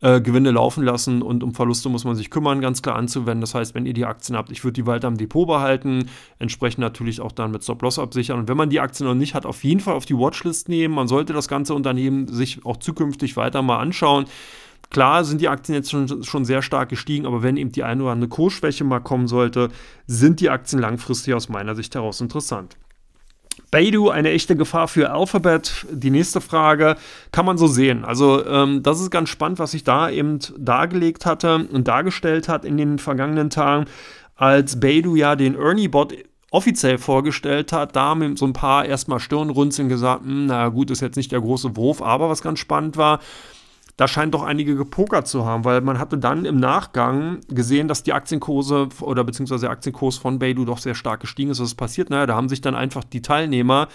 äh, 0.00 0.20
Gewinne 0.20 0.50
laufen 0.50 0.84
lassen 0.84 1.22
und 1.22 1.42
um 1.42 1.54
Verluste 1.54 1.88
muss 1.88 2.04
man 2.04 2.16
sich 2.16 2.30
kümmern, 2.30 2.60
ganz 2.60 2.82
klar 2.82 2.96
anzuwenden. 2.96 3.40
Das 3.40 3.54
heißt, 3.54 3.74
wenn 3.74 3.86
ihr 3.86 3.94
die 3.94 4.04
Aktien 4.04 4.36
habt, 4.36 4.50
ich 4.50 4.62
würde 4.64 4.74
die 4.74 4.86
weiter 4.86 5.08
im 5.08 5.16
Depot 5.16 5.46
behalten, 5.46 6.10
entsprechend 6.38 6.80
natürlich 6.80 7.20
auch 7.20 7.32
dann 7.32 7.50
mit 7.50 7.62
Stop-Loss 7.62 7.98
absichern. 7.98 8.38
Und 8.38 8.48
wenn 8.48 8.56
man 8.56 8.70
die 8.70 8.80
Aktien 8.80 9.06
noch 9.06 9.14
nicht 9.14 9.34
hat, 9.34 9.46
auf 9.46 9.64
jeden 9.64 9.80
Fall 9.80 9.94
auf 9.94 10.06
die 10.06 10.16
Watchlist 10.16 10.68
nehmen. 10.68 10.94
Man 10.94 11.08
sollte 11.08 11.32
das 11.32 11.48
ganze 11.48 11.74
Unternehmen 11.74 12.28
sich 12.28 12.64
auch 12.64 12.76
zukünftig 12.76 13.36
weiter 13.36 13.62
mal 13.62 13.78
anschauen. 13.78 14.26
Klar 14.90 15.24
sind 15.24 15.40
die 15.40 15.48
Aktien 15.48 15.74
jetzt 15.74 15.90
schon, 15.90 16.22
schon 16.22 16.44
sehr 16.44 16.62
stark 16.62 16.88
gestiegen, 16.88 17.26
aber 17.26 17.42
wenn 17.42 17.56
eben 17.56 17.72
die 17.72 17.82
eine 17.82 18.02
oder 18.02 18.12
andere 18.12 18.28
Kursschwäche 18.28 18.84
mal 18.84 19.00
kommen 19.00 19.26
sollte, 19.26 19.70
sind 20.06 20.40
die 20.40 20.50
Aktien 20.50 20.80
langfristig 20.80 21.34
aus 21.34 21.48
meiner 21.48 21.74
Sicht 21.74 21.94
heraus 21.94 22.20
interessant. 22.20 22.76
Baidu 23.70 24.10
eine 24.10 24.30
echte 24.30 24.56
Gefahr 24.56 24.88
für 24.88 25.10
Alphabet? 25.10 25.86
Die 25.90 26.10
nächste 26.10 26.40
Frage 26.40 26.96
kann 27.32 27.46
man 27.46 27.58
so 27.58 27.66
sehen. 27.66 28.04
Also 28.04 28.44
ähm, 28.46 28.82
das 28.82 29.00
ist 29.00 29.10
ganz 29.10 29.28
spannend, 29.28 29.58
was 29.58 29.72
sich 29.72 29.84
da 29.84 30.10
eben 30.10 30.38
dargelegt 30.58 31.26
hatte 31.26 31.66
und 31.70 31.88
dargestellt 31.88 32.48
hat 32.48 32.64
in 32.64 32.76
den 32.76 32.98
vergangenen 32.98 33.50
Tagen, 33.50 33.86
als 34.36 34.78
Baidu 34.78 35.16
ja 35.16 35.36
den 35.36 35.56
Ernie-Bot 35.56 36.14
offiziell 36.50 36.98
vorgestellt 36.98 37.72
hat. 37.72 37.96
Da 37.96 38.02
haben 38.02 38.36
so 38.36 38.46
ein 38.46 38.52
paar 38.52 38.84
erstmal 38.84 39.20
Stirnrunzeln 39.20 39.88
gesagt, 39.88 40.24
hm, 40.24 40.46
na 40.46 40.68
gut, 40.68 40.90
ist 40.90 41.00
jetzt 41.00 41.16
nicht 41.16 41.32
der 41.32 41.40
große 41.40 41.76
Wurf, 41.76 42.02
aber 42.02 42.28
was 42.28 42.42
ganz 42.42 42.58
spannend 42.58 42.96
war, 42.96 43.20
da 43.96 44.06
scheint 44.06 44.34
doch 44.34 44.42
einige 44.42 44.76
gepokert 44.76 45.26
zu 45.26 45.46
haben, 45.46 45.64
weil 45.64 45.80
man 45.80 45.98
hatte 45.98 46.18
dann 46.18 46.44
im 46.44 46.60
Nachgang 46.60 47.40
gesehen, 47.48 47.88
dass 47.88 48.02
die 48.02 48.12
Aktienkurse 48.12 48.88
oder 49.00 49.24
beziehungsweise 49.24 49.62
der 49.62 49.70
Aktienkurs 49.70 50.18
von 50.18 50.38
Beidou 50.38 50.66
doch 50.66 50.78
sehr 50.78 50.94
stark 50.94 51.20
gestiegen 51.20 51.50
ist. 51.50 51.60
Was 51.60 51.68
ist 51.68 51.76
passiert? 51.76 52.10
Naja, 52.10 52.26
da 52.26 52.34
haben 52.34 52.50
sich 52.50 52.60
dann 52.60 52.74
einfach 52.74 53.04
die 53.04 53.22
Teilnehmer, 53.22 53.88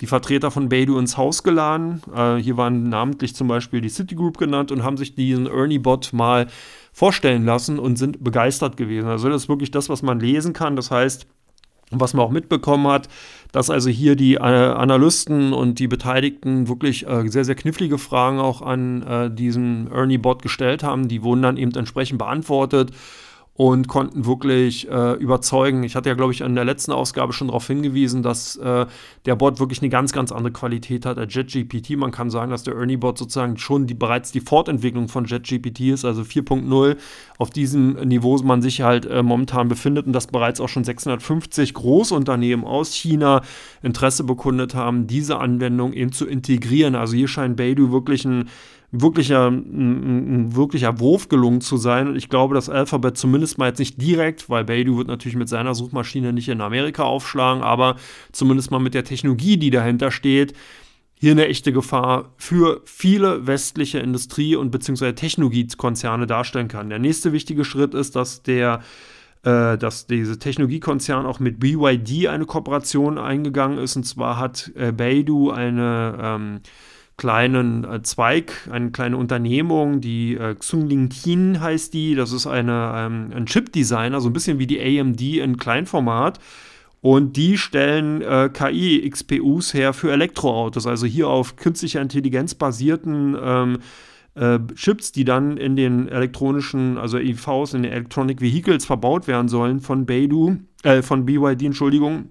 die 0.00 0.06
Vertreter 0.06 0.50
von 0.50 0.68
Beidou 0.68 0.98
ins 0.98 1.16
Haus 1.16 1.44
geladen. 1.44 2.02
Äh, 2.12 2.36
hier 2.36 2.56
waren 2.56 2.88
namentlich 2.88 3.36
zum 3.36 3.46
Beispiel 3.46 3.80
die 3.80 3.90
Citigroup 3.90 4.38
genannt 4.38 4.72
und 4.72 4.82
haben 4.82 4.96
sich 4.96 5.14
diesen 5.14 5.46
Ernie-Bot 5.46 6.12
mal 6.12 6.48
vorstellen 6.92 7.44
lassen 7.44 7.78
und 7.78 7.96
sind 7.96 8.24
begeistert 8.24 8.76
gewesen. 8.76 9.08
Also 9.08 9.28
das 9.28 9.44
ist 9.44 9.48
wirklich 9.48 9.70
das, 9.70 9.88
was 9.88 10.02
man 10.02 10.18
lesen 10.18 10.52
kann. 10.52 10.74
Das 10.74 10.90
heißt, 10.90 11.28
was 11.90 12.14
man 12.14 12.24
auch 12.24 12.30
mitbekommen 12.30 12.86
hat, 12.88 13.08
dass 13.52 13.70
also 13.70 13.88
hier 13.88 14.16
die 14.16 14.34
äh, 14.34 14.38
Analysten 14.38 15.52
und 15.52 15.78
die 15.78 15.86
Beteiligten 15.86 16.68
wirklich 16.68 17.06
äh, 17.06 17.28
sehr, 17.28 17.44
sehr 17.44 17.54
knifflige 17.54 17.98
Fragen 17.98 18.40
auch 18.40 18.62
an 18.62 19.02
äh, 19.02 19.30
diesen 19.30 19.90
Ernie-Bot 19.92 20.42
gestellt 20.42 20.82
haben. 20.82 21.08
Die 21.08 21.22
wurden 21.22 21.42
dann 21.42 21.56
eben 21.56 21.72
entsprechend 21.72 22.18
beantwortet 22.18 22.90
und 23.56 23.86
konnten 23.86 24.26
wirklich 24.26 24.88
äh, 24.90 25.12
überzeugen. 25.12 25.84
Ich 25.84 25.94
hatte 25.94 26.08
ja, 26.08 26.16
glaube 26.16 26.32
ich, 26.32 26.40
in 26.40 26.56
der 26.56 26.64
letzten 26.64 26.90
Ausgabe 26.90 27.32
schon 27.32 27.48
darauf 27.48 27.66
hingewiesen, 27.68 28.24
dass 28.24 28.56
äh, 28.56 28.86
der 29.26 29.36
Bot 29.36 29.60
wirklich 29.60 29.80
eine 29.80 29.90
ganz, 29.90 30.12
ganz 30.12 30.32
andere 30.32 30.52
Qualität 30.52 31.06
hat 31.06 31.18
als 31.18 31.32
JetGPT. 31.32 31.90
Man 31.96 32.10
kann 32.10 32.30
sagen, 32.30 32.50
dass 32.50 32.64
der 32.64 32.74
Ernie-Bot 32.74 33.16
sozusagen 33.16 33.56
schon 33.56 33.86
die, 33.86 33.94
bereits 33.94 34.32
die 34.32 34.40
Fortentwicklung 34.40 35.06
von 35.06 35.26
JetGPT 35.26 35.80
ist, 35.92 36.04
also 36.04 36.22
4.0. 36.22 36.96
Auf 37.38 37.50
diesem 37.50 37.92
Niveau 38.08 38.34
man 38.42 38.60
sich 38.60 38.82
halt 38.82 39.06
äh, 39.06 39.22
momentan 39.22 39.68
befindet 39.68 40.06
und 40.06 40.12
dass 40.12 40.26
bereits 40.26 40.60
auch 40.60 40.68
schon 40.68 40.82
650 40.82 41.74
Großunternehmen 41.74 42.64
aus 42.64 42.92
China 42.92 43.42
Interesse 43.82 44.24
bekundet 44.24 44.74
haben, 44.74 45.06
diese 45.06 45.38
Anwendung 45.38 45.92
eben 45.92 46.10
zu 46.10 46.26
integrieren. 46.26 46.96
Also 46.96 47.14
hier 47.14 47.28
scheint 47.28 47.56
Beidou 47.56 47.92
wirklich 47.92 48.24
ein 48.24 48.48
wirklicher, 49.00 49.50
ein, 49.50 50.34
ein, 50.34 50.56
wirklicher 50.56 51.00
Wurf 51.00 51.28
gelungen 51.28 51.60
zu 51.60 51.76
sein. 51.76 52.08
Und 52.08 52.16
ich 52.16 52.28
glaube, 52.28 52.54
dass 52.54 52.68
Alphabet 52.68 53.16
zumindest 53.16 53.58
mal 53.58 53.68
jetzt 53.68 53.78
nicht 53.78 54.00
direkt, 54.00 54.48
weil 54.48 54.64
Baidu 54.64 54.96
wird 54.96 55.08
natürlich 55.08 55.36
mit 55.36 55.48
seiner 55.48 55.74
Suchmaschine 55.74 56.32
nicht 56.32 56.48
in 56.48 56.60
Amerika 56.60 57.02
aufschlagen, 57.02 57.62
aber 57.62 57.96
zumindest 58.32 58.70
mal 58.70 58.78
mit 58.78 58.94
der 58.94 59.04
Technologie, 59.04 59.56
die 59.56 59.70
dahinter 59.70 60.10
steht, 60.10 60.54
hier 61.16 61.32
eine 61.32 61.48
echte 61.48 61.72
Gefahr 61.72 62.34
für 62.36 62.82
viele 62.84 63.46
westliche 63.46 63.98
Industrie- 63.98 64.56
und 64.56 64.70
beziehungsweise 64.70 65.14
Technologiekonzerne 65.14 66.26
darstellen 66.26 66.68
kann. 66.68 66.90
Der 66.90 66.98
nächste 66.98 67.32
wichtige 67.32 67.64
Schritt 67.64 67.94
ist, 67.94 68.16
dass 68.16 68.42
der 68.42 68.80
äh, 69.44 69.76
dass 69.76 70.06
diese 70.06 70.38
Technologiekonzern 70.38 71.26
auch 71.26 71.38
mit 71.38 71.60
BYD 71.60 72.28
eine 72.28 72.46
Kooperation 72.46 73.18
eingegangen 73.18 73.78
ist. 73.78 73.94
Und 73.96 74.04
zwar 74.04 74.38
hat 74.38 74.72
äh, 74.74 74.90
Beidou 74.90 75.50
eine 75.50 76.18
ähm, 76.20 76.60
kleinen 77.16 77.84
äh, 77.84 78.02
Zweig, 78.02 78.68
eine 78.70 78.90
kleine 78.90 79.16
Unternehmung, 79.16 80.00
die 80.00 80.34
äh, 80.34 80.54
Xungling 80.54 81.10
Tin 81.10 81.60
heißt 81.60 81.94
die. 81.94 82.14
Das 82.14 82.32
ist 82.32 82.46
eine, 82.46 82.92
ähm, 82.96 83.30
ein 83.34 83.46
Chip-Designer, 83.46 84.20
so 84.20 84.28
ein 84.28 84.32
bisschen 84.32 84.58
wie 84.58 84.66
die 84.66 84.80
AMD 84.80 85.20
in 85.20 85.56
Kleinformat. 85.56 86.40
Und 87.00 87.36
die 87.36 87.58
stellen 87.58 88.22
äh, 88.22 88.48
KI-XPUs 88.52 89.74
her 89.74 89.92
für 89.92 90.10
Elektroautos, 90.10 90.86
also 90.86 91.06
hier 91.06 91.28
auf 91.28 91.56
künstlicher 91.56 92.00
Intelligenz 92.00 92.54
basierten 92.54 93.36
ähm, 93.38 93.78
äh, 94.34 94.58
Chips, 94.74 95.12
die 95.12 95.26
dann 95.26 95.58
in 95.58 95.76
den 95.76 96.08
elektronischen, 96.08 96.96
also 96.96 97.18
EVs, 97.18 97.74
in 97.74 97.82
den 97.82 97.92
Electronic 97.92 98.40
Vehicles 98.40 98.86
verbaut 98.86 99.28
werden 99.28 99.48
sollen 99.48 99.80
von 99.80 100.06
Beidou, 100.06 100.56
äh, 100.82 101.02
von 101.02 101.26
BYD, 101.26 101.64
Entschuldigung 101.64 102.30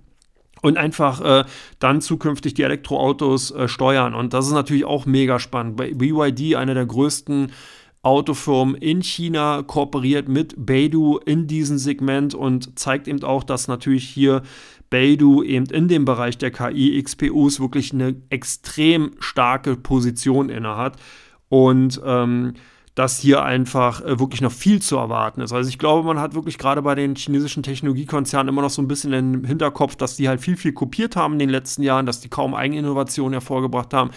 und 0.63 0.77
einfach 0.77 1.21
äh, 1.21 1.43
dann 1.79 2.01
zukünftig 2.01 2.53
die 2.53 2.63
Elektroautos 2.63 3.51
äh, 3.51 3.67
steuern. 3.67 4.15
Und 4.15 4.33
das 4.33 4.47
ist 4.47 4.53
natürlich 4.53 4.85
auch 4.85 5.05
mega 5.05 5.37
spannend. 5.37 5.75
Bei 5.75 5.93
BYD, 5.93 6.55
einer 6.55 6.73
der 6.73 6.85
größten 6.85 7.51
Autofirmen 8.01 8.75
in 8.75 9.03
China, 9.03 9.61
kooperiert 9.63 10.29
mit 10.29 10.55
Beidou 10.57 11.17
in 11.17 11.47
diesem 11.47 11.77
Segment 11.77 12.33
und 12.33 12.79
zeigt 12.79 13.09
eben 13.09 13.23
auch, 13.23 13.43
dass 13.43 13.67
natürlich 13.67 14.07
hier 14.07 14.41
Beidou 14.89 15.43
eben 15.43 15.65
in 15.65 15.89
dem 15.89 16.05
Bereich 16.05 16.37
der 16.37 16.51
KI-XPUs 16.51 17.59
wirklich 17.59 17.93
eine 17.93 18.15
extrem 18.29 19.11
starke 19.19 19.75
Position 19.75 20.49
innehat. 20.49 20.95
Und 21.49 22.01
ähm, 22.05 22.53
dass 22.95 23.19
hier 23.19 23.43
einfach 23.43 24.01
äh, 24.01 24.19
wirklich 24.19 24.41
noch 24.41 24.51
viel 24.51 24.81
zu 24.81 24.97
erwarten 24.97 25.41
ist. 25.41 25.51
Also 25.51 25.69
ich 25.69 25.79
glaube, 25.79 26.05
man 26.05 26.19
hat 26.19 26.35
wirklich 26.35 26.57
gerade 26.57 26.81
bei 26.81 26.95
den 26.95 27.15
chinesischen 27.15 27.63
Technologiekonzernen 27.63 28.49
immer 28.49 28.61
noch 28.61 28.69
so 28.69 28.81
ein 28.81 28.87
bisschen 28.87 29.13
im 29.13 29.43
Hinterkopf, 29.43 29.95
dass 29.95 30.15
die 30.15 30.29
halt 30.29 30.41
viel, 30.41 30.57
viel 30.57 30.73
kopiert 30.73 31.15
haben 31.15 31.33
in 31.33 31.39
den 31.39 31.49
letzten 31.49 31.81
Jahren, 31.81 32.05
dass 32.05 32.19
die 32.19 32.29
kaum 32.29 32.53
Eigeninnovationen 32.53 33.33
hervorgebracht 33.33 33.93
haben. 33.93 34.11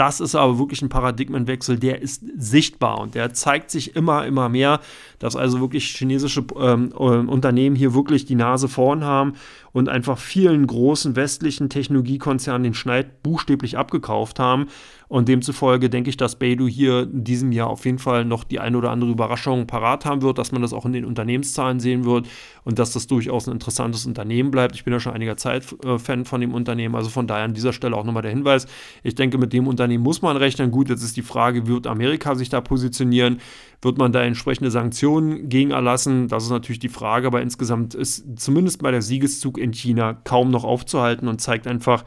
Das 0.00 0.18
ist 0.18 0.34
aber 0.34 0.58
wirklich 0.58 0.80
ein 0.80 0.88
Paradigmenwechsel, 0.88 1.78
der 1.78 2.00
ist 2.00 2.24
sichtbar 2.38 3.00
und 3.00 3.14
der 3.14 3.34
zeigt 3.34 3.70
sich 3.70 3.96
immer, 3.96 4.24
immer 4.24 4.48
mehr, 4.48 4.80
dass 5.18 5.36
also 5.36 5.60
wirklich 5.60 5.94
chinesische 5.94 6.42
ähm, 6.58 6.94
ähm, 6.98 7.28
Unternehmen 7.28 7.76
hier 7.76 7.92
wirklich 7.92 8.24
die 8.24 8.34
Nase 8.34 8.66
vorn 8.66 9.04
haben 9.04 9.34
und 9.72 9.90
einfach 9.90 10.16
vielen 10.16 10.66
großen 10.66 11.16
westlichen 11.16 11.68
Technologiekonzernen 11.68 12.62
den 12.62 12.72
Schneid 12.72 13.22
buchstäblich 13.22 13.76
abgekauft 13.76 14.38
haben. 14.38 14.68
Und 15.10 15.26
demzufolge 15.26 15.90
denke 15.90 16.08
ich, 16.08 16.16
dass 16.16 16.36
Beidou 16.36 16.68
hier 16.68 17.02
in 17.02 17.24
diesem 17.24 17.50
Jahr 17.50 17.68
auf 17.68 17.84
jeden 17.84 17.98
Fall 17.98 18.24
noch 18.24 18.44
die 18.44 18.60
eine 18.60 18.78
oder 18.78 18.92
andere 18.92 19.10
Überraschung 19.10 19.66
parat 19.66 20.04
haben 20.04 20.22
wird, 20.22 20.38
dass 20.38 20.52
man 20.52 20.62
das 20.62 20.72
auch 20.72 20.86
in 20.86 20.92
den 20.92 21.04
Unternehmenszahlen 21.04 21.80
sehen 21.80 22.04
wird 22.04 22.28
und 22.62 22.78
dass 22.78 22.92
das 22.92 23.08
durchaus 23.08 23.48
ein 23.48 23.54
interessantes 23.54 24.06
Unternehmen 24.06 24.52
bleibt. 24.52 24.76
Ich 24.76 24.84
bin 24.84 24.92
ja 24.92 25.00
schon 25.00 25.12
einiger 25.12 25.36
Zeit 25.36 25.66
äh, 25.84 25.98
Fan 25.98 26.26
von 26.26 26.40
dem 26.40 26.54
Unternehmen, 26.54 26.94
also 26.94 27.10
von 27.10 27.26
daher 27.26 27.42
an 27.42 27.54
dieser 27.54 27.72
Stelle 27.72 27.96
auch 27.96 28.04
nochmal 28.04 28.22
der 28.22 28.30
Hinweis. 28.30 28.68
Ich 29.02 29.16
denke, 29.16 29.36
mit 29.36 29.52
dem 29.52 29.66
Unternehmen 29.66 30.04
muss 30.04 30.22
man 30.22 30.36
rechnen. 30.36 30.70
Gut, 30.70 30.88
jetzt 30.90 31.02
ist 31.02 31.16
die 31.16 31.22
Frage, 31.22 31.66
wird 31.66 31.88
Amerika 31.88 32.36
sich 32.36 32.48
da 32.48 32.60
positionieren? 32.60 33.40
Wird 33.82 33.98
man 33.98 34.12
da 34.12 34.22
entsprechende 34.22 34.70
Sanktionen 34.70 35.48
gegen 35.48 35.72
erlassen? 35.72 36.28
Das 36.28 36.44
ist 36.44 36.50
natürlich 36.50 36.78
die 36.78 36.88
Frage, 36.88 37.26
aber 37.26 37.42
insgesamt 37.42 37.96
ist 37.96 38.38
zumindest 38.38 38.80
bei 38.80 38.92
der 38.92 39.02
Siegeszug 39.02 39.58
in 39.58 39.72
China 39.72 40.12
kaum 40.22 40.52
noch 40.52 40.62
aufzuhalten 40.62 41.26
und 41.26 41.40
zeigt 41.40 41.66
einfach, 41.66 42.04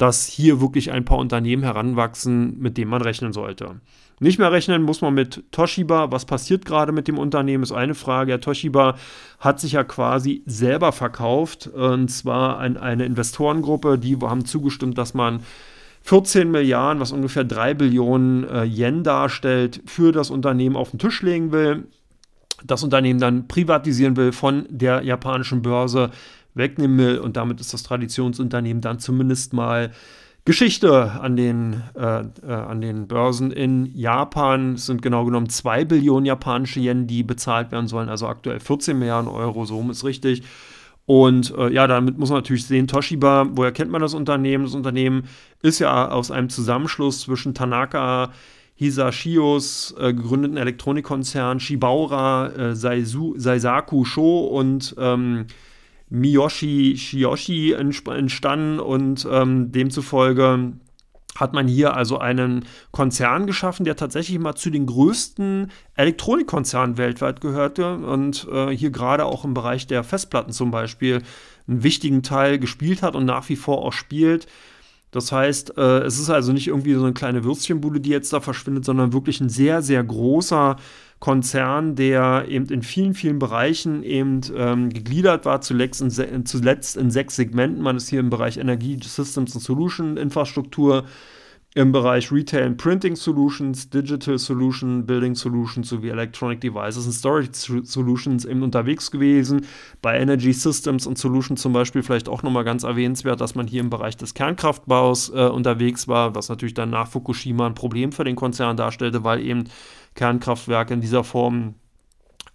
dass 0.00 0.26
hier 0.26 0.62
wirklich 0.62 0.92
ein 0.92 1.04
paar 1.04 1.18
Unternehmen 1.18 1.62
heranwachsen, 1.62 2.58
mit 2.58 2.78
denen 2.78 2.90
man 2.90 3.02
rechnen 3.02 3.34
sollte. 3.34 3.82
Nicht 4.18 4.38
mehr 4.38 4.50
rechnen 4.50 4.80
muss 4.82 5.02
man 5.02 5.12
mit 5.12 5.44
Toshiba. 5.52 6.10
Was 6.10 6.24
passiert 6.24 6.64
gerade 6.64 6.90
mit 6.90 7.06
dem 7.06 7.18
Unternehmen, 7.18 7.62
ist 7.62 7.72
eine 7.72 7.94
Frage. 7.94 8.30
Ja, 8.30 8.38
Toshiba 8.38 8.96
hat 9.40 9.60
sich 9.60 9.72
ja 9.72 9.84
quasi 9.84 10.42
selber 10.46 10.92
verkauft, 10.92 11.66
und 11.66 12.08
zwar 12.08 12.60
an 12.60 12.78
eine 12.78 13.04
Investorengruppe, 13.04 13.98
die 13.98 14.16
haben 14.16 14.46
zugestimmt, 14.46 14.96
dass 14.96 15.12
man 15.12 15.40
14 16.00 16.50
Milliarden, 16.50 16.98
was 16.98 17.12
ungefähr 17.12 17.44
3 17.44 17.74
Billionen 17.74 18.48
äh, 18.48 18.64
Yen 18.64 19.04
darstellt, 19.04 19.82
für 19.84 20.12
das 20.12 20.30
Unternehmen 20.30 20.76
auf 20.76 20.92
den 20.92 20.98
Tisch 20.98 21.20
legen 21.20 21.52
will. 21.52 21.88
Das 22.64 22.82
Unternehmen 22.82 23.20
dann 23.20 23.48
privatisieren 23.48 24.16
will 24.16 24.32
von 24.32 24.64
der 24.70 25.02
japanischen 25.02 25.60
Börse 25.60 26.10
wegnehmen 26.54 26.98
will. 26.98 27.18
Und 27.18 27.36
damit 27.36 27.60
ist 27.60 27.72
das 27.72 27.82
Traditionsunternehmen 27.82 28.80
dann 28.80 28.98
zumindest 28.98 29.52
mal 29.52 29.92
Geschichte 30.44 31.12
an 31.20 31.36
den, 31.36 31.82
äh, 31.94 32.22
äh, 32.46 32.52
an 32.52 32.80
den 32.80 33.06
Börsen 33.06 33.50
in 33.50 33.94
Japan. 33.94 34.74
Es 34.74 34.86
sind 34.86 35.02
genau 35.02 35.24
genommen 35.24 35.48
2 35.48 35.84
Billionen 35.84 36.24
japanische 36.24 36.80
Yen, 36.80 37.06
die 37.06 37.22
bezahlt 37.22 37.72
werden 37.72 37.88
sollen, 37.88 38.08
also 38.08 38.26
aktuell 38.26 38.58
14 38.58 38.98
Milliarden 38.98 39.30
Euro, 39.30 39.64
so 39.66 39.80
ist 39.90 40.04
richtig. 40.04 40.42
Und 41.04 41.54
äh, 41.56 41.72
ja, 41.72 41.86
damit 41.86 42.18
muss 42.18 42.30
man 42.30 42.38
natürlich 42.38 42.66
sehen, 42.66 42.86
Toshiba, 42.86 43.48
woher 43.52 43.72
kennt 43.72 43.90
man 43.90 44.00
das 44.00 44.14
Unternehmen? 44.14 44.64
Das 44.64 44.74
Unternehmen 44.74 45.24
ist 45.60 45.78
ja 45.78 46.08
aus 46.08 46.30
einem 46.30 46.48
Zusammenschluss 46.48 47.22
zwischen 47.22 47.52
Tanaka, 47.52 48.30
Hisashios 48.76 49.94
äh, 49.98 50.14
gegründeten 50.14 50.56
Elektronikkonzern, 50.56 51.60
Shibaura, 51.60 52.46
äh, 52.46 52.74
Saizu, 52.74 53.34
Saisaku 53.36 54.04
Sho 54.04 54.46
und 54.46 54.94
ähm, 54.98 55.46
Miyoshi 56.10 56.96
Shiyoshi 56.96 57.72
entstanden 57.72 58.80
und 58.80 59.26
ähm, 59.30 59.72
demzufolge 59.72 60.72
hat 61.36 61.52
man 61.52 61.68
hier 61.68 61.94
also 61.94 62.18
einen 62.18 62.64
Konzern 62.90 63.46
geschaffen, 63.46 63.84
der 63.84 63.96
tatsächlich 63.96 64.38
mal 64.38 64.56
zu 64.56 64.70
den 64.70 64.86
größten 64.86 65.70
Elektronikkonzernen 65.94 66.98
weltweit 66.98 67.40
gehörte 67.40 67.94
und 67.94 68.46
äh, 68.52 68.76
hier 68.76 68.90
gerade 68.90 69.24
auch 69.24 69.44
im 69.44 69.54
Bereich 69.54 69.86
der 69.86 70.04
Festplatten 70.04 70.52
zum 70.52 70.70
Beispiel 70.70 71.22
einen 71.68 71.82
wichtigen 71.82 72.22
Teil 72.22 72.58
gespielt 72.58 73.02
hat 73.02 73.14
und 73.14 73.24
nach 73.24 73.48
wie 73.48 73.56
vor 73.56 73.78
auch 73.78 73.92
spielt. 73.92 74.46
Das 75.12 75.32
heißt, 75.32 75.76
äh, 75.76 76.00
es 76.00 76.18
ist 76.18 76.30
also 76.30 76.52
nicht 76.52 76.68
irgendwie 76.68 76.94
so 76.94 77.04
eine 77.04 77.14
kleine 77.14 77.42
Würstchenbude, 77.44 78.00
die 78.00 78.10
jetzt 78.10 78.32
da 78.32 78.40
verschwindet, 78.40 78.84
sondern 78.84 79.12
wirklich 79.12 79.40
ein 79.40 79.48
sehr, 79.48 79.82
sehr 79.82 80.04
großer 80.04 80.76
Konzern, 81.20 81.96
der 81.96 82.46
eben 82.48 82.66
in 82.66 82.82
vielen, 82.82 83.12
vielen 83.14 83.38
Bereichen 83.38 84.02
eben 84.02 84.40
ähm, 84.56 84.88
gegliedert 84.88 85.44
war, 85.44 85.60
zuletzt 85.60 86.00
in, 86.00 86.46
zuletzt 86.46 86.96
in 86.96 87.10
sechs 87.10 87.36
Segmenten. 87.36 87.82
Man 87.82 87.96
ist 87.96 88.08
hier 88.08 88.20
im 88.20 88.30
Bereich 88.30 88.56
Energie 88.56 88.98
Systems 89.02 89.54
and 89.54 89.62
Solution 89.62 90.16
Infrastruktur, 90.16 91.04
im 91.74 91.92
Bereich 91.92 92.32
Retail 92.32 92.64
and 92.64 92.78
Printing 92.78 93.14
Solutions, 93.14 93.88
Digital 93.88 94.38
Solution, 94.38 95.06
Building 95.06 95.36
Solutions 95.36 95.88
sowie 95.88 96.08
Electronic 96.08 96.60
Devices 96.60 97.06
und 97.06 97.12
Storage 97.12 97.50
Solutions 97.84 98.44
eben 98.44 98.62
unterwegs 98.62 99.10
gewesen. 99.10 99.66
Bei 100.02 100.18
Energy 100.18 100.52
Systems 100.52 101.06
und 101.06 101.16
Solutions 101.16 101.60
zum 101.62 101.72
Beispiel 101.72 102.02
vielleicht 102.02 102.28
auch 102.28 102.42
nochmal 102.42 102.64
ganz 102.64 102.82
erwähnenswert, 102.82 103.40
dass 103.40 103.54
man 103.54 103.68
hier 103.68 103.82
im 103.82 103.90
Bereich 103.90 104.16
des 104.16 104.34
Kernkraftbaus 104.34 105.28
äh, 105.28 105.46
unterwegs 105.46 106.08
war, 106.08 106.34
was 106.34 106.48
natürlich 106.48 106.74
dann 106.74 106.90
nach 106.90 107.06
Fukushima 107.06 107.66
ein 107.66 107.74
Problem 107.74 108.10
für 108.10 108.24
den 108.24 108.34
Konzern 108.34 108.76
darstellte, 108.76 109.22
weil 109.22 109.40
eben 109.40 109.64
Kernkraftwerke 110.14 110.94
in 110.94 111.00
dieser 111.00 111.24
Form 111.24 111.74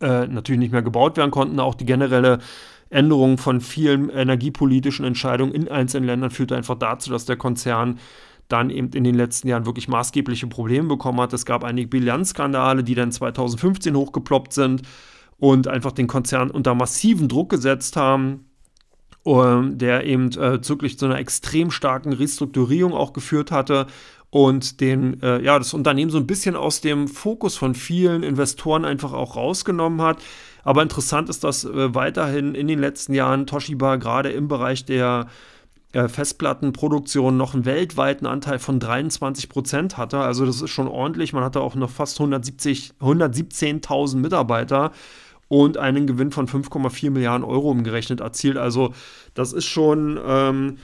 äh, 0.02 0.28
natürlich 0.28 0.60
nicht 0.60 0.72
mehr 0.72 0.82
gebaut 0.82 1.18
werden 1.18 1.32
konnten. 1.32 1.60
Auch 1.60 1.76
die 1.76 1.86
generelle 1.86 2.40
Änderung 2.90 3.38
von 3.38 3.62
vielen 3.62 4.10
energiepolitischen 4.10 5.06
Entscheidungen 5.06 5.54
in 5.54 5.68
einzelnen 5.68 6.06
Ländern 6.08 6.32
führte 6.32 6.56
einfach 6.56 6.76
dazu, 6.76 7.10
dass 7.10 7.26
der 7.26 7.38
Konzern 7.38 8.00
dann 8.48 8.70
eben 8.70 8.90
in 8.90 9.04
den 9.04 9.16
letzten 9.16 9.48
Jahren 9.48 9.66
wirklich 9.66 9.88
maßgebliche 9.88 10.48
Probleme 10.48 10.88
bekommen 10.88 11.20
hat. 11.20 11.34
Es 11.34 11.46
gab 11.46 11.64
einige 11.64 11.88
Bilanzskandale, 11.88 12.84
die 12.84 12.94
dann 12.94 13.12
2015 13.12 13.96
hochgeploppt 13.96 14.54
sind 14.54 14.84
und 15.38 15.68
einfach 15.68 15.92
den 15.92 16.08
Konzern 16.08 16.52
unter 16.52 16.76
massiven 16.76 17.28
Druck 17.28 17.50
gesetzt 17.50 17.96
haben, 17.98 18.46
der 19.26 20.06
eben 20.06 20.28
äh, 20.40 20.62
zu 20.62 20.78
einer 21.02 21.18
extrem 21.18 21.72
starken 21.72 22.14
Restrukturierung 22.14 22.94
auch 22.94 23.12
geführt 23.12 23.52
hatte 23.52 23.88
und 24.30 24.82
den, 24.82 25.22
äh, 25.24 25.42
ja, 25.42 25.58
das 25.58 25.74
Unternehmen 25.74 26.12
so 26.12 26.18
ein 26.18 26.28
bisschen 26.28 26.56
aus 26.56 26.82
dem 26.82 27.08
Fokus 27.08 27.56
von 27.56 27.74
vielen 27.74 28.22
Investoren 28.22 28.86
einfach 28.86 29.14
auch 29.14 29.36
rausgenommen 29.36 30.02
hat. 30.02 30.22
Aber 30.64 30.82
interessant 30.82 31.30
ist, 31.30 31.44
dass 31.44 31.64
äh, 31.64 31.96
weiterhin 31.96 32.54
in 32.54 32.68
den 32.68 32.80
letzten 32.80 33.14
Jahren 33.14 33.48
Toshiba 33.48 33.96
gerade 33.96 34.32
im 34.32 34.48
Bereich 34.48 34.84
der 34.84 35.28
äh, 35.94 36.10
Festplattenproduktion 36.10 37.38
noch 37.38 37.54
einen 37.54 37.64
weltweiten 37.64 38.26
Anteil 38.26 38.60
von 38.60 38.82
23 38.82 39.48
Prozent 39.48 39.96
hatte. 39.96 40.20
Also 40.20 40.46
das 40.46 40.62
ist 40.62 40.70
schon 40.70 40.90
ordentlich. 40.90 41.32
Man 41.32 41.46
hatte 41.46 41.62
auch 41.62 41.76
noch 41.76 41.90
fast 41.90 42.20
170, 42.20 42.96
117.000 43.00 44.18
Mitarbeiter 44.18 44.92
und 45.48 45.78
einen 45.78 46.08
Gewinn 46.08 46.32
von 46.32 46.48
5,4 46.48 47.12
Milliarden 47.12 47.46
Euro 47.46 47.72
umgerechnet 47.72 48.20
erzielt. 48.20 48.58
Also 48.58 48.94
das 49.34 49.54
ist 49.54 49.66
schon, 49.66 50.20
ähm, 50.26 50.78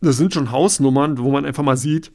das 0.00 0.16
sind 0.16 0.32
schon 0.32 0.50
Hausnummern, 0.50 1.18
wo 1.18 1.30
man 1.30 1.44
einfach 1.44 1.62
mal 1.62 1.76
sieht, 1.76 2.12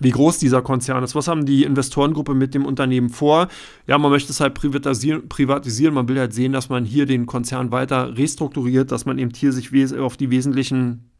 wie 0.00 0.10
groß 0.10 0.38
dieser 0.38 0.62
Konzern 0.62 1.04
ist. 1.04 1.14
Was 1.14 1.28
haben 1.28 1.44
die 1.44 1.64
Investorengruppe 1.64 2.34
mit 2.34 2.54
dem 2.54 2.64
Unternehmen 2.64 3.10
vor? 3.10 3.48
Ja, 3.86 3.98
man 3.98 4.10
möchte 4.10 4.32
es 4.32 4.40
halt 4.40 4.54
privatisieren, 4.54 5.28
privatisieren. 5.28 5.94
Man 5.94 6.08
will 6.08 6.18
halt 6.18 6.32
sehen, 6.32 6.52
dass 6.52 6.70
man 6.70 6.84
hier 6.84 7.04
den 7.04 7.26
Konzern 7.26 7.70
weiter 7.72 8.16
restrukturiert, 8.16 8.90
dass 8.90 9.04
man 9.04 9.18
eben 9.18 9.32
hier 9.34 9.52
sich 9.52 9.70
auf 9.98 10.16
die 10.16 10.30
wesentlichen 10.30 11.10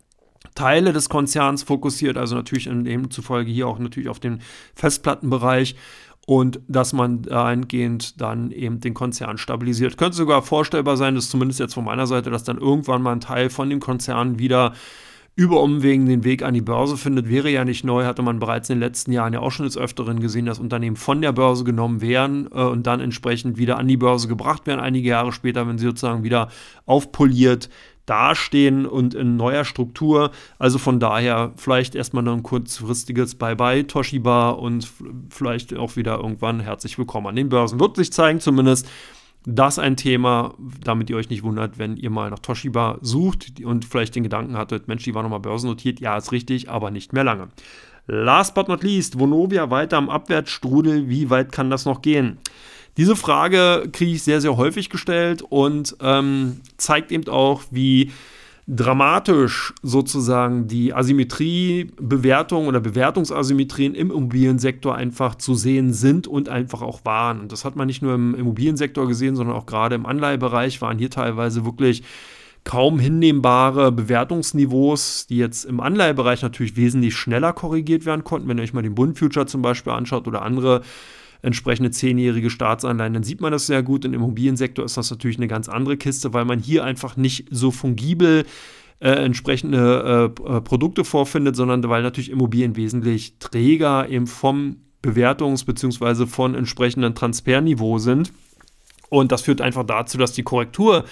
Teile 0.55 0.93
des 0.93 1.09
Konzerns 1.09 1.63
fokussiert, 1.63 2.17
also 2.17 2.35
natürlich 2.35 2.67
in 2.67 2.85
dem 2.85 3.11
zufolge 3.11 3.51
hier 3.51 3.69
auch 3.69 3.79
natürlich 3.79 4.09
auf 4.09 4.21
den 4.21 4.41
Festplattenbereich 4.75 5.77
und 6.27 6.61
dass 6.69 6.93
man 6.93 7.23
dahingehend 7.23 8.21
dann 8.21 8.51
eben 8.53 8.81
den 8.81 8.95
Konzern 8.95 9.39
stabilisiert. 9.39 9.97
Könnte 9.97 10.17
sogar 10.17 10.43
vorstellbar 10.43 10.97
sein, 10.97 11.15
dass 11.15 11.29
zumindest 11.29 11.61
jetzt 11.61 11.75
von 11.75 11.85
meiner 11.85 12.07
Seite, 12.07 12.31
dass 12.31 12.45
dann 12.45 12.59
irgendwann 12.59 13.03
mal 13.03 13.13
ein 13.13 13.21
Teil 13.21 13.51
von 13.51 13.69
dem 13.69 13.81
Konzern 13.81 14.39
wieder 14.39 14.73
über 15.35 15.63
Umwegen 15.63 16.07
den 16.07 16.25
Weg 16.25 16.43
an 16.43 16.53
die 16.53 16.61
Börse 16.61 16.99
findet, 16.99 17.29
wäre 17.29 17.49
ja 17.49 17.65
nicht 17.65 17.85
neu, 17.85 18.05
hatte 18.05 18.21
man 18.21 18.39
bereits 18.39 18.69
in 18.69 18.77
den 18.77 18.83
letzten 18.83 19.13
Jahren 19.13 19.33
ja 19.33 19.41
auch 19.41 19.51
schon 19.51 19.65
des 19.65 19.79
Öfteren 19.79 20.21
gesehen, 20.21 20.45
dass 20.45 20.59
Unternehmen 20.59 20.97
von 20.97 21.23
der 21.23 21.33
Börse 21.33 21.65
genommen 21.65 22.03
werden 22.03 22.49
äh, 22.53 22.63
und 22.63 22.87
dann 22.87 23.01
entsprechend 23.01 23.57
wieder 23.57 23.79
an 23.79 23.89
die 23.89 23.97
Börse 23.97 24.29
gebracht 24.29 24.67
werden, 24.67 24.81
einige 24.81 25.09
Jahre 25.09 25.33
später, 25.33 25.67
wenn 25.67 25.79
sie 25.79 25.87
sozusagen 25.87 26.23
wieder 26.23 26.49
aufpoliert 26.85 27.71
dastehen 28.07 28.87
und 28.87 29.15
in 29.15 29.37
neuer 29.37 29.65
Struktur. 29.65 30.31
Also 30.59 30.79
von 30.79 31.01
daher 31.01 31.53
vielleicht 31.57 31.95
erstmal 31.95 32.23
noch 32.23 32.35
ein 32.35 32.43
kurzfristiges 32.43 33.37
Bye-bye 33.37 33.87
Toshiba 33.87 34.51
und 34.51 34.91
vielleicht 35.31 35.77
auch 35.77 35.97
wieder 35.97 36.17
irgendwann 36.17 36.61
herzlich 36.61 36.99
willkommen 36.99 37.29
an 37.29 37.37
den 37.37 37.49
Börsen. 37.49 37.81
Wird 37.81 37.97
sich 37.97 38.13
zeigen 38.13 38.41
zumindest. 38.41 38.89
Das 39.45 39.81
ein 39.81 39.97
Thema, 39.97 40.55
damit 40.85 41.11
ihr 41.11 41.17
euch 41.17 41.29
nicht 41.29 41.43
wundert, 41.43 41.77
wenn 41.77 41.97
ihr 41.97 42.11
mal 42.11 42.31
nach 42.31 42.39
Toshiba 42.39 42.99
sucht 43.01 43.61
und 43.65 43.85
vielleicht 43.85 44.15
den 44.15 44.23
Gedanken 44.23 44.57
hattet, 44.57 44.87
Mensch, 44.87 45.03
die 45.03 45.17
war 45.17 45.25
nochmal 45.25 45.41
börsennotiert. 45.41 45.99
Ja, 45.99 46.17
ist 46.17 46.31
richtig, 46.31 46.71
aber 46.71 46.93
nicht 46.93 47.13
mehr 47.13 47.25
lange. 47.25 47.49
Last 48.07 48.55
but 48.55 48.69
not 48.69 48.85
least, 48.85 49.19
Vonovia 49.19 49.71
weiter 49.71 49.97
am 49.97 50.11
Abwärtsstrudel. 50.11 51.09
Wie 51.09 51.31
weit 51.31 51.51
kann 51.51 51.71
das 51.71 51.87
noch 51.87 52.03
gehen? 52.03 52.39
Diese 52.97 53.17
Frage 53.17 53.89
kriege 53.93 54.13
ich 54.13 54.23
sehr, 54.23 54.41
sehr 54.41 54.57
häufig 54.57 54.91
gestellt 54.91 55.43
und 55.43 55.97
ähm, 56.01 56.61
zeigt 56.77 57.11
eben 57.11 57.29
auch, 57.29 57.63
wie 57.71 58.11
dramatisch 58.69 59.75
sozusagen 59.83 60.69
die 60.69 60.95
Asymmetriebewertung 60.95 62.69
oder 62.69 62.81
Bewertungsasymmetrien 62.81 63.95
im 63.95 64.11
Immobiliensektor 64.11 64.95
einfach 64.95 65.35
zu 65.35 65.55
sehen 65.55 65.93
sind 65.93 66.29
und 66.29 66.49
einfach 66.49 66.81
auch 66.83 67.05
waren. 67.05 67.41
Und 67.41 67.53
das 67.53 67.65
hat 67.65 67.77
man 67.77 67.89
nicht 67.89 68.03
nur 68.03 68.15
im 68.15 68.35
Immobiliensektor 68.35 69.09
gesehen, 69.09 69.35
sondern 69.35 69.57
auch 69.57 69.67
gerade 69.67 69.97
im 69.97 70.07
Anleihebereich 70.07 70.81
waren 70.81 70.99
hier 70.99 71.11
teilweise 71.11 71.65
wirklich 71.65 72.03
kaum 72.65 73.01
hinnehmbare 73.01 73.91
Bewertungsniveaus, 73.91 75.27
die 75.27 75.39
jetzt 75.39 75.65
im 75.65 75.81
Anleihebereich 75.81 76.43
natürlich 76.43 76.77
wesentlich 76.77 77.17
schneller 77.17 77.53
korrigiert 77.53 78.07
werden 78.07 78.23
konnten. 78.23 78.47
Wenn 78.49 78.59
ihr 78.59 78.65
euch 78.65 78.73
mal 78.73 78.83
den 78.83 78.95
Bund 78.95 79.19
Future 79.19 79.47
zum 79.47 79.63
Beispiel 79.63 79.93
anschaut 79.93 80.29
oder 80.29 80.43
andere 80.43 80.83
entsprechende 81.43 81.91
zehnjährige 81.91 82.51
Staatsanleihen, 82.51 83.15
dann 83.15 83.25
sieht 83.25 83.41
man 83.41 83.53
das 83.53 83.67
sehr 83.67 83.83
gut. 83.83 84.05
Im 84.05 84.15
Immobiliensektor 84.15 84.85
ist 84.85 84.97
das 84.97 85.11
natürlich 85.11 85.37
eine 85.37 85.49
ganz 85.49 85.69
andere 85.69 85.97
Kiste, 85.97 86.33
weil 86.33 86.45
man 86.45 86.61
hier 86.61 86.85
einfach 86.85 87.17
nicht 87.17 87.49
so 87.51 87.71
fungibel 87.71 88.45
äh, 89.01 89.11
entsprechende 89.11 90.33
äh, 90.37 90.61
Produkte 90.61 91.05
vorfindet, 91.05 91.57
sondern 91.57 91.83
weil 91.89 92.03
natürlich 92.03 92.31
Immobilien 92.31 92.77
wesentlich 92.77 93.39
träger 93.41 94.09
eben 94.09 94.29
vom 94.29 94.77
Bewertungs- 95.03 95.67
bzw. 95.67 96.27
von 96.27 96.55
entsprechenden 96.55 97.17
Transferniveau 97.17 97.99
sind. 97.99 98.33
Und 99.09 99.33
das 99.33 99.43
führt 99.43 99.61
einfach 99.61 99.85
dazu, 99.85 100.17
dass 100.17 100.33
die 100.33 100.45
Korrektur, 100.45 101.05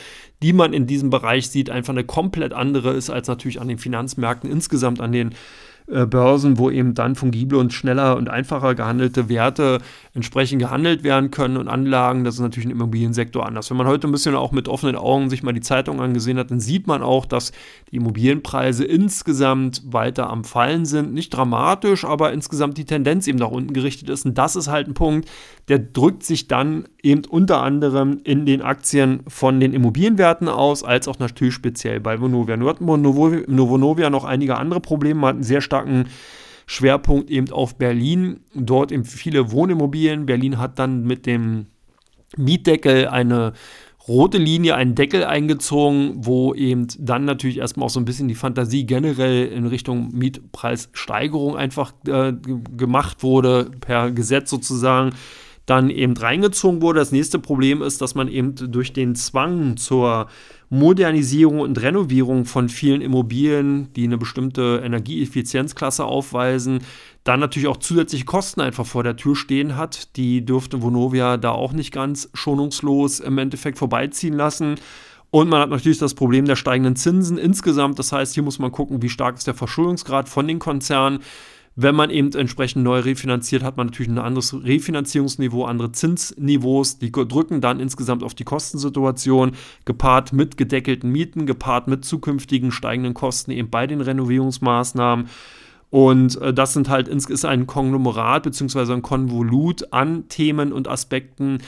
die 0.43 0.53
man 0.53 0.73
in 0.73 0.87
diesem 0.87 1.11
Bereich 1.11 1.51
sieht, 1.51 1.69
einfach 1.69 1.93
eine 1.93 2.05
komplett 2.05 2.55
andere 2.55 2.93
ist 2.93 3.11
als 3.11 3.29
natürlich 3.29 3.61
an 3.61 3.69
den 3.69 3.79
Finanzmärkten 3.79 4.51
insgesamt, 4.51 5.01
an 5.01 5.13
den 5.13 5.35
äh, 5.91 6.07
Börsen, 6.07 6.59
wo 6.59 6.71
eben 6.71 6.95
dann 6.95 7.15
fungible 7.15 7.59
und 7.59 7.73
schneller 7.73 8.17
und 8.17 8.29
einfacher 8.29 8.75
gehandelte 8.75 9.29
Werte 9.29 9.79
entsprechend 10.15 10.61
gehandelt 10.61 11.05
werden 11.05 11.31
können 11.31 11.57
und 11.57 11.69
Anlagen. 11.69 12.25
Das 12.25 12.35
ist 12.35 12.41
natürlich 12.41 12.67
im 12.67 12.73
Immobiliensektor 12.73 13.47
anders. 13.47 13.71
Wenn 13.71 13.77
man 13.77 13.87
heute 13.87 14.09
ein 14.09 14.13
bisschen 14.13 14.35
auch 14.35 14.53
mit 14.53 14.69
offenen 14.69 14.97
Augen 14.97 15.31
sich 15.31 15.43
mal 15.43 15.53
die 15.53 15.61
Zeitung 15.61 16.01
angesehen 16.01 16.39
hat, 16.39 16.51
dann 16.51 16.61
sieht 16.61 16.87
man 16.87 17.03
auch, 17.03 17.27
dass 17.27 17.53
die 17.91 17.97
Immobilienpreise 17.97 18.85
insgesamt 18.85 19.83
weiter 19.87 20.31
am 20.31 20.45
Fallen 20.45 20.85
sind. 20.85 21.13
Nicht 21.13 21.31
dramatisch, 21.31 22.05
aber 22.05 22.33
insgesamt 22.33 22.79
die 22.79 22.85
Tendenz 22.85 23.27
eben 23.27 23.39
nach 23.39 23.51
unten 23.51 23.73
gerichtet 23.73 24.09
ist. 24.11 24.27
Und 24.27 24.37
das 24.39 24.57
ist 24.57 24.69
halt 24.69 24.89
ein 24.89 24.95
Punkt, 24.95 25.29
der 25.69 25.79
drückt 25.79 26.25
sich 26.25 26.49
dann 26.49 26.87
eben 27.03 27.25
unter 27.25 27.63
anderem 27.63 28.21
in 28.25 28.47
den 28.47 28.63
Aktien 28.63 29.21
von 29.29 29.61
den 29.61 29.73
Immobilienwerten 29.73 30.49
aus, 30.49 30.83
als 30.83 31.09
auch 31.09 31.19
natürlich 31.19 31.55
speziell 31.55 32.01
bei 32.01 32.21
Vonovia. 32.21 32.57
Nur 32.57 32.71
hat 32.71 32.81
Vonovia 32.81 34.11
noch 34.11 34.25
einige 34.25 34.57
andere 34.57 34.81
Probleme, 34.81 35.27
hat 35.27 35.35
einen 35.35 35.43
sehr 35.45 35.61
starken 35.61 35.80
Schwerpunkt 36.67 37.31
eben 37.31 37.51
auf 37.51 37.77
Berlin. 37.77 38.41
Dort 38.55 38.93
eben 38.93 39.05
viele 39.05 39.51
Wohnimmobilien. 39.51 40.27
Berlin 40.27 40.59
hat 40.59 40.79
dann 40.79 41.05
mit 41.05 41.27
dem 41.27 41.67
Mietdeckel 42.37 43.09
eine 43.09 43.55
rote 44.07 44.39
Linie, 44.39 44.77
einen 44.77 44.95
Deckel 44.95 45.25
eingezogen, 45.25 46.15
wo 46.17 46.55
eben 46.55 46.87
dann 46.99 47.25
natürlich 47.25 47.59
erstmal 47.59 47.87
auch 47.87 47.91
so 47.91 48.01
ein 48.01 48.05
bisschen 48.05 48.29
die 48.29 48.35
Fantasie 48.35 48.87
generell 48.87 49.47
in 49.49 49.67
Richtung 49.67 50.11
Mietpreissteigerung 50.13 51.57
einfach 51.57 51.93
äh, 52.07 52.33
gemacht 52.77 53.23
wurde, 53.23 53.71
per 53.81 54.11
Gesetz 54.11 54.51
sozusagen 54.51 55.11
dann 55.67 55.91
eben 55.91 56.17
reingezogen 56.17 56.83
wurde. 56.83 56.99
Das 56.99 57.13
nächste 57.13 57.39
Problem 57.39 57.83
ist, 57.83 58.01
dass 58.01 58.15
man 58.15 58.29
eben 58.29 58.55
durch 58.57 58.93
den 58.93 59.15
Zwang 59.15 59.77
zur 59.77 60.29
Modernisierung 60.69 61.61
und 61.61 61.81
Renovierung 61.81 62.45
von 62.45 62.69
vielen 62.69 63.01
Immobilien, 63.03 63.93
die 63.95 64.05
eine 64.05 64.19
bestimmte 64.19 64.81
Energieeffizienzklasse 64.85 66.05
aufweisen, 66.05 66.81
dann 67.25 67.41
natürlich 67.41 67.69
auch 67.69 67.77
zusätzliche 67.77 68.25
Kosten 68.25 68.61
einfach 68.61 68.87
vor 68.87 69.03
der 69.03 69.17
Tür 69.17 69.37
stehen 69.37 69.77
hat. 69.77 70.17
Die 70.17 70.45
dürfte 70.45 70.81
Vonovia 70.81 71.37
da 71.37 71.51
auch 71.51 71.73
nicht 71.73 71.93
ganz 71.93 72.31
schonungslos 72.35 73.21
im 73.21 73.39
Endeffekt 73.39 73.79
vorbeiziehen 73.79 74.35
lassen. 74.35 74.77
Und 75.31 75.49
man 75.49 75.61
hat 75.61 75.71
natürlich 75.71 75.99
das 75.99 76.15
Problem 76.15 76.45
der 76.45 76.57
steigenden 76.57 76.97
Zinsen 76.97 77.39
insgesamt. 77.39 77.99
Das 77.99 78.13
heißt, 78.13 78.35
hier 78.35 78.43
muss 78.43 78.59
man 78.59 78.73
gucken, 78.73 79.03
wie 79.03 79.09
stark 79.09 79.37
ist 79.37 79.47
der 79.47 79.55
Verschuldungsgrad 79.55 80.29
von 80.29 80.47
den 80.49 80.59
Konzernen. 80.59 81.21
Wenn 81.83 81.95
man 81.95 82.11
eben 82.11 82.31
entsprechend 82.35 82.85
neu 82.85 83.01
refinanziert, 83.01 83.63
hat 83.63 83.79
man 83.79 83.87
natürlich 83.87 84.13
ein 84.13 84.19
anderes 84.19 84.53
Refinanzierungsniveau, 84.53 85.65
andere 85.65 85.93
Zinsniveaus, 85.93 86.99
die 86.99 87.11
drücken 87.11 87.63
dann 87.63 87.81
insgesamt 87.81 88.23
auf 88.23 88.35
die 88.35 88.45
Kostensituation, 88.45 89.53
gepaart 89.87 90.35
mit 90.35 90.59
gedeckelten 90.59 91.11
Mieten, 91.11 91.47
gepaart 91.47 91.89
mit 91.89 92.05
zukünftigen 92.05 92.71
steigenden 92.71 93.15
Kosten 93.15 93.51
eben 93.51 93.71
bei 93.71 93.87
den 93.87 94.03
Renovierungsmaßnahmen. 94.03 95.29
Und 95.89 96.41
äh, 96.43 96.53
das 96.53 96.75
sind 96.75 96.91
halt 96.91 97.09
ist 97.09 97.45
ein 97.47 97.67
Konglomerat 97.67 98.43
bzw. 98.43 98.93
ein 98.93 99.03
Konvolut 99.03 99.91
an 99.91 100.29
Themen 100.29 100.75
und 100.75 100.87
Aspekten, 100.87 101.63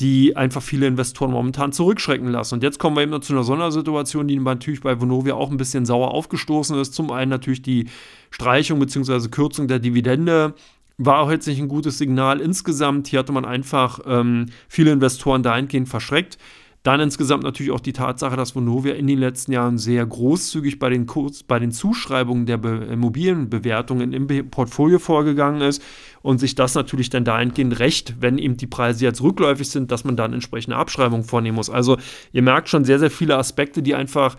die 0.00 0.36
einfach 0.36 0.62
viele 0.62 0.86
Investoren 0.86 1.30
momentan 1.30 1.72
zurückschrecken 1.72 2.28
lassen. 2.28 2.54
Und 2.54 2.62
jetzt 2.62 2.78
kommen 2.78 2.96
wir 2.96 3.02
eben 3.02 3.12
noch 3.12 3.20
zu 3.20 3.32
einer 3.32 3.44
Sondersituation, 3.44 4.28
die 4.28 4.38
natürlich 4.38 4.82
bei 4.82 5.00
Vonovia 5.00 5.34
auch 5.34 5.50
ein 5.50 5.56
bisschen 5.56 5.86
sauer 5.86 6.12
aufgestoßen 6.12 6.78
ist. 6.78 6.94
Zum 6.94 7.10
einen 7.10 7.30
natürlich 7.30 7.62
die 7.62 7.88
Streichung 8.30 8.78
bzw. 8.78 9.28
Kürzung 9.28 9.68
der 9.68 9.78
Dividende 9.78 10.54
war 10.98 11.20
auch 11.20 11.30
jetzt 11.30 11.46
nicht 11.46 11.60
ein 11.60 11.68
gutes 11.68 11.98
Signal. 11.98 12.40
Insgesamt 12.40 13.08
hier 13.08 13.20
hatte 13.20 13.32
man 13.32 13.44
einfach 13.44 14.00
ähm, 14.06 14.46
viele 14.68 14.92
Investoren 14.92 15.42
dahingehend 15.42 15.88
verschreckt. 15.88 16.38
Dann 16.86 17.00
insgesamt 17.00 17.42
natürlich 17.42 17.72
auch 17.72 17.80
die 17.80 17.92
Tatsache, 17.92 18.36
dass 18.36 18.54
Vonovia 18.54 18.94
in 18.94 19.08
den 19.08 19.18
letzten 19.18 19.50
Jahren 19.50 19.76
sehr 19.76 20.06
großzügig 20.06 20.78
bei 20.78 20.88
den, 20.88 21.06
Kurs, 21.06 21.42
bei 21.42 21.58
den 21.58 21.72
Zuschreibungen 21.72 22.46
der 22.46 22.58
Be 22.58 22.86
Immobilienbewertungen 22.92 24.12
im 24.12 24.50
Portfolio 24.50 25.00
vorgegangen 25.00 25.62
ist 25.62 25.82
und 26.22 26.38
sich 26.38 26.54
das 26.54 26.76
natürlich 26.76 27.10
dann 27.10 27.24
dahingehend 27.24 27.80
recht, 27.80 28.14
wenn 28.20 28.38
eben 28.38 28.56
die 28.56 28.68
Preise 28.68 29.04
jetzt 29.04 29.20
rückläufig 29.20 29.68
sind, 29.68 29.90
dass 29.90 30.04
man 30.04 30.16
dann 30.16 30.32
entsprechende 30.32 30.76
Abschreibungen 30.76 31.24
vornehmen 31.24 31.56
muss. 31.56 31.70
Also 31.70 31.96
ihr 32.32 32.42
merkt 32.42 32.68
schon 32.68 32.84
sehr, 32.84 33.00
sehr 33.00 33.10
viele 33.10 33.36
Aspekte, 33.36 33.82
die 33.82 33.96
einfach 33.96 34.36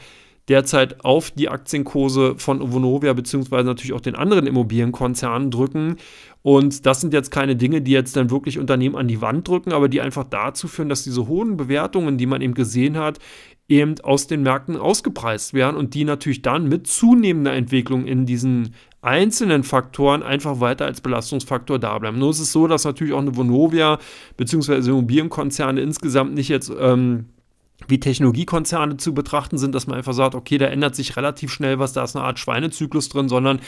derzeit 0.48 1.04
auf 1.04 1.32
die 1.32 1.50
Aktienkurse 1.50 2.36
von 2.38 2.72
Vonovia 2.72 3.14
beziehungsweise 3.14 3.66
natürlich 3.66 3.94
auch 3.94 4.02
den 4.02 4.16
anderen 4.16 4.48
Immobilienkonzernen 4.48 5.52
drücken. 5.52 5.98
Und 6.42 6.86
das 6.86 7.02
sind 7.02 7.14
jetzt 7.14 7.32
keine 7.32 7.58
Dinge, 7.58 7.82
die 7.82 7.92
jetzt 7.92 8.16
dann 8.16 8.32
wirklich 8.32 8.58
Unternehmen 8.58 8.96
an 8.96 9.10
die 9.10 9.22
Wand 9.22 9.48
drücken, 9.48 9.74
aber 9.74 9.90
die 9.90 10.00
einfach 10.00 10.24
dazu 10.24 10.68
führen, 10.68 10.88
dass 10.88 11.04
diese 11.04 11.28
hohen 11.28 11.58
Bewertungen, 11.58 12.18
die 12.18 12.26
man 12.26 12.42
eben 12.42 12.54
gesehen 12.54 12.98
hat, 12.98 13.20
eben 13.68 14.00
aus 14.02 14.28
den 14.28 14.44
Märkten 14.44 14.78
ausgepreist 14.78 15.54
werden 15.54 15.76
und 15.76 15.94
die 15.94 16.06
natürlich 16.06 16.42
dann 16.42 16.70
mit 16.70 16.88
zunehmender 16.88 17.54
Entwicklung 17.54 18.06
in 18.06 18.26
diesen 18.26 18.74
einzelnen 19.02 19.64
Faktoren 19.64 20.24
einfach 20.24 20.62
weiter 20.62 20.86
als 20.86 21.02
Belastungsfaktor 21.02 21.78
da 21.78 21.98
bleiben. 22.00 22.18
Nur 22.18 22.30
ist 22.30 22.40
es 22.40 22.54
so, 22.54 22.68
dass 22.68 22.86
natürlich 22.86 23.14
auch 23.14 23.20
eine 23.22 23.36
Vonovia 23.36 24.00
bzw. 24.38 24.76
Immobilienkonzerne 24.78 25.82
insgesamt 25.82 26.34
nicht 26.34 26.48
jetzt 26.48 26.72
ähm, 26.80 27.26
wie 27.88 28.00
Technologiekonzerne 28.00 28.98
zu 28.98 29.14
betrachten 29.14 29.58
sind, 29.58 29.76
dass 29.76 29.88
man 29.88 29.98
einfach 29.98 30.14
sagt, 30.14 30.34
okay, 30.34 30.58
da 30.58 30.66
ändert 30.66 30.96
sich 30.96 31.16
relativ 31.16 31.52
schnell 31.52 31.78
was, 31.78 31.94
da 31.94 32.04
ist 32.04 32.16
eine 32.16 32.26
Art 32.26 32.40
Schweinezyklus 32.40 33.10
drin, 33.10 33.30
sondern 33.30 33.60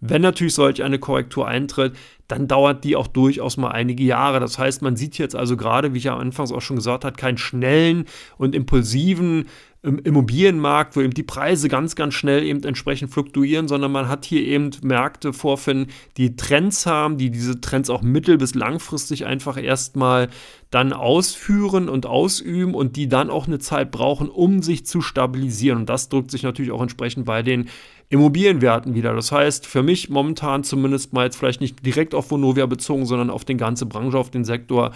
wenn 0.00 0.22
natürlich 0.22 0.54
solch 0.54 0.82
eine 0.82 0.98
Korrektur 0.98 1.48
eintritt, 1.48 1.96
dann 2.28 2.48
dauert 2.48 2.84
die 2.84 2.96
auch 2.96 3.06
durchaus 3.06 3.56
mal 3.56 3.70
einige 3.70 4.04
Jahre. 4.04 4.40
Das 4.40 4.58
heißt, 4.58 4.82
man 4.82 4.94
sieht 4.94 5.16
jetzt 5.18 5.34
also 5.34 5.56
gerade, 5.56 5.94
wie 5.94 5.98
ich 5.98 6.04
ja 6.04 6.16
anfangs 6.16 6.52
auch 6.52 6.60
schon 6.60 6.76
gesagt 6.76 7.04
habe, 7.04 7.16
keinen 7.16 7.38
schnellen 7.38 8.04
und 8.36 8.54
impulsiven 8.54 9.46
im 9.86 10.00
Immobilienmarkt, 10.00 10.96
wo 10.96 11.00
eben 11.00 11.14
die 11.14 11.22
Preise 11.22 11.68
ganz, 11.68 11.94
ganz 11.94 12.14
schnell 12.14 12.42
eben 12.42 12.64
entsprechend 12.64 13.12
fluktuieren, 13.12 13.68
sondern 13.68 13.92
man 13.92 14.08
hat 14.08 14.24
hier 14.24 14.42
eben 14.42 14.70
Märkte 14.82 15.32
vorfinden, 15.32 15.92
die 16.16 16.34
Trends 16.34 16.86
haben, 16.86 17.18
die 17.18 17.30
diese 17.30 17.60
Trends 17.60 17.88
auch 17.88 18.02
mittel- 18.02 18.36
bis 18.36 18.56
langfristig 18.56 19.26
einfach 19.26 19.56
erstmal 19.62 20.28
dann 20.70 20.92
ausführen 20.92 21.88
und 21.88 22.04
ausüben 22.04 22.74
und 22.74 22.96
die 22.96 23.08
dann 23.08 23.30
auch 23.30 23.46
eine 23.46 23.60
Zeit 23.60 23.92
brauchen, 23.92 24.28
um 24.28 24.62
sich 24.62 24.84
zu 24.84 25.00
stabilisieren. 25.00 25.78
Und 25.78 25.88
das 25.88 26.08
drückt 26.08 26.32
sich 26.32 26.42
natürlich 26.42 26.72
auch 26.72 26.82
entsprechend 26.82 27.24
bei 27.24 27.42
den 27.42 27.68
Immobilienwerten 28.08 28.94
wieder. 28.94 29.14
Das 29.14 29.32
heißt, 29.32 29.66
für 29.66 29.82
mich 29.82 30.08
momentan 30.08 30.62
zumindest 30.62 31.12
mal 31.12 31.24
jetzt 31.24 31.36
vielleicht 31.36 31.60
nicht 31.60 31.84
direkt 31.84 32.14
auf 32.14 32.30
Vonovia 32.30 32.66
bezogen, 32.66 33.04
sondern 33.04 33.30
auf 33.30 33.44
die 33.44 33.56
ganze 33.56 33.86
Branche, 33.86 34.18
auf 34.18 34.30
den 34.30 34.44
Sektor, 34.44 34.92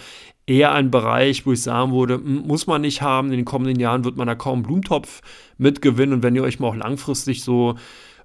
eher 0.47 0.71
ein 0.71 0.91
Bereich, 0.91 1.45
wo 1.45 1.51
ich 1.51 1.61
sagen 1.61 1.91
würde, 1.91 2.15
hm, 2.15 2.47
muss 2.47 2.67
man 2.67 2.81
nicht 2.81 3.01
haben. 3.01 3.31
In 3.31 3.37
den 3.37 3.45
kommenden 3.45 3.79
Jahren 3.79 4.05
wird 4.05 4.15
man 4.15 4.27
da 4.27 4.35
kaum 4.35 4.63
Blumentopf 4.63 5.21
mitgewinnen. 5.57 6.15
Und 6.15 6.23
wenn 6.23 6.35
ihr 6.35 6.43
euch 6.43 6.59
mal 6.59 6.67
auch 6.69 6.75
langfristig 6.75 7.43
so 7.43 7.75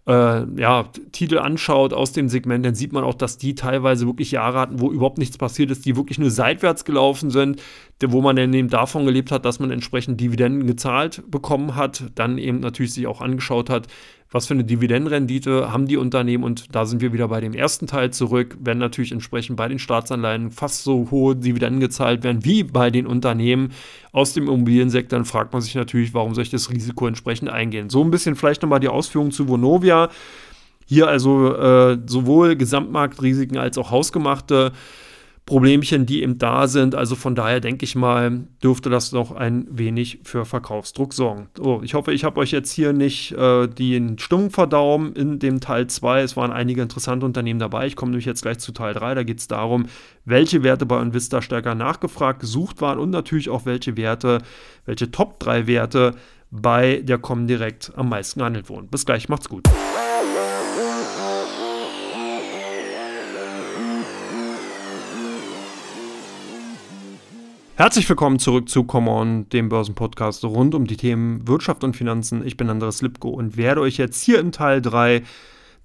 äh, 0.06 0.44
ja, 0.60 0.84
Titel 1.10 1.38
anschaut 1.38 1.92
aus 1.92 2.12
dem 2.12 2.28
Segment, 2.28 2.64
dann 2.64 2.74
sieht 2.74 2.92
man 2.92 3.02
auch, 3.02 3.14
dass 3.14 3.38
die 3.38 3.54
teilweise 3.54 4.06
wirklich 4.06 4.30
Jahre 4.30 4.60
hatten, 4.60 4.80
wo 4.80 4.92
überhaupt 4.92 5.18
nichts 5.18 5.36
passiert 5.36 5.70
ist, 5.70 5.84
die 5.84 5.96
wirklich 5.96 6.18
nur 6.18 6.30
seitwärts 6.30 6.84
gelaufen 6.84 7.30
sind, 7.30 7.60
wo 8.00 8.20
man 8.20 8.36
dann 8.36 8.54
eben 8.54 8.68
davon 8.68 9.04
gelebt 9.04 9.32
hat, 9.32 9.44
dass 9.44 9.58
man 9.58 9.70
entsprechend 9.70 10.20
Dividenden 10.20 10.66
gezahlt 10.66 11.24
bekommen 11.28 11.74
hat, 11.74 12.04
dann 12.14 12.38
eben 12.38 12.60
natürlich 12.60 12.94
sich 12.94 13.06
auch 13.06 13.20
angeschaut 13.20 13.68
hat, 13.68 13.88
was 14.30 14.46
für 14.46 14.54
eine 14.54 14.64
Dividendenrendite 14.64 15.72
haben 15.72 15.86
die 15.86 15.96
Unternehmen 15.96 16.42
und 16.42 16.74
da 16.74 16.84
sind 16.84 17.00
wir 17.00 17.12
wieder 17.12 17.28
bei 17.28 17.40
dem 17.40 17.54
ersten 17.54 17.86
Teil 17.86 18.12
zurück, 18.12 18.56
wenn 18.60 18.78
natürlich 18.78 19.12
entsprechend 19.12 19.56
bei 19.56 19.68
den 19.68 19.78
Staatsanleihen 19.78 20.50
fast 20.50 20.82
so 20.82 21.08
hohe 21.10 21.36
Dividenden 21.36 21.80
gezahlt 21.80 22.24
werden 22.24 22.44
wie 22.44 22.64
bei 22.64 22.90
den 22.90 23.06
Unternehmen 23.06 23.72
aus 24.12 24.32
dem 24.32 24.44
Immobiliensektor, 24.44 25.18
dann 25.18 25.26
fragt 25.26 25.52
man 25.52 25.62
sich 25.62 25.74
natürlich, 25.74 26.12
warum 26.12 26.34
soll 26.34 26.42
ich 26.42 26.50
das 26.50 26.70
Risiko 26.70 27.06
entsprechend 27.06 27.50
eingehen. 27.50 27.88
So 27.88 28.02
ein 28.02 28.10
bisschen 28.10 28.34
vielleicht 28.34 28.62
nochmal 28.62 28.80
die 28.80 28.88
Ausführungen 28.88 29.30
zu 29.30 29.48
Vonovia. 29.48 30.10
Hier 30.86 31.08
also 31.08 31.54
äh, 31.56 31.98
sowohl 32.06 32.56
Gesamtmarktrisiken 32.56 33.58
als 33.58 33.76
auch 33.76 33.90
hausgemachte 33.90 34.72
Problemchen, 35.46 36.06
die 36.06 36.22
eben 36.22 36.38
da 36.38 36.66
sind. 36.66 36.96
Also 36.96 37.14
von 37.14 37.36
daher 37.36 37.60
denke 37.60 37.84
ich 37.84 37.94
mal, 37.94 38.48
dürfte 38.62 38.90
das 38.90 39.12
noch 39.12 39.30
ein 39.30 39.68
wenig 39.70 40.18
für 40.24 40.44
Verkaufsdruck 40.44 41.14
sorgen. 41.14 41.48
So, 41.56 41.82
ich 41.84 41.94
hoffe, 41.94 42.12
ich 42.12 42.24
habe 42.24 42.40
euch 42.40 42.50
jetzt 42.50 42.72
hier 42.72 42.92
nicht 42.92 43.30
äh, 43.30 43.68
die 43.68 44.16
Stimmung 44.18 44.50
verdauben 44.50 45.14
in 45.14 45.38
dem 45.38 45.60
Teil 45.60 45.86
2. 45.86 46.22
Es 46.22 46.36
waren 46.36 46.50
einige 46.50 46.82
interessante 46.82 47.24
Unternehmen 47.24 47.60
dabei. 47.60 47.86
Ich 47.86 47.94
komme 47.94 48.10
nämlich 48.10 48.26
jetzt 48.26 48.42
gleich 48.42 48.58
zu 48.58 48.72
Teil 48.72 48.92
3. 48.92 49.14
Da 49.14 49.22
geht 49.22 49.38
es 49.38 49.46
darum, 49.46 49.86
welche 50.24 50.64
Werte 50.64 50.84
bei 50.84 51.00
Invista 51.00 51.40
stärker 51.40 51.76
nachgefragt, 51.76 52.40
gesucht 52.40 52.80
waren 52.80 52.98
und 52.98 53.10
natürlich 53.10 53.48
auch 53.48 53.66
welche 53.66 53.96
Werte, 53.96 54.42
welche 54.84 55.12
Top 55.12 55.38
3 55.38 55.68
Werte 55.68 56.16
bei 56.50 57.02
der 57.04 57.18
Comdirect 57.18 57.92
am 57.94 58.08
meisten 58.08 58.40
gehandelt 58.40 58.68
wurden. 58.68 58.88
Bis 58.88 59.06
gleich, 59.06 59.28
macht's 59.28 59.48
gut. 59.48 59.68
Herzlich 67.78 68.08
willkommen 68.08 68.38
zurück 68.38 68.70
zu 68.70 68.84
Come 68.84 69.10
On, 69.10 69.48
dem 69.50 69.68
Börsenpodcast 69.68 70.42
rund 70.44 70.74
um 70.74 70.86
die 70.86 70.96
Themen 70.96 71.46
Wirtschaft 71.46 71.84
und 71.84 71.94
Finanzen. 71.94 72.42
Ich 72.46 72.56
bin 72.56 72.70
Andreas 72.70 73.02
Lipko 73.02 73.28
und 73.28 73.58
werde 73.58 73.82
euch 73.82 73.98
jetzt 73.98 74.22
hier 74.22 74.40
in 74.40 74.50
Teil 74.50 74.80
3 74.80 75.22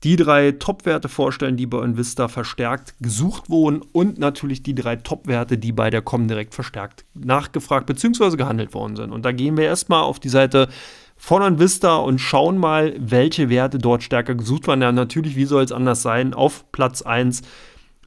die 0.06 0.16
drei 0.16 0.54
Top-Werte 0.54 1.10
vorstellen, 1.10 1.58
die 1.58 1.66
bei 1.66 1.84
Invista 1.84 2.30
verstärkt 2.30 2.94
gesucht 3.02 3.50
wurden 3.50 3.82
und 3.92 4.20
natürlich 4.20 4.64
die 4.64 4.74
drei 4.74 4.96
Top-Werte, 4.96 5.58
die 5.58 5.74
bei 5.74 5.90
der 5.90 6.02
Comdirect 6.02 6.56
verstärkt 6.56 7.04
nachgefragt 7.14 7.88
bzw. 7.88 8.38
gehandelt 8.38 8.74
worden 8.74 8.96
sind. 8.96 9.12
Und 9.12 9.26
da 9.26 9.34
gehen 9.34 9.58
wir 9.58 9.66
erstmal 9.66 10.04
auf 10.04 10.22
die 10.22 10.30
Seite 10.30 10.70
von 11.18 11.44
Invista 11.44 11.98
und 11.98 12.20
schauen 12.20 12.58
mal, 12.58 12.96
welche 13.00 13.50
Werte 13.50 13.80
dort 13.80 14.02
stärker 14.02 14.36
gesucht 14.36 14.66
waren. 14.66 14.82
Ja, 14.82 14.94
natürlich, 14.94 15.36
wie 15.36 15.44
soll 15.44 15.66
es 15.66 15.74
anders 15.74 16.02
sein? 16.02 16.34
Auf 16.34 16.72
Platz 16.72 17.02
1 17.02 17.42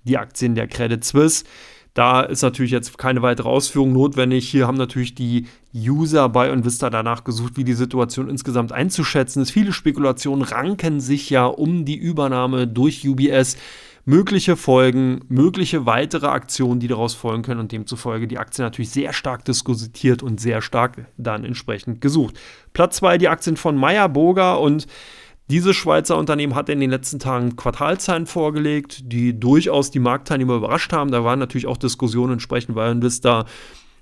die 0.04 0.16
Aktien 0.16 0.54
der 0.54 0.68
Credit 0.68 1.04
Suisse. 1.04 1.44
Da 1.94 2.22
ist 2.22 2.42
natürlich 2.42 2.72
jetzt 2.72 2.98
keine 2.98 3.22
weitere 3.22 3.48
Ausführung 3.48 3.92
notwendig. 3.92 4.48
Hier 4.48 4.66
haben 4.66 4.76
natürlich 4.76 5.14
die 5.14 5.46
User 5.72 6.28
bei 6.28 6.50
Invista 6.50 6.90
danach 6.90 7.22
gesucht, 7.22 7.56
wie 7.56 7.62
die 7.62 7.74
Situation 7.74 8.28
insgesamt 8.28 8.72
einzuschätzen 8.72 9.42
ist. 9.42 9.52
Viele 9.52 9.72
Spekulationen 9.72 10.42
ranken 10.42 10.98
sich 10.98 11.30
ja 11.30 11.46
um 11.46 11.84
die 11.84 11.96
Übernahme 11.96 12.66
durch 12.66 13.06
UBS. 13.06 13.56
Mögliche 14.06 14.56
Folgen, 14.56 15.20
mögliche 15.28 15.86
weitere 15.86 16.26
Aktionen, 16.26 16.78
die 16.80 16.88
daraus 16.88 17.14
folgen 17.14 17.42
können 17.42 17.60
und 17.60 17.72
demzufolge 17.72 18.26
die 18.26 18.38
Aktie 18.38 18.62
natürlich 18.62 18.90
sehr 18.90 19.14
stark 19.14 19.44
diskutiert 19.46 20.22
und 20.22 20.40
sehr 20.40 20.60
stark 20.60 21.06
dann 21.16 21.44
entsprechend 21.44 22.00
gesucht. 22.02 22.38
Platz 22.74 22.96
2 22.96 23.18
die 23.18 23.28
Aktien 23.28 23.56
von 23.56 23.76
Meyer 23.76 24.08
Burger 24.10 24.60
und 24.60 24.86
dieses 25.50 25.76
Schweizer 25.76 26.16
Unternehmen 26.16 26.54
hat 26.54 26.68
in 26.68 26.80
den 26.80 26.90
letzten 26.90 27.18
Tagen 27.18 27.56
Quartalzahlen 27.56 28.26
vorgelegt, 28.26 29.12
die 29.12 29.38
durchaus 29.38 29.90
die 29.90 29.98
Marktteilnehmer 29.98 30.54
überrascht 30.54 30.92
haben. 30.92 31.10
Da 31.10 31.22
waren 31.24 31.38
natürlich 31.38 31.66
auch 31.66 31.76
Diskussionen 31.76 32.34
entsprechend 32.34 32.74
bei 32.74 32.90
Invista 32.90 33.44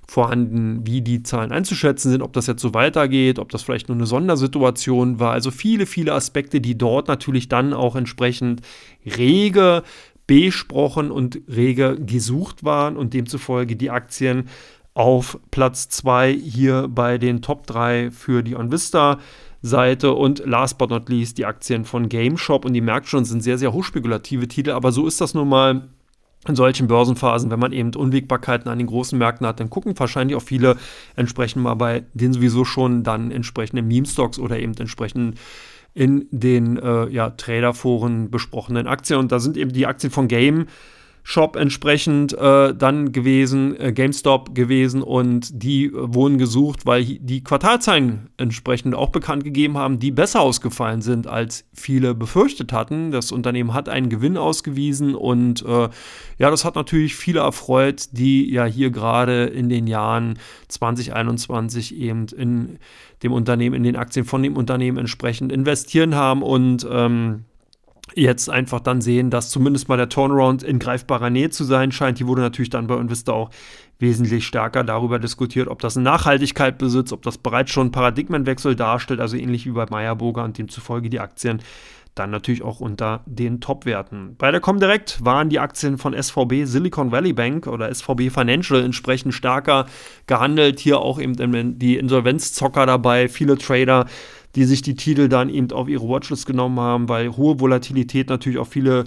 vorhanden, 0.06 0.86
wie 0.86 1.00
die 1.00 1.22
Zahlen 1.22 1.52
einzuschätzen 1.52 2.10
sind, 2.10 2.22
ob 2.22 2.32
das 2.32 2.46
jetzt 2.46 2.60
so 2.60 2.74
weitergeht, 2.74 3.38
ob 3.38 3.50
das 3.50 3.62
vielleicht 3.62 3.88
nur 3.88 3.96
eine 3.96 4.06
Sondersituation 4.06 5.18
war. 5.18 5.32
Also 5.32 5.50
viele, 5.50 5.86
viele 5.86 6.12
Aspekte, 6.12 6.60
die 6.60 6.76
dort 6.76 7.08
natürlich 7.08 7.48
dann 7.48 7.72
auch 7.72 7.96
entsprechend 7.96 8.60
rege 9.04 9.82
besprochen 10.26 11.10
und 11.10 11.40
rege 11.48 11.96
gesucht 12.00 12.62
waren 12.62 12.96
und 12.96 13.14
demzufolge 13.14 13.76
die 13.76 13.90
Aktien 13.90 14.48
auf 14.94 15.38
Platz 15.50 15.88
2 15.88 16.32
hier 16.32 16.88
bei 16.88 17.18
den 17.18 17.42
Top 17.42 17.66
3 17.66 18.10
für 18.10 18.42
die 18.42 18.54
OnVista 18.54 19.18
Seite. 19.62 20.12
Und 20.12 20.42
last 20.44 20.78
but 20.78 20.90
not 20.90 21.08
least 21.08 21.38
die 21.38 21.46
Aktien 21.46 21.84
von 21.84 22.08
GameShop. 22.08 22.64
Und 22.64 22.74
die 22.74 22.80
merkt 22.80 23.08
schon, 23.08 23.24
sind 23.24 23.42
sehr, 23.42 23.58
sehr 23.58 23.72
hochspekulative 23.72 24.48
Titel, 24.48 24.70
aber 24.70 24.92
so 24.92 25.06
ist 25.06 25.20
das 25.20 25.34
nun 25.34 25.48
mal 25.48 25.88
in 26.48 26.56
solchen 26.56 26.88
Börsenphasen, 26.88 27.50
wenn 27.50 27.60
man 27.60 27.72
eben 27.72 27.94
Unwägbarkeiten 27.94 28.68
an 28.68 28.78
den 28.78 28.88
großen 28.88 29.16
Märkten 29.16 29.46
hat, 29.46 29.60
dann 29.60 29.70
gucken 29.70 29.96
wahrscheinlich 29.96 30.36
auch 30.36 30.42
viele 30.42 30.76
entsprechend 31.14 31.62
mal 31.62 31.74
bei 31.74 32.02
den 32.14 32.32
sowieso 32.32 32.64
schon 32.64 33.04
dann 33.04 33.30
entsprechenden 33.30 33.86
Meme-Stocks 33.86 34.40
oder 34.40 34.58
eben 34.58 34.74
entsprechend 34.76 35.38
in 35.94 36.26
den 36.30 36.78
äh, 36.78 37.08
ja, 37.10 37.30
Traderforen 37.30 38.30
besprochenen 38.30 38.88
Aktien. 38.88 39.20
Und 39.20 39.30
da 39.30 39.38
sind 39.38 39.56
eben 39.56 39.72
die 39.72 39.86
Aktien 39.86 40.10
von 40.10 40.26
Game 40.26 40.66
Shop 41.24 41.56
entsprechend 41.56 42.32
äh, 42.32 42.74
dann 42.74 43.12
gewesen, 43.12 43.78
äh, 43.78 43.92
GameStop 43.92 44.54
gewesen 44.54 45.02
und 45.02 45.62
die 45.62 45.86
äh, 45.86 45.92
wurden 45.94 46.36
gesucht, 46.36 46.84
weil 46.84 47.04
die 47.04 47.44
Quartalzahlen 47.44 48.30
entsprechend 48.38 48.96
auch 48.96 49.10
bekannt 49.10 49.44
gegeben 49.44 49.78
haben, 49.78 50.00
die 50.00 50.10
besser 50.10 50.40
ausgefallen 50.40 51.00
sind, 51.00 51.28
als 51.28 51.64
viele 51.72 52.14
befürchtet 52.14 52.72
hatten. 52.72 53.12
Das 53.12 53.30
Unternehmen 53.30 53.72
hat 53.72 53.88
einen 53.88 54.08
Gewinn 54.08 54.36
ausgewiesen 54.36 55.14
und 55.14 55.64
äh, 55.64 55.88
ja, 56.38 56.50
das 56.50 56.64
hat 56.64 56.74
natürlich 56.74 57.14
viele 57.14 57.40
erfreut, 57.40 58.08
die 58.12 58.50
ja 58.50 58.64
hier 58.64 58.90
gerade 58.90 59.44
in 59.44 59.68
den 59.68 59.86
Jahren 59.86 60.38
2021 60.68 61.96
eben 61.96 62.26
in 62.36 62.78
dem 63.22 63.32
Unternehmen, 63.32 63.76
in 63.76 63.84
den 63.84 63.96
Aktien 63.96 64.24
von 64.24 64.42
dem 64.42 64.56
Unternehmen 64.56 64.98
entsprechend 64.98 65.52
investieren 65.52 66.16
haben 66.16 66.42
und 66.42 66.86
ähm, 66.90 67.44
jetzt 68.14 68.50
einfach 68.50 68.80
dann 68.80 69.00
sehen, 69.00 69.30
dass 69.30 69.50
zumindest 69.50 69.88
mal 69.88 69.96
der 69.96 70.08
Turnaround 70.08 70.62
in 70.62 70.78
greifbarer 70.78 71.30
Nähe 71.30 71.50
zu 71.50 71.64
sein 71.64 71.92
scheint. 71.92 72.18
Die 72.18 72.26
wurde 72.26 72.42
natürlich 72.42 72.70
dann 72.70 72.86
bei 72.86 72.96
Invista 72.96 73.32
auch 73.32 73.50
wesentlich 73.98 74.46
stärker 74.46 74.84
darüber 74.84 75.18
diskutiert, 75.18 75.68
ob 75.68 75.80
das 75.80 75.96
Nachhaltigkeit 75.96 76.78
besitzt, 76.78 77.12
ob 77.12 77.22
das 77.22 77.38
bereits 77.38 77.70
schon 77.70 77.82
einen 77.82 77.92
Paradigmenwechsel 77.92 78.74
darstellt, 78.74 79.20
also 79.20 79.36
ähnlich 79.36 79.66
wie 79.66 79.70
bei 79.70 79.86
Meyerburger 79.88 80.44
und 80.44 80.58
demzufolge 80.58 81.08
die 81.08 81.20
Aktien 81.20 81.62
dann 82.14 82.30
natürlich 82.30 82.62
auch 82.62 82.80
unter 82.80 83.22
den 83.24 83.60
Top-Werten. 83.60 84.36
Bei 84.36 84.50
der 84.50 84.60
Comdirect 84.60 85.24
waren 85.24 85.48
die 85.48 85.58
Aktien 85.58 85.96
von 85.96 86.12
SVB 86.20 86.64
Silicon 86.64 87.10
Valley 87.10 87.32
Bank 87.32 87.66
oder 87.66 87.92
SVB 87.94 88.30
Financial 88.30 88.82
entsprechend 88.82 89.32
stärker 89.32 89.86
gehandelt. 90.26 90.78
Hier 90.78 90.98
auch 90.98 91.18
eben 91.18 91.78
die 91.78 91.96
Insolvenzzocker 91.96 92.84
dabei, 92.84 93.28
viele 93.28 93.56
Trader 93.56 94.06
die 94.54 94.64
sich 94.64 94.82
die 94.82 94.94
Titel 94.94 95.28
dann 95.28 95.48
eben 95.48 95.70
auf 95.72 95.88
ihre 95.88 96.08
Watchlist 96.08 96.46
genommen 96.46 96.80
haben, 96.80 97.08
weil 97.08 97.36
hohe 97.36 97.60
Volatilität 97.60 98.28
natürlich 98.28 98.58
auch 98.58 98.66
viele 98.66 99.04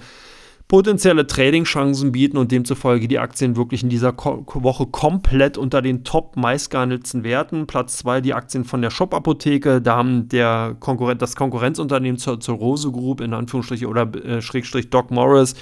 potenzielle 0.67 1.27
Trading-Chancen 1.27 2.11
bieten 2.11 2.37
und 2.37 2.51
demzufolge 2.51 3.07
die 3.07 3.19
Aktien 3.19 3.55
wirklich 3.55 3.83
in 3.83 3.89
dieser 3.89 4.13
Ko 4.13 4.43
Woche 4.47 4.87
komplett 4.87 5.57
unter 5.57 5.81
den 5.81 6.03
top 6.03 6.35
meistgehandelten 6.37 7.23
Werten. 7.23 7.67
Platz 7.67 7.97
2 7.97 8.21
die 8.21 8.33
Aktien 8.33 8.63
von 8.63 8.81
der 8.81 8.89
Shop-Apotheke. 8.89 9.79
Da 9.81 9.97
haben 9.97 10.27
der 10.27 10.75
Konkurrent, 10.79 11.21
das 11.21 11.35
Konkurrenzunternehmen 11.35 12.17
zur, 12.17 12.39
zur 12.39 12.55
Rose 12.55 12.91
Group 12.91 13.21
in 13.21 13.33
Anführungsstrichen 13.33 13.87
oder 13.87 14.13
äh, 14.15 14.41
Schrägstrich 14.41 14.89
Doc 14.89 15.11
Morris 15.11 15.53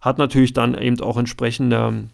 hat 0.00 0.18
natürlich 0.18 0.52
dann 0.52 0.76
eben 0.76 1.00
auch 1.00 1.16
entsprechende 1.16 2.08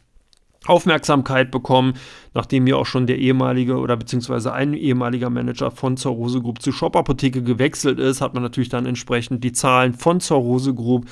Aufmerksamkeit 0.64 1.50
bekommen, 1.50 1.94
nachdem 2.34 2.66
ja 2.66 2.76
auch 2.76 2.86
schon 2.86 3.06
der 3.06 3.18
ehemalige 3.18 3.76
oder 3.76 3.96
beziehungsweise 3.96 4.52
ein 4.52 4.74
ehemaliger 4.74 5.30
Manager 5.30 5.70
von 5.70 5.96
Zorrose 5.96 6.40
Group 6.40 6.60
zu 6.62 6.72
Shop 6.72 6.96
Apotheke 6.96 7.42
gewechselt 7.42 7.98
ist, 7.98 8.20
hat 8.20 8.34
man 8.34 8.42
natürlich 8.42 8.68
dann 8.68 8.86
entsprechend 8.86 9.44
die 9.44 9.52
Zahlen 9.52 9.94
von 9.94 10.20
Zorrose 10.20 10.74
Group 10.74 11.06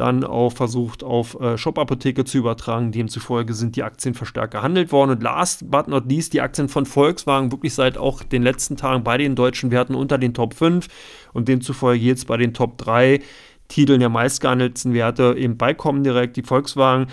dann 0.00 0.24
auch 0.24 0.50
versucht 0.50 1.04
auf 1.04 1.38
äh, 1.40 1.58
Shop 1.58 1.78
Apotheke 1.78 2.24
zu 2.24 2.38
übertragen. 2.38 2.90
Demzufolge 2.90 3.52
sind 3.52 3.76
die 3.76 3.82
Aktien 3.82 4.14
verstärkt 4.14 4.54
gehandelt 4.54 4.92
worden. 4.92 5.10
Und 5.10 5.22
last 5.22 5.70
but 5.70 5.88
not 5.88 6.08
least 6.08 6.32
die 6.32 6.40
Aktien 6.40 6.70
von 6.70 6.86
Volkswagen 6.86 7.52
wirklich 7.52 7.74
seit 7.74 7.98
auch 7.98 8.22
den 8.22 8.42
letzten 8.42 8.78
Tagen 8.78 9.04
bei 9.04 9.18
den 9.18 9.34
deutschen 9.34 9.70
Werten 9.70 9.94
unter 9.94 10.16
den 10.16 10.32
Top 10.32 10.54
5 10.54 10.88
und 11.34 11.48
demzufolge 11.48 12.02
jetzt 12.02 12.26
bei 12.26 12.38
den 12.38 12.54
Top 12.54 12.78
3 12.78 13.20
Titeln 13.68 14.00
der 14.00 14.08
meistgehandelten 14.08 14.94
Werte 14.94 15.34
eben 15.36 15.58
beikommen 15.58 16.02
direkt. 16.02 16.36
Die 16.36 16.42
Volkswagen 16.42 17.08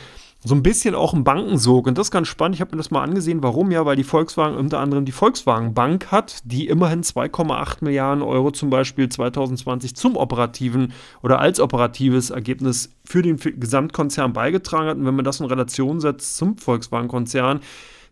so 0.48 0.56
ein 0.56 0.64
bisschen 0.64 0.95
auch 0.95 1.14
ein 1.14 1.26
Bankensog. 1.26 1.88
Und 1.88 1.98
das 1.98 2.08
ist 2.08 2.12
ganz 2.12 2.28
spannend. 2.30 2.56
Ich 2.56 2.62
habe 2.62 2.72
mir 2.72 2.78
das 2.78 2.89
mal 2.89 3.04
angesehen. 3.04 3.43
Warum? 3.43 3.70
Ja, 3.70 3.86
weil 3.86 3.98
die 3.98 4.04
Volkswagen 4.04 4.56
unter 4.56 4.80
anderem 4.80 5.04
die 5.04 5.12
Volkswagen 5.12 5.74
Bank 5.74 6.10
hat, 6.10 6.39
die 6.45 6.68
immerhin 6.68 7.04
2,8 7.04 7.84
Milliarden 7.84 8.24
Euro 8.24 8.52
zum 8.52 8.70
Beispiel 8.70 9.10
2020 9.10 9.95
zum 9.95 10.16
operativen 10.16 10.93
oder 11.22 11.39
als 11.39 11.60
operatives 11.60 12.30
Ergebnis 12.30 12.89
für 13.04 13.22
den 13.22 13.38
Gesamtkonzern 13.38 14.32
beigetragen 14.32 14.88
hat. 14.88 14.98
Und 14.98 15.06
wenn 15.06 15.16
man 15.16 15.26
das 15.26 15.41
in 15.41 15.48
Relation 15.48 16.00
setzt 16.00 16.38
zum 16.38 16.58
Volkswagen-Konzern, 16.58 17.60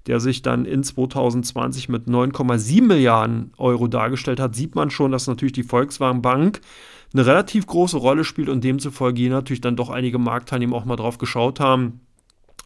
der 0.07 0.19
sich 0.19 0.41
dann 0.41 0.65
in 0.65 0.83
2020 0.83 1.89
mit 1.89 2.07
9,7 2.07 2.83
Milliarden 2.83 3.53
Euro 3.57 3.87
dargestellt 3.87 4.39
hat, 4.41 4.55
sieht 4.55 4.75
man 4.75 4.89
schon, 4.89 5.11
dass 5.11 5.27
natürlich 5.27 5.53
die 5.53 5.63
Volkswagen 5.63 6.21
Bank 6.21 6.59
eine 7.13 7.25
relativ 7.25 7.65
große 7.65 7.97
Rolle 7.97 8.25
spielt 8.25 8.49
und 8.49 8.63
demzufolge 8.63 9.29
natürlich 9.29 9.61
dann 9.61 9.77
doch 9.77 9.89
einige 9.89 10.19
Marktteilnehmer 10.19 10.75
auch 10.75 10.85
mal 10.85 10.97
drauf 10.97 11.17
geschaut 11.17 11.61
haben, 11.61 12.01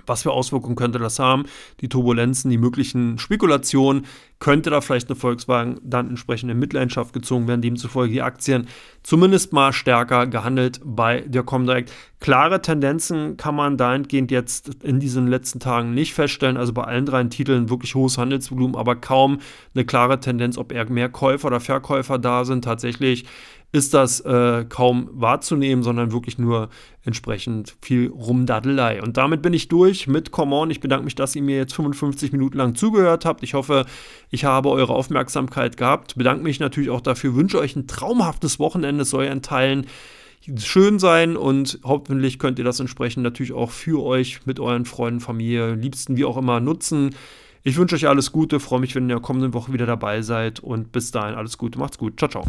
was 0.10 0.24
für 0.24 0.32
Auswirkungen 0.32 0.76
könnte 0.76 1.00
das 1.00 1.20
haben? 1.20 1.46
Die 1.80 1.88
Turbulenzen, 1.88 2.52
die 2.52 2.58
möglichen 2.58 3.18
Spekulationen, 3.18 4.06
könnte 4.40 4.70
da 4.70 4.80
vielleicht 4.82 5.10
eine 5.10 5.18
Volkswagen 5.18 5.80
dann 5.84 6.10
entsprechend 6.10 6.50
in 6.50 6.60
Mitleidenschaft 6.60 7.14
gezogen 7.14 7.48
werden, 7.48 7.62
demzufolge 7.62 8.14
die 8.14 8.22
Aktien 8.22 8.68
zumindest 9.04 9.54
mal 9.54 9.74
stärker 9.74 10.28
gehandelt 10.28 10.80
bei 10.84 11.22
der 11.22 11.44
Comdirect. 11.44 11.92
Klare 12.20 12.62
Tendenzen 12.62 13.38
kann 13.38 13.56
man 13.56 13.78
dahingehend 13.78 14.32
jetzt 14.32 14.84
in 14.84 15.00
diesen 15.00 15.28
letzten 15.28 15.60
Tagen 15.60 15.94
nicht 15.94 16.14
feststellen, 16.14 16.58
also 16.58 16.74
bei 16.74 16.84
allen 16.84 17.06
drei 17.06 17.24
Titeln 17.26 17.70
wirklich 17.70 17.96
hohes 17.96 18.18
Handelsvolumen, 18.18 18.76
aber 18.76 18.96
kaum 18.96 19.40
eine 19.74 19.86
klare 19.86 20.20
Tendenz, 20.20 20.58
ob 20.58 20.72
eher 20.72 20.90
mehr 20.90 21.10
Käufer 21.10 21.48
oder 21.48 21.60
Verkäufer 21.60 22.18
da 22.18 22.46
sind. 22.46 22.64
Tatsächlich 22.64 23.26
ist 23.72 23.94
das 23.94 24.20
äh, 24.22 24.66
kaum 24.68 25.10
wahrzunehmen, 25.12 25.84
sondern 25.84 26.12
wirklich 26.12 26.40
nur 26.40 26.70
entsprechend 27.04 27.76
viel 27.82 28.08
Rumdaddelei. 28.08 29.02
Und 29.02 29.18
damit 29.18 29.44
bin 29.44 29.54
ich 29.54 29.68
durch 29.68 30.08
mit 30.08 30.32
Come 30.32 30.56
On. 30.56 30.72
Ich 30.72 30.80
bedanke 30.80 31.06
mich, 31.06 31.16
dass 31.16 31.36
ihr 31.36 31.44
mir 31.44 31.58
jetzt 31.58 31.74
55 31.74 32.32
Minuten 32.32 32.58
lang 32.58 32.74
zugehört 32.74 33.26
habt. 33.26 33.44
Ich 33.44 33.54
hoffe, 33.54 33.86
ich 34.32 34.46
habe 34.46 34.70
eure 34.70 34.94
Aufmerksamkeit 34.94 35.78
gehabt. 35.78 36.16
Bedanke 36.16 36.44
mich 36.44 36.60
natürlich 36.60 36.90
auch 36.90 37.02
dafür, 37.02 37.36
wünsche 37.36 37.60
euch 37.60 37.76
ein 37.76 37.88
traumhaftes 37.88 38.58
Wochenende. 38.60 39.04
Es 39.04 39.12
soll 39.12 39.26
ja 39.26 39.32
in 39.32 39.44
Teilen 39.44 39.86
schön 40.58 40.98
sein 40.98 41.38
und 41.38 41.80
hoffentlich 41.84 42.40
könnt 42.40 42.58
ihr 42.58 42.66
das 42.66 42.80
entsprechend 42.80 43.24
natürlich 43.24 43.54
auch 43.54 43.70
für 43.70 44.04
euch 44.04 44.46
mit 44.46 44.60
euren 44.60 44.86
Freunden, 44.86 45.20
Familie, 45.20 45.76
Liebsten, 45.76 46.18
wie 46.18 46.26
auch 46.26 46.38
immer 46.38 46.60
nutzen. 46.60 47.12
Ich 47.64 47.78
wünsche 47.78 47.96
euch 47.96 48.08
alles 48.08 48.32
Gute, 48.32 48.60
freue 48.60 48.80
mich, 48.80 48.96
wenn 48.96 49.04
ihr 49.04 49.16
in 49.16 49.20
der 49.20 49.20
kommenden 49.20 49.54
Woche 49.54 49.74
wieder 49.74 49.86
dabei 49.86 50.22
seid 50.22 50.60
und 50.60 50.92
bis 50.92 51.12
dahin 51.12 51.36
alles 51.36 51.58
Gute, 51.58 51.78
macht's 51.78 51.98
gut, 51.98 52.18
ciao, 52.18 52.30
ciao. 52.30 52.46